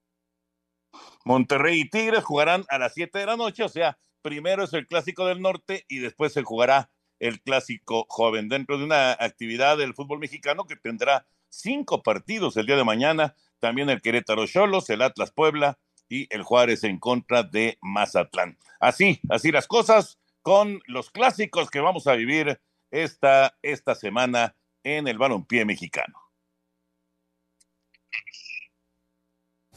Monterrey 1.25 1.81
y 1.81 1.89
Tigres 1.89 2.23
jugarán 2.23 2.65
a 2.69 2.77
las 2.77 2.93
7 2.93 3.17
de 3.19 3.25
la 3.25 3.37
noche, 3.37 3.63
o 3.63 3.69
sea, 3.69 3.97
primero 4.21 4.63
es 4.63 4.73
el 4.73 4.87
clásico 4.87 5.25
del 5.25 5.41
norte 5.41 5.85
y 5.87 5.99
después 5.99 6.33
se 6.33 6.43
jugará 6.43 6.91
el 7.19 7.41
clásico 7.41 8.05
joven 8.09 8.49
dentro 8.49 8.77
de 8.77 8.83
una 8.83 9.11
actividad 9.11 9.77
del 9.77 9.93
fútbol 9.93 10.19
mexicano 10.19 10.65
que 10.65 10.75
tendrá 10.75 11.25
cinco 11.49 12.03
partidos 12.03 12.57
el 12.57 12.65
día 12.65 12.75
de 12.75 12.83
mañana, 12.83 13.35
también 13.59 13.89
el 13.89 14.01
Querétaro 14.01 14.45
Cholos, 14.45 14.89
el 14.89 15.01
Atlas 15.01 15.31
Puebla 15.31 15.79
y 16.09 16.27
el 16.33 16.43
Juárez 16.43 16.83
en 16.83 16.99
contra 16.99 17.43
de 17.43 17.77
Mazatlán. 17.81 18.57
Así, 18.79 19.19
así 19.29 19.51
las 19.51 19.67
cosas, 19.67 20.19
con 20.41 20.81
los 20.85 21.09
clásicos 21.09 21.69
que 21.69 21.79
vamos 21.79 22.07
a 22.07 22.13
vivir 22.13 22.59
esta, 22.91 23.57
esta 23.61 23.95
semana 23.95 24.55
en 24.83 25.07
el 25.07 25.17
balompié 25.17 25.65
mexicano. 25.65 26.25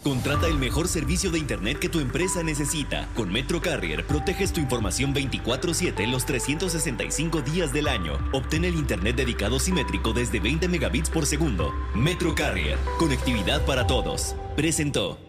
Contrata 0.02 0.46
el 0.46 0.58
mejor 0.58 0.86
servicio 0.86 1.30
de 1.30 1.38
Internet 1.38 1.78
que 1.80 1.88
tu 1.88 1.98
empresa 1.98 2.42
necesita. 2.42 3.08
Con 3.16 3.32
Metro 3.32 3.60
Carrier 3.60 4.06
proteges 4.06 4.52
tu 4.52 4.60
información 4.60 5.12
24/7 5.12 6.06
los 6.06 6.24
365 6.24 7.42
días 7.42 7.72
del 7.72 7.88
año. 7.88 8.14
Obtén 8.32 8.64
el 8.64 8.76
Internet 8.76 9.16
dedicado 9.16 9.58
simétrico 9.58 10.12
desde 10.12 10.38
20 10.38 10.68
megabits 10.68 11.10
por 11.10 11.26
segundo. 11.26 11.72
Metro 11.94 12.34
Carrier, 12.34 12.78
conectividad 12.98 13.64
para 13.66 13.86
todos. 13.86 14.36
Presentó. 14.56 15.27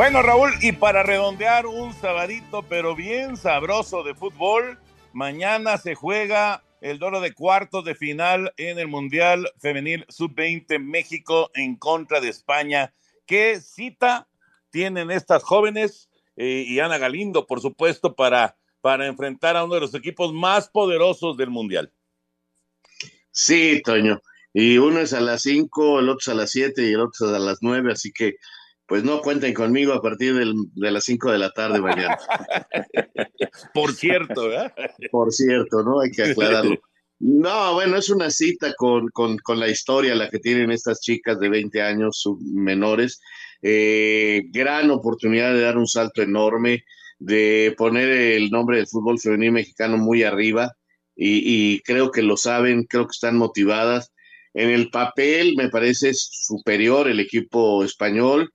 Bueno, 0.00 0.22
Raúl, 0.22 0.54
y 0.62 0.72
para 0.72 1.02
redondear 1.02 1.66
un 1.66 1.92
sabadito, 1.92 2.62
pero 2.62 2.96
bien 2.96 3.36
sabroso 3.36 4.02
de 4.02 4.14
fútbol, 4.14 4.78
mañana 5.12 5.76
se 5.76 5.94
juega 5.94 6.64
el 6.80 6.98
duelo 6.98 7.20
de 7.20 7.34
cuartos 7.34 7.84
de 7.84 7.94
final 7.94 8.50
en 8.56 8.78
el 8.78 8.88
Mundial 8.88 9.52
Femenil 9.58 10.06
Sub-20 10.08 10.78
México 10.78 11.50
en 11.52 11.76
contra 11.76 12.22
de 12.22 12.30
España. 12.30 12.94
¿Qué 13.26 13.60
cita 13.60 14.26
tienen 14.70 15.10
estas 15.10 15.42
jóvenes 15.42 16.08
eh, 16.34 16.64
y 16.66 16.80
Ana 16.80 16.96
Galindo, 16.96 17.46
por 17.46 17.60
supuesto, 17.60 18.14
para, 18.14 18.56
para 18.80 19.06
enfrentar 19.06 19.54
a 19.58 19.64
uno 19.64 19.74
de 19.74 19.82
los 19.82 19.94
equipos 19.94 20.32
más 20.32 20.70
poderosos 20.70 21.36
del 21.36 21.50
Mundial? 21.50 21.92
Sí, 23.32 23.82
Toño. 23.84 24.22
Y 24.54 24.78
uno 24.78 25.00
es 25.00 25.12
a 25.12 25.20
las 25.20 25.42
5, 25.42 26.00
el 26.00 26.08
otro 26.08 26.20
es 26.20 26.28
a 26.28 26.34
las 26.34 26.52
7 26.52 26.88
y 26.88 26.92
el 26.94 27.00
otro 27.00 27.26
es 27.26 27.34
a 27.34 27.38
las 27.38 27.58
9, 27.60 27.92
así 27.92 28.10
que 28.10 28.36
pues 28.90 29.04
no 29.04 29.20
cuenten 29.20 29.54
conmigo 29.54 29.92
a 29.92 30.02
partir 30.02 30.34
del, 30.34 30.52
de 30.74 30.90
las 30.90 31.04
5 31.04 31.30
de 31.30 31.38
la 31.38 31.52
tarde 31.52 31.80
mañana. 31.80 32.18
Por 33.72 33.92
cierto, 33.92 34.52
¿eh? 34.52 34.68
Por 35.12 35.32
cierto, 35.32 35.84
¿no? 35.84 36.00
Hay 36.00 36.10
que 36.10 36.24
aclararlo. 36.24 36.76
No, 37.20 37.74
bueno, 37.74 37.96
es 37.98 38.10
una 38.10 38.30
cita 38.30 38.74
con, 38.76 39.06
con, 39.10 39.38
con 39.38 39.60
la 39.60 39.68
historia, 39.68 40.16
la 40.16 40.28
que 40.28 40.40
tienen 40.40 40.72
estas 40.72 41.00
chicas 41.00 41.38
de 41.38 41.48
20 41.48 41.80
años 41.80 42.24
menores. 42.40 43.20
Eh, 43.62 44.42
gran 44.50 44.90
oportunidad 44.90 45.52
de 45.52 45.60
dar 45.60 45.78
un 45.78 45.86
salto 45.86 46.20
enorme, 46.20 46.82
de 47.20 47.72
poner 47.78 48.08
el 48.08 48.50
nombre 48.50 48.78
del 48.78 48.88
fútbol 48.88 49.20
femenino 49.20 49.52
mexicano 49.52 49.98
muy 49.98 50.24
arriba 50.24 50.72
y, 51.14 51.42
y 51.44 51.80
creo 51.82 52.10
que 52.10 52.22
lo 52.22 52.36
saben, 52.36 52.86
creo 52.86 53.04
que 53.04 53.12
están 53.12 53.36
motivadas. 53.36 54.12
En 54.52 54.68
el 54.68 54.90
papel 54.90 55.54
me 55.56 55.68
parece 55.68 56.10
superior 56.12 57.06
el 57.06 57.20
equipo 57.20 57.84
español 57.84 58.50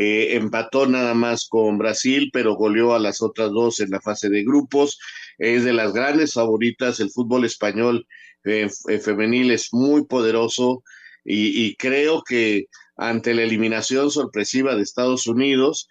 eh, 0.00 0.36
empató 0.36 0.86
nada 0.86 1.12
más 1.12 1.48
con 1.48 1.76
Brasil, 1.76 2.30
pero 2.32 2.54
goleó 2.54 2.94
a 2.94 3.00
las 3.00 3.20
otras 3.20 3.50
dos 3.50 3.80
en 3.80 3.90
la 3.90 4.00
fase 4.00 4.28
de 4.28 4.44
grupos. 4.44 4.96
Es 5.38 5.64
de 5.64 5.72
las 5.72 5.92
grandes 5.92 6.34
favoritas. 6.34 7.00
El 7.00 7.10
fútbol 7.10 7.44
español 7.44 8.06
eh, 8.44 8.70
eh, 8.88 8.98
femenil 9.00 9.50
es 9.50 9.70
muy 9.72 10.04
poderoso 10.04 10.84
y, 11.24 11.74
creo 11.74 12.22
que 12.22 12.66
ante 12.96 13.34
la 13.34 13.42
eliminación 13.42 14.12
sorpresiva 14.12 14.76
de 14.76 14.82
Estados 14.82 15.26
Unidos, 15.26 15.88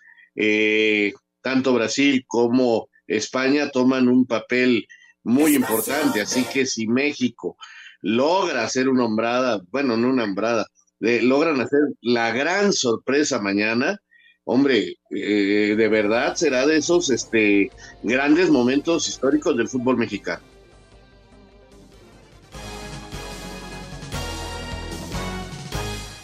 tanto 1.42 1.74
Brasil 1.74 2.24
como 2.28 2.88
España 3.08 3.72
toman 3.72 4.08
un 4.08 4.26
papel 4.26 4.88
muy 5.22 5.54
importante. 5.54 6.22
Así 6.22 6.46
que 6.46 6.66
si 6.66 6.88
México 6.88 7.58
logra 8.02 8.64
hacer 8.64 8.88
una 8.88 9.04
hombrada, 9.04 9.62
bueno, 9.70 9.98
no 9.98 10.10
una 10.10 10.24
hombrada, 10.24 10.66
de, 11.00 11.22
logran 11.22 11.60
hacer 11.62 11.80
la 12.02 12.32
gran 12.32 12.74
sorpresa 12.74 13.40
mañana, 13.40 14.00
hombre, 14.44 14.96
eh, 15.12 15.76
de 15.78 15.88
verdad 15.88 16.36
será 16.36 16.66
de 16.66 16.78
esos 16.78 17.10
este, 17.10 17.72
grandes 18.04 18.50
momentos 18.50 19.08
históricos 19.08 19.56
del 19.58 19.68
fútbol 19.68 19.98
mexicano. 19.98 20.44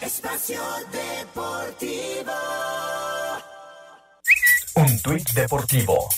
Espacio 0.00 0.60
Deportivo. 0.92 2.32
Un 4.76 4.98
tuit 5.02 5.30
deportivo. 5.34 6.08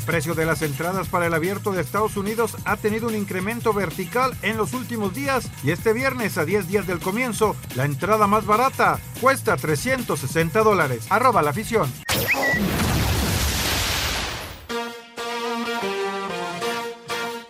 El 0.00 0.06
precio 0.06 0.34
de 0.34 0.46
las 0.46 0.62
entradas 0.62 1.08
para 1.08 1.26
el 1.26 1.34
abierto 1.34 1.72
de 1.72 1.82
Estados 1.82 2.16
Unidos 2.16 2.56
ha 2.64 2.78
tenido 2.78 3.06
un 3.06 3.14
incremento 3.14 3.74
vertical 3.74 4.32
en 4.40 4.56
los 4.56 4.72
últimos 4.72 5.14
días 5.14 5.50
y 5.62 5.72
este 5.72 5.92
viernes 5.92 6.38
a 6.38 6.46
10 6.46 6.68
días 6.68 6.86
del 6.86 7.00
comienzo, 7.00 7.54
la 7.76 7.84
entrada 7.84 8.26
más 8.26 8.46
barata 8.46 8.98
cuesta 9.20 9.58
360 9.58 10.62
dólares. 10.62 11.06
Arroba 11.10 11.42
la 11.42 11.50
afición. 11.50 11.92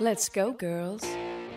Let's 0.00 0.28
go, 0.28 0.56
girls. 0.58 1.04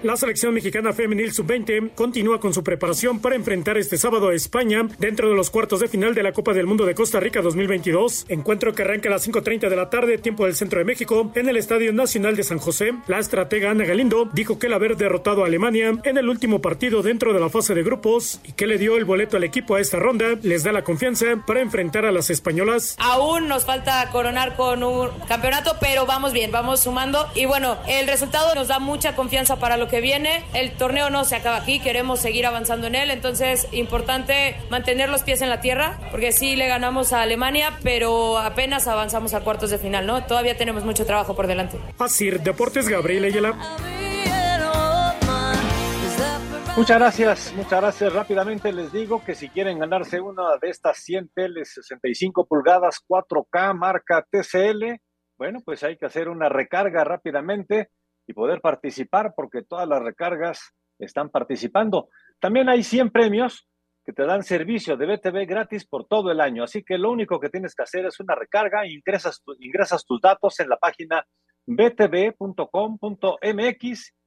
La 0.04 0.18
selección 0.18 0.54
mexicana 0.54 0.92
femenil 0.92 1.32
sub-20 1.32 1.92
continúa 1.96 2.38
con 2.42 2.54
su 2.54 2.62
preparación 2.62 3.22
para 3.22 3.38
enfrentar 3.38 3.78
este 3.78 3.98
sábado 3.98 4.28
a 4.28 4.34
España 4.34 4.86
dentro 5.00 5.30
de 5.30 5.36
los 5.36 5.50
cuartos 5.50 5.80
de 5.80 5.88
final 5.88 6.14
de 6.14 6.24
la 6.24 6.34
Copa 6.34 6.52
del 6.52 6.66
Mundo 6.66 6.86
de 6.86 6.94
Costa 6.94 7.22
Rica 7.22 7.42
2022. 7.42 8.26
Encuentro 8.28 8.74
que 8.74 8.82
arranca 8.82 9.08
a 9.08 9.14
las 9.14 9.26
5.30 9.26 9.70
de 9.70 9.76
la 9.78 9.90
tarde, 9.90 10.18
tiempo 10.18 10.44
del 10.44 10.56
centro 10.56 10.80
de 10.80 10.84
México, 10.84 11.32
en 11.36 11.48
el 11.48 11.56
Estadio 11.56 11.94
Nacional 11.94 12.36
de 12.36 12.44
San 12.44 12.58
José. 12.60 12.92
La 13.08 13.18
estratega 13.18 13.72
Ana 13.72 13.86
Galindo 13.86 14.30
dijo 14.34 14.60
que 14.60 14.68
el 14.68 14.74
haber 14.74 14.98
derrotado 14.98 15.44
a 15.44 15.48
Alemania 15.48 15.94
en 16.04 16.18
el 16.18 16.28
último 16.28 16.60
partido 16.60 17.02
dentro 17.02 17.32
de 17.32 17.40
la 17.40 17.48
fase 17.48 17.74
de 17.74 17.84
grupos 17.84 18.42
y 18.44 18.52
que 18.52 18.68
le 18.68 18.78
dio 18.78 18.98
el 18.98 19.06
boleto 19.06 19.38
al 19.38 19.46
equipo 19.46 19.76
a 19.76 19.80
esta 19.80 20.00
ronda 20.00 20.38
les 20.42 20.66
da 20.66 20.74
la 20.74 20.84
confianza 20.84 21.28
para 21.48 21.62
enfrentar 21.62 22.06
a 22.06 22.12
las 22.12 22.30
españolas. 22.30 22.98
Aún 23.00 23.48
nos 23.48 23.64
falta 23.64 24.10
coronar 24.12 24.58
con 24.58 24.84
un 24.84 25.12
campeonato, 25.30 25.78
pero 25.80 26.06
vamos 26.06 26.34
bien, 26.34 26.52
vamos 26.52 26.82
sumando 26.82 27.26
y 27.36 27.46
bueno, 27.46 27.78
el 27.88 28.06
resultado 28.06 28.54
nos 28.54 28.68
da 28.68 28.80
mucha 28.80 29.16
confianza 29.16 29.56
para 29.56 29.78
lo 29.78 29.88
que 29.88 29.93
que 29.94 30.02
viene. 30.02 30.44
El 30.56 30.72
torneo 30.72 31.12
no 31.12 31.24
se 31.24 31.36
acaba 31.36 31.58
aquí, 31.58 31.80
queremos 31.80 32.20
seguir 32.20 32.48
avanzando 32.48 32.88
en 32.88 32.96
él, 32.96 33.12
entonces 33.12 33.68
importante 33.74 34.56
mantener 34.72 35.08
los 35.08 35.22
pies 35.22 35.44
en 35.44 35.50
la 35.50 35.62
tierra, 35.62 36.00
porque 36.10 36.32
sí 36.32 36.56
le 36.56 36.68
ganamos 36.68 37.14
a 37.14 37.22
Alemania, 37.22 37.78
pero 37.84 38.40
apenas 38.40 38.88
avanzamos 38.88 39.36
a 39.36 39.42
cuartos 39.42 39.70
de 39.70 39.78
final, 39.78 40.08
¿no? 40.08 40.26
Todavía 40.26 40.58
tenemos 40.58 40.84
mucho 40.84 41.06
trabajo 41.06 41.36
por 41.36 41.46
delante. 41.46 41.78
Así, 42.00 42.32
Deportes 42.32 42.90
Gabriel 42.90 43.26
Ayala. 43.26 43.54
Muchas 46.76 46.98
gracias, 46.98 47.54
muchas 47.56 47.80
gracias. 47.80 48.14
Rápidamente 48.14 48.74
les 48.74 48.92
digo 48.92 49.24
que 49.24 49.36
si 49.36 49.48
quieren 49.50 49.78
ganarse 49.78 50.20
una 50.20 50.58
de 50.60 50.72
estas 50.72 50.98
100 51.04 51.30
teles 51.36 51.72
65 51.72 52.48
pulgadas 52.48 53.00
4K 53.08 53.78
marca 53.78 54.26
TCL, 54.28 55.00
bueno, 55.38 55.60
pues 55.64 55.84
hay 55.84 55.98
que 55.98 56.08
hacer 56.08 56.30
una 56.30 56.50
recarga 56.50 57.04
rápidamente 57.04 57.90
y 58.28 58.34
poder 58.34 58.62
participar 58.62 59.34
porque 59.36 59.64
todas 59.64 59.88
las 59.88 60.02
recargas 60.02 60.74
están 61.00 61.30
participando. 61.30 62.10
También 62.40 62.70
hay 62.70 62.84
100 62.84 63.10
premios 63.10 63.68
que 64.06 64.14
te 64.14 64.26
dan 64.26 64.44
servicio 64.44 64.98
de 64.98 65.06
BTV 65.06 65.46
gratis 65.48 65.86
por 65.86 66.06
todo 66.08 66.32
el 66.32 66.42
año. 66.42 66.64
Así 66.64 66.84
que 66.84 66.98
lo 66.98 67.12
único 67.12 67.40
que 67.40 67.50
tienes 67.50 67.74
que 67.76 67.84
hacer 67.84 68.06
es 68.06 68.20
una 68.20 68.36
recarga, 68.36 68.86
ingresas, 68.86 69.42
ingresas 69.60 70.06
tus 70.06 70.20
datos 70.22 70.60
en 70.60 70.70
la 70.70 70.78
página 70.78 71.26
btv.com.mx 71.66 72.44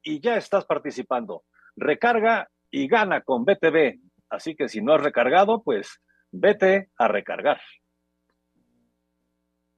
y 0.01 0.19
ya 0.19 0.37
estás 0.37 0.65
participando. 0.65 1.43
Recarga 1.75 2.49
y 2.71 2.87
gana 2.87 3.21
con 3.21 3.45
BTV. 3.45 3.99
Así 4.29 4.55
que 4.55 4.67
si 4.67 4.81
no 4.81 4.93
has 4.93 5.01
recargado, 5.01 5.61
pues 5.63 6.01
vete 6.31 6.89
a 6.97 7.07
recargar. 7.07 7.61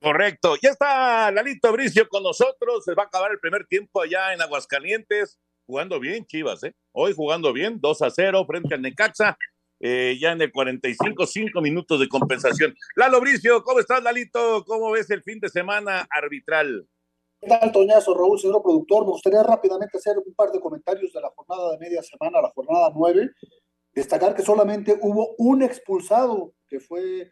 Correcto. 0.02 0.56
Ya 0.62 0.70
está 0.70 1.30
Lalito 1.32 1.72
Bricio 1.74 2.08
con 2.08 2.24
nosotros. 2.24 2.86
Se 2.86 2.94
va 2.94 3.04
a 3.04 3.06
acabar 3.08 3.32
el 3.32 3.40
primer 3.40 3.66
tiempo 3.68 4.02
allá 4.02 4.34
en 4.34 4.42
Aguascalientes. 4.42 5.40
Jugando 5.66 6.00
bien, 6.00 6.26
Chivas, 6.26 6.64
¿eh? 6.64 6.74
Hoy 6.94 7.14
jugando 7.14 7.54
bien, 7.54 7.80
2 7.80 8.02
a 8.02 8.10
0 8.10 8.46
frente 8.48 8.74
al 8.74 8.82
Necaxa. 8.82 9.38
Eh, 9.82 10.18
ya 10.20 10.32
en 10.32 10.42
el 10.42 10.52
45, 10.52 11.26
5 11.26 11.62
minutos 11.62 12.00
de 12.00 12.08
compensación. 12.08 12.74
Lalo 12.96 13.22
Bricio, 13.22 13.64
¿cómo 13.64 13.80
estás, 13.80 14.02
Lalito? 14.02 14.64
¿Cómo 14.66 14.92
ves 14.92 15.10
el 15.12 15.22
fin 15.22 15.40
de 15.40 15.50
semana 15.50 16.08
arbitral? 16.10 16.88
¿Qué 17.40 17.48
tal, 17.48 17.72
Toñazo, 17.72 18.14
Raúl, 18.14 18.40
señor 18.40 18.62
productor? 18.62 19.04
Me 19.06 19.12
gustaría 19.12 19.44
rápidamente 19.44 19.98
hacer 19.98 20.18
un 20.18 20.34
par 20.34 20.52
de 20.52 20.60
comentarios 20.60 21.14
de 21.14 21.22
la 21.22 21.30
jornada 21.30 21.72
de 21.72 21.78
media 21.78 22.02
semana, 22.04 22.42
la 22.42 22.50
jornada 22.50 22.92
9. 22.94 23.30
Destacar 23.94 24.36
que 24.36 24.42
solamente 24.42 24.98
hubo 25.02 25.36
un 25.38 25.62
expulsado, 25.62 26.54
que 26.68 26.80
fue 26.80 27.32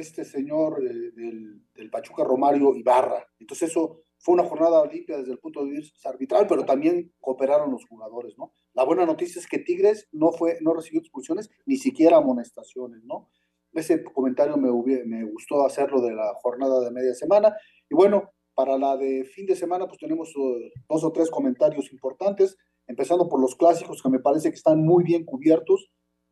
este 0.00 0.24
señor 0.24 0.82
eh, 0.84 1.10
del, 1.14 1.90
Pachuca 1.90 2.24
Romario 2.24 2.74
Ibarra. 2.74 3.26
Entonces 3.38 3.70
eso 3.70 4.00
fue 4.18 4.34
una 4.34 4.44
jornada 4.44 4.84
limpia 4.86 5.18
desde 5.18 5.32
el 5.32 5.38
punto 5.38 5.64
de 5.64 5.70
vista 5.70 6.08
arbitral, 6.08 6.46
pero 6.46 6.64
también 6.64 7.12
cooperaron 7.20 7.70
los 7.70 7.86
jugadores, 7.86 8.36
¿no? 8.36 8.52
La 8.74 8.84
buena 8.84 9.06
noticia 9.06 9.40
es 9.40 9.46
que 9.46 9.58
Tigres 9.58 10.08
no 10.12 10.32
fue, 10.32 10.58
no 10.60 10.74
recibió 10.74 11.00
expulsiones, 11.00 11.48
ni 11.66 11.76
siquiera 11.76 12.18
amonestaciones, 12.18 13.02
¿no? 13.04 13.30
Ese 13.72 14.02
comentario 14.04 14.56
me, 14.56 14.70
me 15.04 15.24
gustó 15.24 15.64
hacerlo 15.64 16.00
de 16.00 16.14
la 16.14 16.34
jornada 16.34 16.80
de 16.80 16.90
media 16.90 17.14
semana. 17.14 17.56
Y 17.88 17.94
bueno, 17.94 18.32
para 18.54 18.76
la 18.76 18.96
de 18.96 19.24
fin 19.24 19.46
de 19.46 19.54
semana, 19.56 19.86
pues 19.86 19.98
tenemos 19.98 20.34
uh, 20.36 20.58
dos 20.88 21.04
o 21.04 21.12
tres 21.12 21.30
comentarios 21.30 21.92
importantes, 21.92 22.56
empezando 22.86 23.28
por 23.28 23.40
los 23.40 23.54
clásicos 23.54 24.02
que 24.02 24.08
me 24.10 24.18
parece 24.18 24.50
que 24.50 24.56
están 24.56 24.80
muy 24.84 25.04
bien 25.04 25.24
cubiertos 25.24 25.90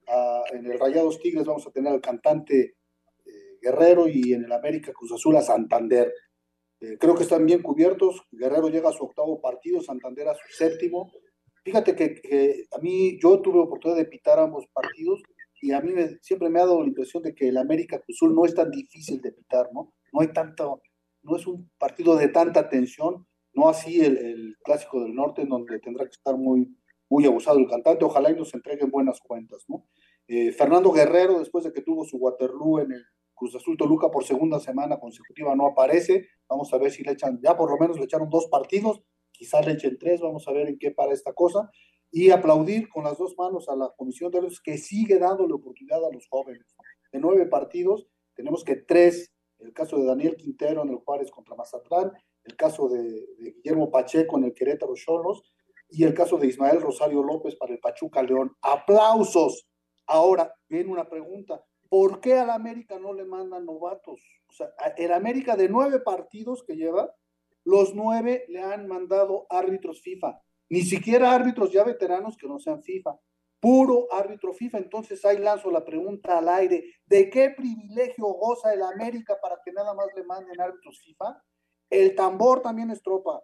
a- 0.08 0.42
en 0.52 0.66
el 0.66 0.78
Rayados 0.78 1.20
Tigres 1.20 1.46
vamos 1.46 1.66
a 1.66 1.70
tener 1.70 1.92
al 1.92 2.00
cantante 2.00 2.60
eh, 2.62 2.74
Guerrero 3.60 4.08
y 4.08 4.32
en 4.32 4.44
el 4.44 4.52
América 4.52 4.92
Cruz 4.92 5.12
Azul 5.12 5.36
a 5.36 5.42
Santander. 5.42 6.12
Eh, 6.80 6.98
creo 6.98 7.14
que 7.14 7.22
están 7.22 7.46
bien 7.46 7.62
cubiertos. 7.62 8.22
Guerrero 8.30 8.68
llega 8.68 8.90
a 8.90 8.92
su 8.92 9.04
octavo 9.04 9.40
partido, 9.40 9.80
Santander 9.80 10.28
a 10.28 10.34
su 10.34 10.46
séptimo. 10.50 11.10
Fíjate 11.64 11.96
que, 11.96 12.14
que 12.20 12.64
a 12.70 12.78
mí, 12.78 13.18
yo 13.20 13.40
tuve 13.40 13.58
oportunidad 13.58 13.98
de 13.98 14.04
pitar 14.04 14.38
ambos 14.38 14.66
partidos 14.72 15.22
y 15.60 15.72
a 15.72 15.80
mí 15.80 15.92
me- 15.92 16.18
siempre 16.20 16.48
me 16.48 16.60
ha 16.60 16.66
dado 16.66 16.80
la 16.82 16.88
impresión 16.88 17.22
de 17.22 17.34
que 17.34 17.48
el 17.48 17.56
América 17.56 17.98
Cruz 18.00 18.18
Azul 18.18 18.34
no 18.34 18.44
es 18.44 18.54
tan 18.54 18.70
difícil 18.70 19.20
de 19.20 19.32
pitar, 19.32 19.70
¿no? 19.72 19.92
No 20.12 20.20
hay 20.20 20.28
tanto, 20.28 20.80
no 21.22 21.36
es 21.36 21.46
un 21.46 21.70
partido 21.78 22.14
de 22.14 22.28
tanta 22.28 22.68
tensión, 22.68 23.26
no 23.52 23.68
así 23.68 24.00
el, 24.00 24.16
el 24.18 24.56
Clásico 24.62 25.00
del 25.02 25.14
Norte, 25.14 25.42
en 25.42 25.48
donde 25.48 25.80
tendrá 25.80 26.04
que 26.04 26.10
estar 26.12 26.36
muy, 26.36 26.76
muy 27.08 27.24
abusado 27.24 27.58
el 27.58 27.66
cantante. 27.68 28.04
Ojalá 28.04 28.30
y 28.30 28.36
nos 28.36 28.52
entreguen 28.54 28.90
buenas 28.90 29.18
cuentas, 29.20 29.64
¿no? 29.66 29.88
Eh, 30.28 30.52
Fernando 30.52 30.92
Guerrero, 30.92 31.38
después 31.38 31.64
de 31.64 31.72
que 31.72 31.80
tuvo 31.82 32.04
su 32.04 32.18
Waterloo 32.18 32.80
en 32.80 32.92
el 32.92 33.04
Cruz 33.36 33.54
Azul 33.54 33.76
Toluca 33.76 34.10
por 34.10 34.24
segunda 34.24 34.58
semana 34.58 34.98
consecutiva, 34.98 35.54
no 35.54 35.66
aparece. 35.66 36.26
Vamos 36.48 36.72
a 36.72 36.78
ver 36.78 36.90
si 36.90 37.04
le 37.04 37.12
echan, 37.12 37.38
ya 37.42 37.56
por 37.56 37.70
lo 37.70 37.76
menos 37.78 37.98
le 37.98 38.04
echaron 38.04 38.30
dos 38.30 38.48
partidos, 38.48 39.02
quizás 39.30 39.64
le 39.66 39.72
echen 39.72 39.98
tres, 39.98 40.20
vamos 40.20 40.48
a 40.48 40.52
ver 40.52 40.68
en 40.68 40.78
qué 40.78 40.90
para 40.90 41.12
esta 41.12 41.32
cosa. 41.34 41.70
Y 42.10 42.30
aplaudir 42.30 42.88
con 42.88 43.04
las 43.04 43.18
dos 43.18 43.34
manos 43.36 43.68
a 43.68 43.76
la 43.76 43.92
Comisión 43.96 44.30
de 44.30 44.38
Árbitros 44.38 44.62
que 44.62 44.78
sigue 44.78 45.18
dándole 45.18 45.52
oportunidad 45.52 46.02
a 46.04 46.10
los 46.10 46.26
jóvenes. 46.28 46.74
De 47.12 47.20
nueve 47.20 47.46
partidos, 47.46 48.08
tenemos 48.34 48.64
que 48.64 48.76
tres, 48.76 49.34
el 49.58 49.72
caso 49.72 49.98
de 49.98 50.06
Daniel 50.06 50.36
Quintero 50.36 50.82
en 50.82 50.88
el 50.88 50.96
Juárez 50.96 51.30
contra 51.30 51.56
Mazatlán, 51.56 52.12
el 52.44 52.56
caso 52.56 52.88
de, 52.88 53.02
de 53.02 53.52
Guillermo 53.56 53.90
Pacheco 53.90 54.38
en 54.38 54.44
el 54.44 54.54
Querétaro 54.54 54.94
Cholos 54.94 55.42
y 55.90 56.04
el 56.04 56.14
caso 56.14 56.38
de 56.38 56.46
Ismael 56.46 56.80
Rosario 56.80 57.22
López 57.22 57.56
para 57.56 57.72
el 57.74 57.80
Pachuca 57.80 58.22
León. 58.22 58.56
Aplausos. 58.62 59.68
Ahora, 60.06 60.54
viene 60.68 60.90
una 60.90 61.08
pregunta. 61.08 61.62
¿Por 61.98 62.20
qué 62.20 62.34
al 62.34 62.50
América 62.50 62.98
no 62.98 63.14
le 63.14 63.24
mandan 63.24 63.64
novatos? 63.64 64.20
O 64.50 64.52
sea, 64.52 64.68
el 64.98 65.14
América 65.14 65.56
de 65.56 65.70
nueve 65.70 65.98
partidos 65.98 66.62
que 66.62 66.76
lleva, 66.76 67.10
los 67.64 67.94
nueve 67.94 68.44
le 68.48 68.60
han 68.60 68.86
mandado 68.86 69.46
árbitros 69.48 70.02
FIFA. 70.02 70.38
Ni 70.68 70.82
siquiera 70.82 71.34
árbitros 71.34 71.72
ya 71.72 71.84
veteranos 71.84 72.36
que 72.36 72.48
no 72.48 72.58
sean 72.58 72.82
FIFA. 72.82 73.18
Puro 73.58 74.12
árbitro 74.12 74.52
FIFA. 74.52 74.76
Entonces 74.76 75.24
ahí 75.24 75.38
lanzo 75.38 75.70
la 75.70 75.86
pregunta 75.86 76.36
al 76.36 76.50
aire. 76.50 76.84
¿De 77.06 77.30
qué 77.30 77.48
privilegio 77.56 78.26
goza 78.26 78.74
el 78.74 78.82
América 78.82 79.38
para 79.40 79.58
que 79.64 79.72
nada 79.72 79.94
más 79.94 80.08
le 80.14 80.24
manden 80.24 80.60
árbitros 80.60 81.00
FIFA? 81.00 81.42
El 81.88 82.14
tambor 82.14 82.60
también 82.60 82.90
es 82.90 83.00
tropa. 83.00 83.42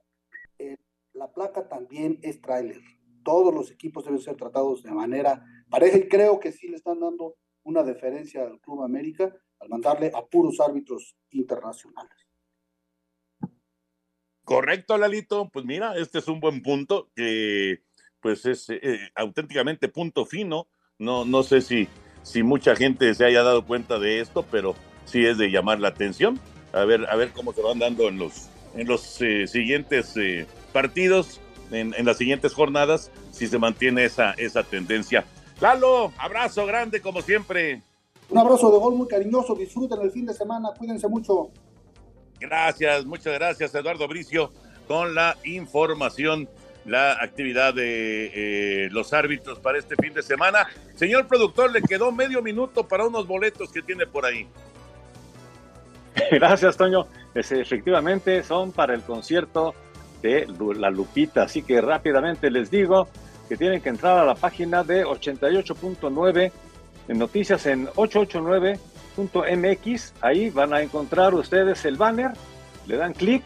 Eh, 0.59 0.76
la 1.14 1.32
placa 1.32 1.70
también 1.70 2.18
es 2.20 2.42
tráiler. 2.42 2.82
Todos 3.24 3.55
los 3.55 3.70
equipos 3.70 4.05
deben 4.05 4.20
ser 4.20 4.36
tratados 4.36 4.82
de 4.82 4.90
manera 4.90 5.42
pareja 5.70 5.96
y 5.96 6.07
creo 6.07 6.38
que 6.38 6.53
sí 6.53 6.68
le 6.68 6.76
están 6.76 7.00
dando 7.00 7.36
una 7.64 7.82
deferencia 7.82 8.42
al 8.42 8.60
Club 8.60 8.82
América 8.82 9.34
al 9.60 9.68
mandarle 9.68 10.10
a 10.14 10.24
puros 10.24 10.58
árbitros 10.60 11.16
internacionales. 11.30 12.26
Correcto, 14.44 14.98
Lalito. 14.98 15.48
Pues 15.50 15.64
mira, 15.64 15.96
este 15.96 16.18
es 16.18 16.28
un 16.28 16.40
buen 16.40 16.62
punto 16.62 17.10
que 17.14 17.82
pues 18.20 18.44
es 18.46 18.68
eh, 18.70 19.10
auténticamente 19.14 19.88
punto 19.88 20.26
fino. 20.26 20.68
No, 20.98 21.24
no 21.24 21.42
sé 21.42 21.60
si, 21.60 21.88
si 22.22 22.42
mucha 22.42 22.76
gente 22.76 23.14
se 23.14 23.24
haya 23.24 23.42
dado 23.42 23.64
cuenta 23.66 23.98
de 23.98 24.20
esto, 24.20 24.44
pero 24.50 24.74
sí 25.04 25.24
es 25.24 25.38
de 25.38 25.50
llamar 25.50 25.80
la 25.80 25.88
atención. 25.88 26.40
A 26.72 26.84
ver, 26.84 27.06
a 27.08 27.16
ver 27.16 27.32
cómo 27.32 27.52
se 27.52 27.62
van 27.62 27.78
dando 27.78 28.08
en 28.08 28.18
los, 28.18 28.48
en 28.74 28.86
los 28.86 29.20
eh, 29.20 29.46
siguientes 29.46 30.16
eh, 30.16 30.46
partidos, 30.72 31.40
en, 31.70 31.94
en 31.94 32.06
las 32.06 32.18
siguientes 32.18 32.54
jornadas, 32.54 33.10
si 33.30 33.46
se 33.46 33.58
mantiene 33.58 34.04
esa, 34.04 34.32
esa 34.32 34.62
tendencia. 34.62 35.24
Lalo, 35.62 36.12
abrazo 36.18 36.66
grande 36.66 37.00
como 37.00 37.22
siempre. 37.22 37.82
Un 38.28 38.38
abrazo 38.38 38.72
de 38.72 38.78
gol 38.78 38.96
muy 38.96 39.06
cariñoso, 39.06 39.54
disfruten 39.54 40.00
el 40.00 40.10
fin 40.10 40.26
de 40.26 40.34
semana, 40.34 40.70
cuídense 40.76 41.06
mucho. 41.06 41.50
Gracias, 42.40 43.06
muchas 43.06 43.34
gracias, 43.34 43.72
Eduardo 43.72 44.08
Bricio, 44.08 44.52
con 44.88 45.14
la 45.14 45.36
información, 45.44 46.48
la 46.84 47.12
actividad 47.12 47.74
de 47.74 48.86
eh, 48.86 48.90
los 48.90 49.12
árbitros 49.12 49.60
para 49.60 49.78
este 49.78 49.94
fin 49.94 50.12
de 50.12 50.24
semana. 50.24 50.66
Señor 50.96 51.28
productor, 51.28 51.70
le 51.70 51.80
quedó 51.80 52.10
medio 52.10 52.42
minuto 52.42 52.88
para 52.88 53.06
unos 53.06 53.28
boletos 53.28 53.70
que 53.70 53.82
tiene 53.82 54.04
por 54.04 54.26
ahí. 54.26 54.48
Gracias, 56.32 56.76
Toño. 56.76 57.06
Es, 57.36 57.52
efectivamente, 57.52 58.42
son 58.42 58.72
para 58.72 58.94
el 58.94 59.02
concierto 59.02 59.76
de 60.22 60.44
La 60.76 60.90
Lupita. 60.90 61.44
Así 61.44 61.62
que 61.62 61.80
rápidamente 61.80 62.50
les 62.50 62.68
digo 62.68 63.06
que 63.49 63.57
tienen 63.57 63.80
que 63.80 63.88
entrar 63.88 64.18
a 64.18 64.24
la 64.24 64.34
página 64.34 64.82
de 64.84 65.05
88.9 65.05 66.53
en 67.09 67.18
noticias 67.18 67.66
en 67.66 67.88
889.mx. 67.88 70.12
Ahí 70.20 70.51
van 70.51 70.74
a 70.74 70.82
encontrar 70.82 71.34
ustedes 71.34 71.84
el 71.84 71.97
banner, 71.97 72.32
le 72.86 72.97
dan 72.97 73.12
clic, 73.12 73.43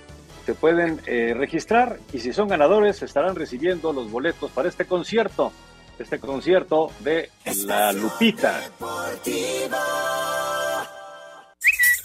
se 0.47 0.55
pueden 0.55 1.03
eh, 1.07 1.35
registrar 1.37 1.99
y 2.13 2.21
si 2.21 2.33
son 2.33 2.49
ganadores 2.49 3.03
estarán 3.03 3.35
recibiendo 3.35 3.93
los 3.93 4.11
boletos 4.11 4.51
para 4.53 4.69
este 4.69 4.85
concierto. 4.85 5.53
Este 5.99 6.21
concierto 6.21 6.93
de 7.01 7.31
La 7.65 7.91
Lupita. 7.91 8.61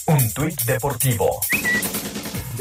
Un 0.08 0.34
tuit 0.34 0.62
deportivo. 0.62 1.42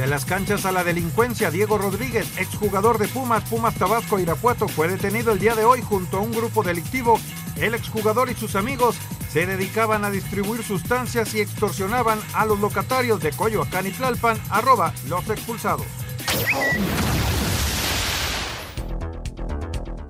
De 0.01 0.07
las 0.07 0.24
canchas 0.24 0.64
a 0.64 0.72
la 0.72 0.82
delincuencia, 0.82 1.51
Diego 1.51 1.76
Rodríguez, 1.76 2.26
exjugador 2.38 2.96
de 2.96 3.07
Pumas, 3.07 3.46
Pumas 3.51 3.74
Tabasco, 3.74 4.18
Irapuato, 4.18 4.66
fue 4.66 4.88
detenido 4.88 5.30
el 5.30 5.38
día 5.38 5.55
de 5.55 5.66
hoy 5.66 5.82
junto 5.82 6.16
a 6.16 6.20
un 6.20 6.32
grupo 6.32 6.62
delictivo. 6.62 7.20
El 7.57 7.74
exjugador 7.74 8.30
y 8.30 8.34
sus 8.34 8.57
amigos 8.57 8.96
se 9.30 9.44
dedicaban 9.44 10.07
a 10.07 10.11
distribuir 10.11 10.64
sustancias 10.64 11.34
y 11.34 11.42
extorsionaban 11.42 12.18
a 12.32 12.46
los 12.46 12.61
locatarios 12.61 13.20
de 13.20 13.32
Coyoacán 13.32 13.88
y 13.88 13.90
Tlalpan, 13.90 14.40
arroba 14.48 14.94
los 15.07 15.28
expulsados. 15.28 15.84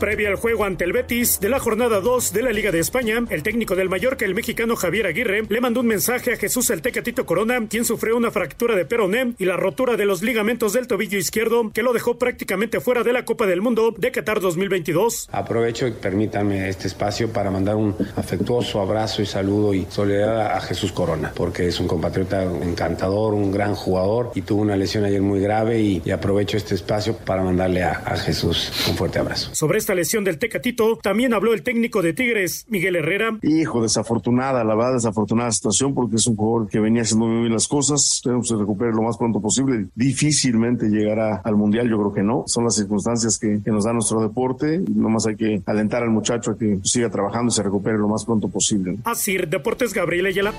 Previa 0.00 0.30
al 0.30 0.36
juego 0.36 0.64
ante 0.64 0.84
el 0.84 0.94
Betis 0.94 1.40
de 1.40 1.50
la 1.50 1.60
jornada 1.60 2.00
2 2.00 2.32
de 2.32 2.40
la 2.40 2.52
Liga 2.52 2.72
de 2.72 2.78
España, 2.78 3.22
el 3.28 3.42
técnico 3.42 3.76
del 3.76 3.90
Mallorca, 3.90 4.24
el 4.24 4.34
mexicano 4.34 4.74
Javier 4.74 5.06
Aguirre, 5.06 5.42
le 5.46 5.60
mandó 5.60 5.80
un 5.80 5.88
mensaje 5.88 6.32
a 6.32 6.36
Jesús 6.36 6.70
el 6.70 6.80
Tecatito 6.80 7.26
Corona, 7.26 7.58
quien 7.68 7.84
sufrió 7.84 8.16
una 8.16 8.30
fractura 8.30 8.74
de 8.76 8.86
peroné 8.86 9.34
y 9.36 9.44
la 9.44 9.58
rotura 9.58 9.98
de 9.98 10.06
los 10.06 10.22
ligamentos 10.22 10.72
del 10.72 10.86
tobillo 10.86 11.18
izquierdo, 11.18 11.70
que 11.74 11.82
lo 11.82 11.92
dejó 11.92 12.18
prácticamente 12.18 12.80
fuera 12.80 13.02
de 13.02 13.12
la 13.12 13.26
Copa 13.26 13.46
del 13.46 13.60
Mundo 13.60 13.94
de 13.94 14.10
Qatar 14.10 14.40
2022. 14.40 15.28
Aprovecho 15.32 15.86
y 15.86 15.92
permítanme 15.92 16.70
este 16.70 16.86
espacio 16.86 17.30
para 17.30 17.50
mandar 17.50 17.76
un 17.76 17.94
afectuoso 18.16 18.80
abrazo 18.80 19.20
y 19.20 19.26
saludo 19.26 19.74
y 19.74 19.86
solidaridad 19.90 20.56
a 20.56 20.62
Jesús 20.62 20.92
Corona, 20.92 21.30
porque 21.36 21.68
es 21.68 21.78
un 21.78 21.86
compatriota 21.86 22.44
encantador, 22.44 23.34
un 23.34 23.52
gran 23.52 23.74
jugador 23.74 24.32
y 24.34 24.40
tuvo 24.40 24.62
una 24.62 24.76
lesión 24.76 25.04
ayer 25.04 25.20
muy 25.20 25.40
grave 25.40 25.78
y, 25.78 26.00
y 26.02 26.10
aprovecho 26.10 26.56
este 26.56 26.74
espacio 26.74 27.18
para 27.18 27.42
mandarle 27.42 27.82
a, 27.82 28.02
a 28.06 28.16
Jesús 28.16 28.72
un 28.88 28.96
fuerte 28.96 29.18
abrazo. 29.18 29.50
Sobre 29.54 29.76
esta 29.76 29.89
lesión 29.94 30.24
del 30.24 30.38
Tecatito, 30.38 30.98
también 31.02 31.34
habló 31.34 31.52
el 31.52 31.62
técnico 31.62 32.02
de 32.02 32.12
Tigres, 32.12 32.66
Miguel 32.68 32.96
Herrera. 32.96 33.38
Hijo, 33.42 33.82
desafortunada, 33.82 34.64
la 34.64 34.74
verdad, 34.74 34.94
desafortunada 34.94 35.50
situación 35.50 35.94
porque 35.94 36.16
es 36.16 36.26
un 36.26 36.36
jugador 36.36 36.68
que 36.68 36.80
venía 36.80 37.02
haciendo 37.02 37.26
muy 37.26 37.40
bien 37.42 37.52
las 37.52 37.68
cosas. 37.68 38.20
Tenemos 38.22 38.48
que 38.48 38.56
recuperar 38.56 38.94
lo 38.94 39.02
más 39.02 39.16
pronto 39.16 39.40
posible. 39.40 39.86
Difícilmente 39.94 40.88
llegará 40.88 41.40
al 41.44 41.56
Mundial, 41.56 41.88
yo 41.88 41.98
creo 41.98 42.12
que 42.12 42.22
no. 42.22 42.44
Son 42.46 42.64
las 42.64 42.76
circunstancias 42.76 43.38
que, 43.38 43.60
que 43.64 43.70
nos 43.70 43.84
da 43.84 43.92
nuestro 43.92 44.20
deporte. 44.20 44.82
Nomás 44.94 45.26
hay 45.26 45.36
que 45.36 45.62
alentar 45.66 46.02
al 46.02 46.10
muchacho 46.10 46.52
a 46.52 46.58
que 46.58 46.78
siga 46.84 47.10
trabajando 47.10 47.50
y 47.50 47.54
se 47.54 47.62
recupere 47.62 47.98
lo 47.98 48.08
más 48.08 48.24
pronto 48.24 48.48
posible. 48.48 48.96
Así, 49.04 49.36
Deportes 49.36 49.92
Gabriel 49.92 50.26
Ayala. 50.26 50.52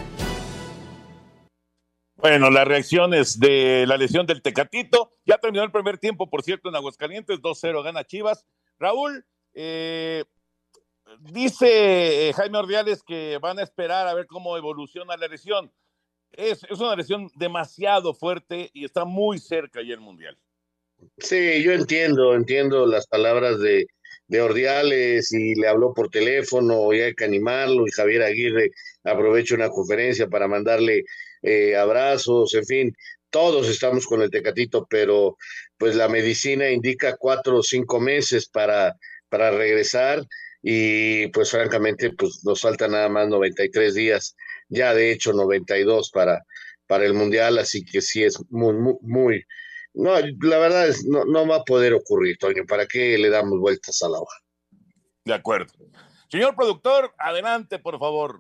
Bueno, 2.22 2.52
las 2.52 2.68
reacciones 2.68 3.40
de 3.40 3.86
la 3.88 3.98
lesión 3.98 4.28
del 4.28 4.44
Tecatito. 4.44 5.12
Ya 5.26 5.40
terminó 5.40 5.64
el 5.64 5.72
primer 5.72 5.98
tiempo, 5.98 6.30
por 6.30 6.44
cierto, 6.44 6.70
en 6.70 6.76
Aguascalientes. 6.76 7.42
2-0 7.42 7.84
gana 7.84 8.04
Chivas. 8.04 8.46
Raúl, 8.82 9.24
eh, 9.54 10.26
dice 11.20 12.30
eh, 12.30 12.34
Jaime 12.34 12.58
Ordiales 12.58 13.04
que 13.04 13.38
van 13.40 13.60
a 13.60 13.64
esperar 13.64 14.08
a 14.08 14.14
ver 14.16 14.26
cómo 14.26 14.58
evoluciona 14.58 15.16
la 15.18 15.28
lesión. 15.28 15.72
Es, 16.32 16.64
es 16.64 16.80
una 16.80 16.96
lesión 16.96 17.30
demasiado 17.36 18.14
fuerte 18.14 18.72
y 18.74 18.86
está 18.86 19.06
muy 19.06 19.38
cerca 19.38 19.82
ya 19.82 19.94
el 19.94 20.00
Mundial. 20.00 20.38
Sí, 21.18 21.62
yo 21.64 21.74
entiendo, 21.74 22.34
entiendo 22.34 22.86
las 22.86 23.06
palabras 23.08 23.60
de, 23.60 23.86
de 24.28 24.42
Ordiales 24.42 25.32
y 25.34 25.56
le 25.56 25.68
habló 25.68 25.94
por 25.94 26.10
teléfono 26.10 26.94
y 26.94 27.02
hay 27.02 27.14
que 27.14 27.26
animarlo 27.26 27.86
y 27.86 27.92
Javier 27.92 28.24
Aguirre 28.24 28.72
aprovecha 29.04 29.56
una 29.56 29.70
conferencia 29.70 30.28
para 30.28 30.48
mandarle 30.48 31.04
eh, 31.42 31.76
abrazos, 31.76 32.54
en 32.54 32.66
fin, 32.66 32.96
todos 33.32 33.68
estamos 33.68 34.06
con 34.06 34.22
el 34.22 34.30
Tecatito, 34.30 34.86
pero 34.90 35.38
pues 35.78 35.96
la 35.96 36.08
medicina 36.08 36.70
indica 36.70 37.18
cuatro 37.18 37.58
o 37.58 37.64
cinco 37.64 38.00
meses 38.00 38.48
para, 38.48 38.96
para 39.30 39.52
regresar 39.52 40.24
y 40.62 41.28
pues 41.28 41.50
francamente 41.50 42.12
pues 42.12 42.42
nos 42.44 42.62
faltan 42.62 42.92
nada 42.92 43.10
más 43.10 43.28
93 43.28 43.96
días, 43.96 44.36
ya 44.70 44.94
de 44.94 45.12
hecho 45.12 45.34
92 45.34 46.12
para, 46.12 46.44
para 46.86 47.06
el 47.06 47.14
Mundial, 47.14 47.58
así 47.58 47.84
que 47.84 48.02
sí 48.02 48.24
es 48.24 48.38
muy, 48.50 48.74
muy, 48.74 48.96
muy 49.02 49.46
no, 49.94 50.14
la 50.14 50.58
verdad 50.58 50.88
es, 50.88 51.06
no, 51.06 51.26
no 51.26 51.46
va 51.48 51.58
a 51.58 51.64
poder 51.64 51.94
ocurrir, 51.94 52.38
Toño. 52.38 52.66
¿Para 52.66 52.86
qué 52.86 53.18
le 53.18 53.30
damos 53.30 53.60
vueltas 53.60 54.02
a 54.02 54.10
la 54.10 54.20
hoja? 54.20 54.38
De 55.26 55.34
acuerdo. 55.34 55.74
Señor 56.30 56.56
productor, 56.56 57.14
adelante, 57.18 57.78
por 57.78 58.00
favor. 58.00 58.40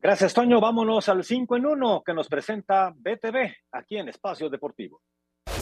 Gracias, 0.00 0.32
Toño. 0.32 0.60
Vámonos 0.60 1.08
al 1.08 1.24
5 1.24 1.56
en 1.56 1.66
1 1.66 2.02
que 2.06 2.14
nos 2.14 2.28
presenta 2.28 2.94
BTV 2.94 3.52
aquí 3.72 3.96
en 3.96 4.08
Espacio 4.08 4.48
Deportivo. 4.48 5.02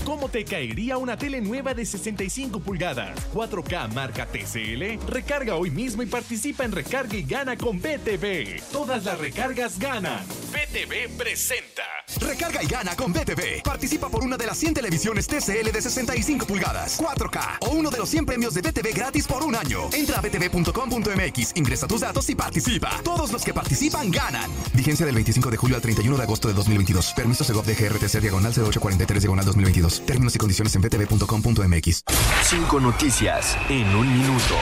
¿Cómo 0.05 0.29
te 0.29 0.45
caería 0.45 0.99
una 0.99 1.17
tele 1.17 1.41
nueva 1.41 1.75
de 1.75 1.85
65 1.85 2.61
pulgadas, 2.61 3.17
4K 3.33 3.93
marca 3.93 4.27
TCL? 4.27 5.07
Recarga 5.09 5.57
hoy 5.57 5.71
mismo 5.71 6.03
y 6.03 6.07
participa 6.07 6.65
en 6.65 6.73
Recarga 6.73 7.17
y 7.17 7.23
Gana 7.23 7.57
con 7.57 7.79
BTV. 7.79 8.63
Todas 8.73 9.05
las 9.05 9.19
recargas 9.19 9.79
ganan. 9.79 10.25
BTV 10.53 11.17
presenta. 11.17 11.83
Recarga 12.21 12.63
y 12.63 12.67
gana 12.67 12.97
con 12.97 13.13
BTV. 13.13 13.63
Participa 13.63 14.09
por 14.09 14.23
una 14.23 14.37
de 14.37 14.47
las 14.47 14.57
100 14.59 14.75
televisiones 14.75 15.27
TCL 15.27 15.71
de 15.73 15.83
65 15.83 16.47
pulgadas, 16.47 17.01
4K 17.01 17.59
o 17.61 17.71
uno 17.71 17.91
de 17.91 17.99
los 17.99 18.09
100 18.09 18.27
premios 18.27 18.55
de 18.55 18.63
BTV 18.63 18.95
gratis 18.95 19.27
por 19.27 19.43
un 19.43 19.55
año. 19.55 19.89
Entra 19.93 20.19
a 20.19 20.21
btv.com.mx, 20.21 21.53
ingresa 21.57 21.87
tus 21.87 22.01
datos 22.01 22.29
y 22.31 22.35
participa. 22.35 23.01
Todos 23.05 23.33
los 23.33 23.45
que 23.45 23.53
participan 23.53 24.11
ganan. 24.11 24.51
Vigencia 24.73 25.05
del 25.05 25.15
25 25.15 25.51
de 25.51 25.57
julio 25.57 25.77
al 25.77 25.83
31 25.83 26.17
de 26.17 26.23
agosto 26.23 26.49
de 26.49 26.55
2022. 26.55 27.13
Permiso 27.15 27.45
Segov 27.45 27.65
de 27.65 27.75
GRTC 27.75 28.21
diagonal 28.21 28.53
0843 28.53 29.23
diagonal 29.23 29.45
2022. 29.45 29.76
Términos 30.07 30.35
y 30.35 30.39
condiciones 30.39 30.75
en 30.75 30.81
btv.com.mx. 30.81 32.05
Cinco 32.43 32.81
noticias 32.81 33.59
en 33.69 33.87
un 33.95 34.11
minuto. 34.11 34.55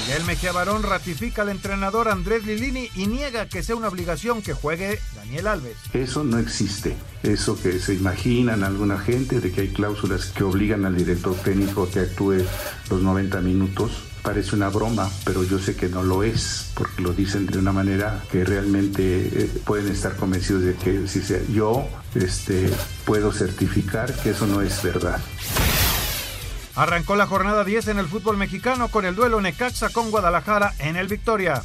Miguel 0.00 0.24
Mejía 0.24 0.52
Barón 0.52 0.82
ratifica 0.82 1.42
al 1.42 1.50
entrenador 1.50 2.08
Andrés 2.08 2.46
Lilini 2.46 2.88
y 2.94 3.06
niega 3.06 3.46
que 3.50 3.62
sea 3.62 3.76
una 3.76 3.88
obligación 3.88 4.40
que 4.40 4.54
juegue 4.54 4.98
Daniel 5.14 5.48
Alves. 5.48 5.76
Eso 5.92 6.24
no 6.24 6.38
existe. 6.38 6.96
Eso 7.22 7.60
que 7.60 7.78
se 7.78 7.94
imaginan 7.94 8.64
alguna 8.64 8.98
gente 8.98 9.40
de 9.40 9.52
que 9.52 9.60
hay 9.62 9.68
cláusulas 9.68 10.26
que 10.26 10.44
obligan 10.44 10.86
al 10.86 10.96
director 10.96 11.34
técnico 11.34 11.82
a 11.82 11.90
que 11.90 12.00
actúe 12.00 12.38
los 12.88 13.02
90 13.02 13.42
minutos. 13.42 14.05
Parece 14.26 14.56
una 14.56 14.70
broma, 14.70 15.08
pero 15.24 15.44
yo 15.44 15.60
sé 15.60 15.76
que 15.76 15.88
no 15.88 16.02
lo 16.02 16.24
es, 16.24 16.72
porque 16.74 17.00
lo 17.00 17.12
dicen 17.12 17.46
de 17.46 17.58
una 17.58 17.70
manera 17.70 18.24
que 18.28 18.44
realmente 18.44 19.02
eh, 19.22 19.50
pueden 19.64 19.86
estar 19.86 20.16
convencidos 20.16 20.64
de 20.64 20.74
que 20.74 21.06
si 21.06 21.22
sea, 21.22 21.38
yo 21.48 21.86
este, 22.16 22.68
puedo 23.04 23.30
certificar 23.30 24.12
que 24.12 24.30
eso 24.30 24.48
no 24.48 24.62
es 24.62 24.82
verdad. 24.82 25.20
Arrancó 26.74 27.14
la 27.14 27.28
jornada 27.28 27.62
10 27.62 27.86
en 27.86 27.98
el 28.00 28.08
fútbol 28.08 28.36
mexicano 28.36 28.88
con 28.88 29.04
el 29.04 29.14
duelo 29.14 29.40
Necaxa 29.40 29.90
con 29.90 30.10
Guadalajara 30.10 30.74
en 30.80 30.96
el 30.96 31.06
Victoria. 31.06 31.62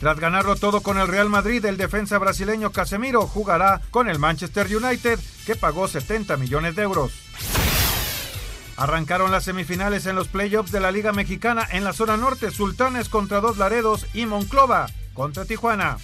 Tras 0.00 0.20
ganarlo 0.20 0.56
todo 0.56 0.82
con 0.82 0.98
el 0.98 1.08
Real 1.08 1.30
Madrid, 1.30 1.64
el 1.64 1.78
defensa 1.78 2.18
brasileño 2.18 2.70
Casemiro 2.70 3.26
jugará 3.26 3.80
con 3.90 4.10
el 4.10 4.18
Manchester 4.18 4.66
United, 4.66 5.18
que 5.46 5.56
pagó 5.56 5.88
70 5.88 6.36
millones 6.36 6.76
de 6.76 6.82
euros. 6.82 7.12
Arrancaron 8.76 9.30
las 9.30 9.44
semifinales 9.44 10.06
en 10.06 10.16
los 10.16 10.28
playoffs 10.28 10.72
de 10.72 10.80
la 10.80 10.90
Liga 10.90 11.12
Mexicana 11.12 11.66
en 11.70 11.84
la 11.84 11.92
zona 11.92 12.16
norte, 12.16 12.50
Sultanes 12.50 13.08
contra 13.08 13.40
Dos 13.40 13.56
Laredos 13.56 14.06
y 14.14 14.26
Monclova 14.26 14.86
contra 15.12 15.44
Tijuana. 15.44 15.98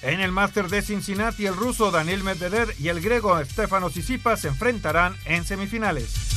En 0.00 0.20
el 0.20 0.32
Máster 0.32 0.68
de 0.68 0.80
Cincinnati, 0.80 1.46
el 1.46 1.56
ruso 1.56 1.90
Daniel 1.90 2.22
Medvedev 2.22 2.72
y 2.78 2.88
el 2.88 3.00
griego 3.00 3.38
Stefano 3.44 3.90
Tsitsipas 3.90 4.40
se 4.40 4.48
enfrentarán 4.48 5.16
en 5.24 5.44
semifinales. 5.44 6.28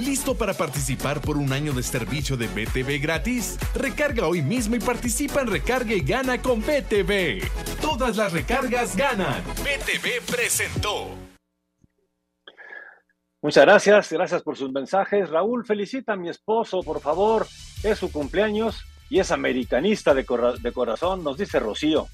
¿Listo 0.00 0.36
para 0.36 0.52
participar 0.52 1.20
por 1.20 1.36
un 1.36 1.52
año 1.52 1.72
de 1.72 1.82
servicio 1.84 2.36
de 2.36 2.48
BTV 2.48 3.00
gratis? 3.00 3.56
Recarga 3.74 4.26
hoy 4.26 4.42
mismo 4.42 4.74
y 4.74 4.80
participa 4.80 5.42
en 5.42 5.46
Recarga 5.46 5.94
y 5.94 6.00
Gana 6.00 6.42
con 6.42 6.60
BTV. 6.60 7.40
Todas 7.80 8.16
las 8.16 8.32
recargas 8.32 8.96
ganan. 8.96 9.42
BTV 9.62 10.22
presentó. 10.26 11.21
Muchas 13.42 13.64
gracias, 13.64 14.12
gracias 14.12 14.42
por 14.42 14.56
sus 14.56 14.70
mensajes. 14.70 15.28
Raúl, 15.28 15.66
felicita 15.66 16.12
a 16.12 16.16
mi 16.16 16.28
esposo, 16.28 16.80
por 16.82 17.00
favor. 17.00 17.46
Es 17.82 17.98
su 17.98 18.10
cumpleaños 18.12 18.84
y 19.10 19.18
es 19.18 19.30
americanista 19.32 20.14
de, 20.14 20.24
cora- 20.24 20.54
de 20.56 20.72
corazón, 20.72 21.24
nos 21.24 21.36
dice 21.36 21.58
Rocío. 21.58 22.06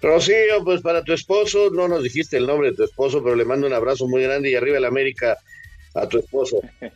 Rocío, 0.00 0.64
pues 0.64 0.80
para 0.80 1.02
tu 1.04 1.12
esposo, 1.12 1.68
no 1.70 1.88
nos 1.88 2.02
dijiste 2.02 2.36
el 2.38 2.46
nombre 2.46 2.70
de 2.70 2.76
tu 2.76 2.84
esposo, 2.84 3.22
pero 3.22 3.36
le 3.36 3.44
mando 3.44 3.66
un 3.66 3.72
abrazo 3.74 4.06
muy 4.06 4.22
grande 4.22 4.50
y 4.50 4.54
arriba 4.54 4.78
el 4.78 4.84
América 4.86 5.36
a 5.94 6.06
tu 6.08 6.18
esposo. 6.18 6.60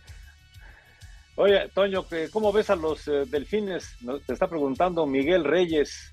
Oye, 1.36 1.68
Toño, 1.74 2.06
¿qué- 2.08 2.28
¿cómo 2.30 2.52
ves 2.52 2.70
a 2.70 2.76
los 2.76 3.06
eh, 3.08 3.24
delfines? 3.26 3.96
Nos- 4.00 4.22
Te 4.22 4.32
está 4.32 4.48
preguntando 4.48 5.06
Miguel 5.06 5.44
Reyes. 5.44 6.12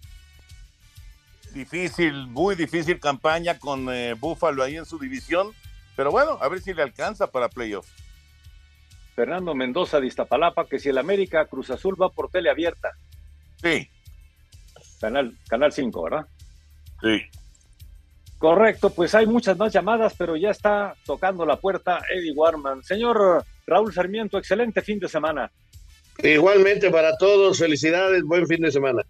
Difícil, 1.54 2.28
muy 2.28 2.56
difícil 2.56 3.00
campaña 3.00 3.58
con 3.58 3.88
eh, 3.94 4.14
Búfalo 4.14 4.64
ahí 4.64 4.76
en 4.78 4.86
su 4.86 5.00
división. 5.00 5.54
Pero 6.00 6.12
bueno, 6.12 6.38
a 6.40 6.48
ver 6.48 6.62
si 6.62 6.74
le 6.74 6.82
alcanza 6.82 7.28
para 7.28 7.50
playoff. 7.50 7.86
Fernando 9.16 9.54
Mendoza 9.54 10.00
de 10.00 10.08
Iztapalapa, 10.08 10.66
que 10.66 10.80
si 10.80 10.88
el 10.88 10.98
América 10.98 11.46
Cruz 11.48 11.72
Azul 11.72 12.02
va 12.02 12.08
por 12.08 12.32
tele 12.32 12.50
abierta. 12.50 12.92
Sí. 13.62 13.86
Canal, 15.02 15.38
canal 15.50 15.74
5, 15.74 16.02
¿verdad? 16.02 16.26
Sí. 17.02 17.22
Correcto, 18.38 18.92
pues 18.92 19.14
hay 19.14 19.26
muchas 19.26 19.58
más 19.58 19.74
llamadas, 19.74 20.16
pero 20.18 20.38
ya 20.38 20.52
está 20.52 20.96
tocando 21.04 21.46
la 21.46 21.58
puerta 21.58 22.00
Eddie 22.10 22.32
Warman. 22.32 22.82
Señor 22.82 23.44
Raúl 23.68 23.94
Sarmiento, 23.94 24.38
excelente 24.38 24.82
fin 24.82 25.00
de 25.00 25.10
semana. 25.10 25.52
Igualmente 26.24 26.90
para 26.92 27.18
todos, 27.18 27.60
felicidades, 27.60 28.24
buen 28.24 28.48
fin 28.48 28.62
de 28.62 28.72
semana. 28.72 29.02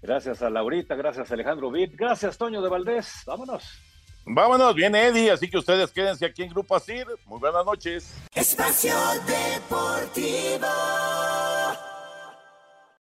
Gracias 0.00 0.40
a 0.40 0.48
Laurita, 0.48 0.94
gracias 0.94 1.30
a 1.30 1.34
Alejandro 1.34 1.70
Vitt, 1.70 1.94
gracias 1.96 2.38
Toño 2.38 2.62
de 2.62 2.70
Valdés. 2.70 3.24
Vámonos. 3.26 3.91
Vámonos, 4.24 4.74
viene 4.74 5.06
Eddie, 5.06 5.30
así 5.30 5.48
que 5.48 5.58
ustedes 5.58 5.90
quédense 5.90 6.24
aquí 6.24 6.42
en 6.42 6.50
Grupo 6.50 6.76
Asir. 6.76 7.06
Muy 7.26 7.40
buenas 7.40 7.64
noches. 7.64 8.14
Espacio 8.34 8.94
Deportivo. 9.26 10.66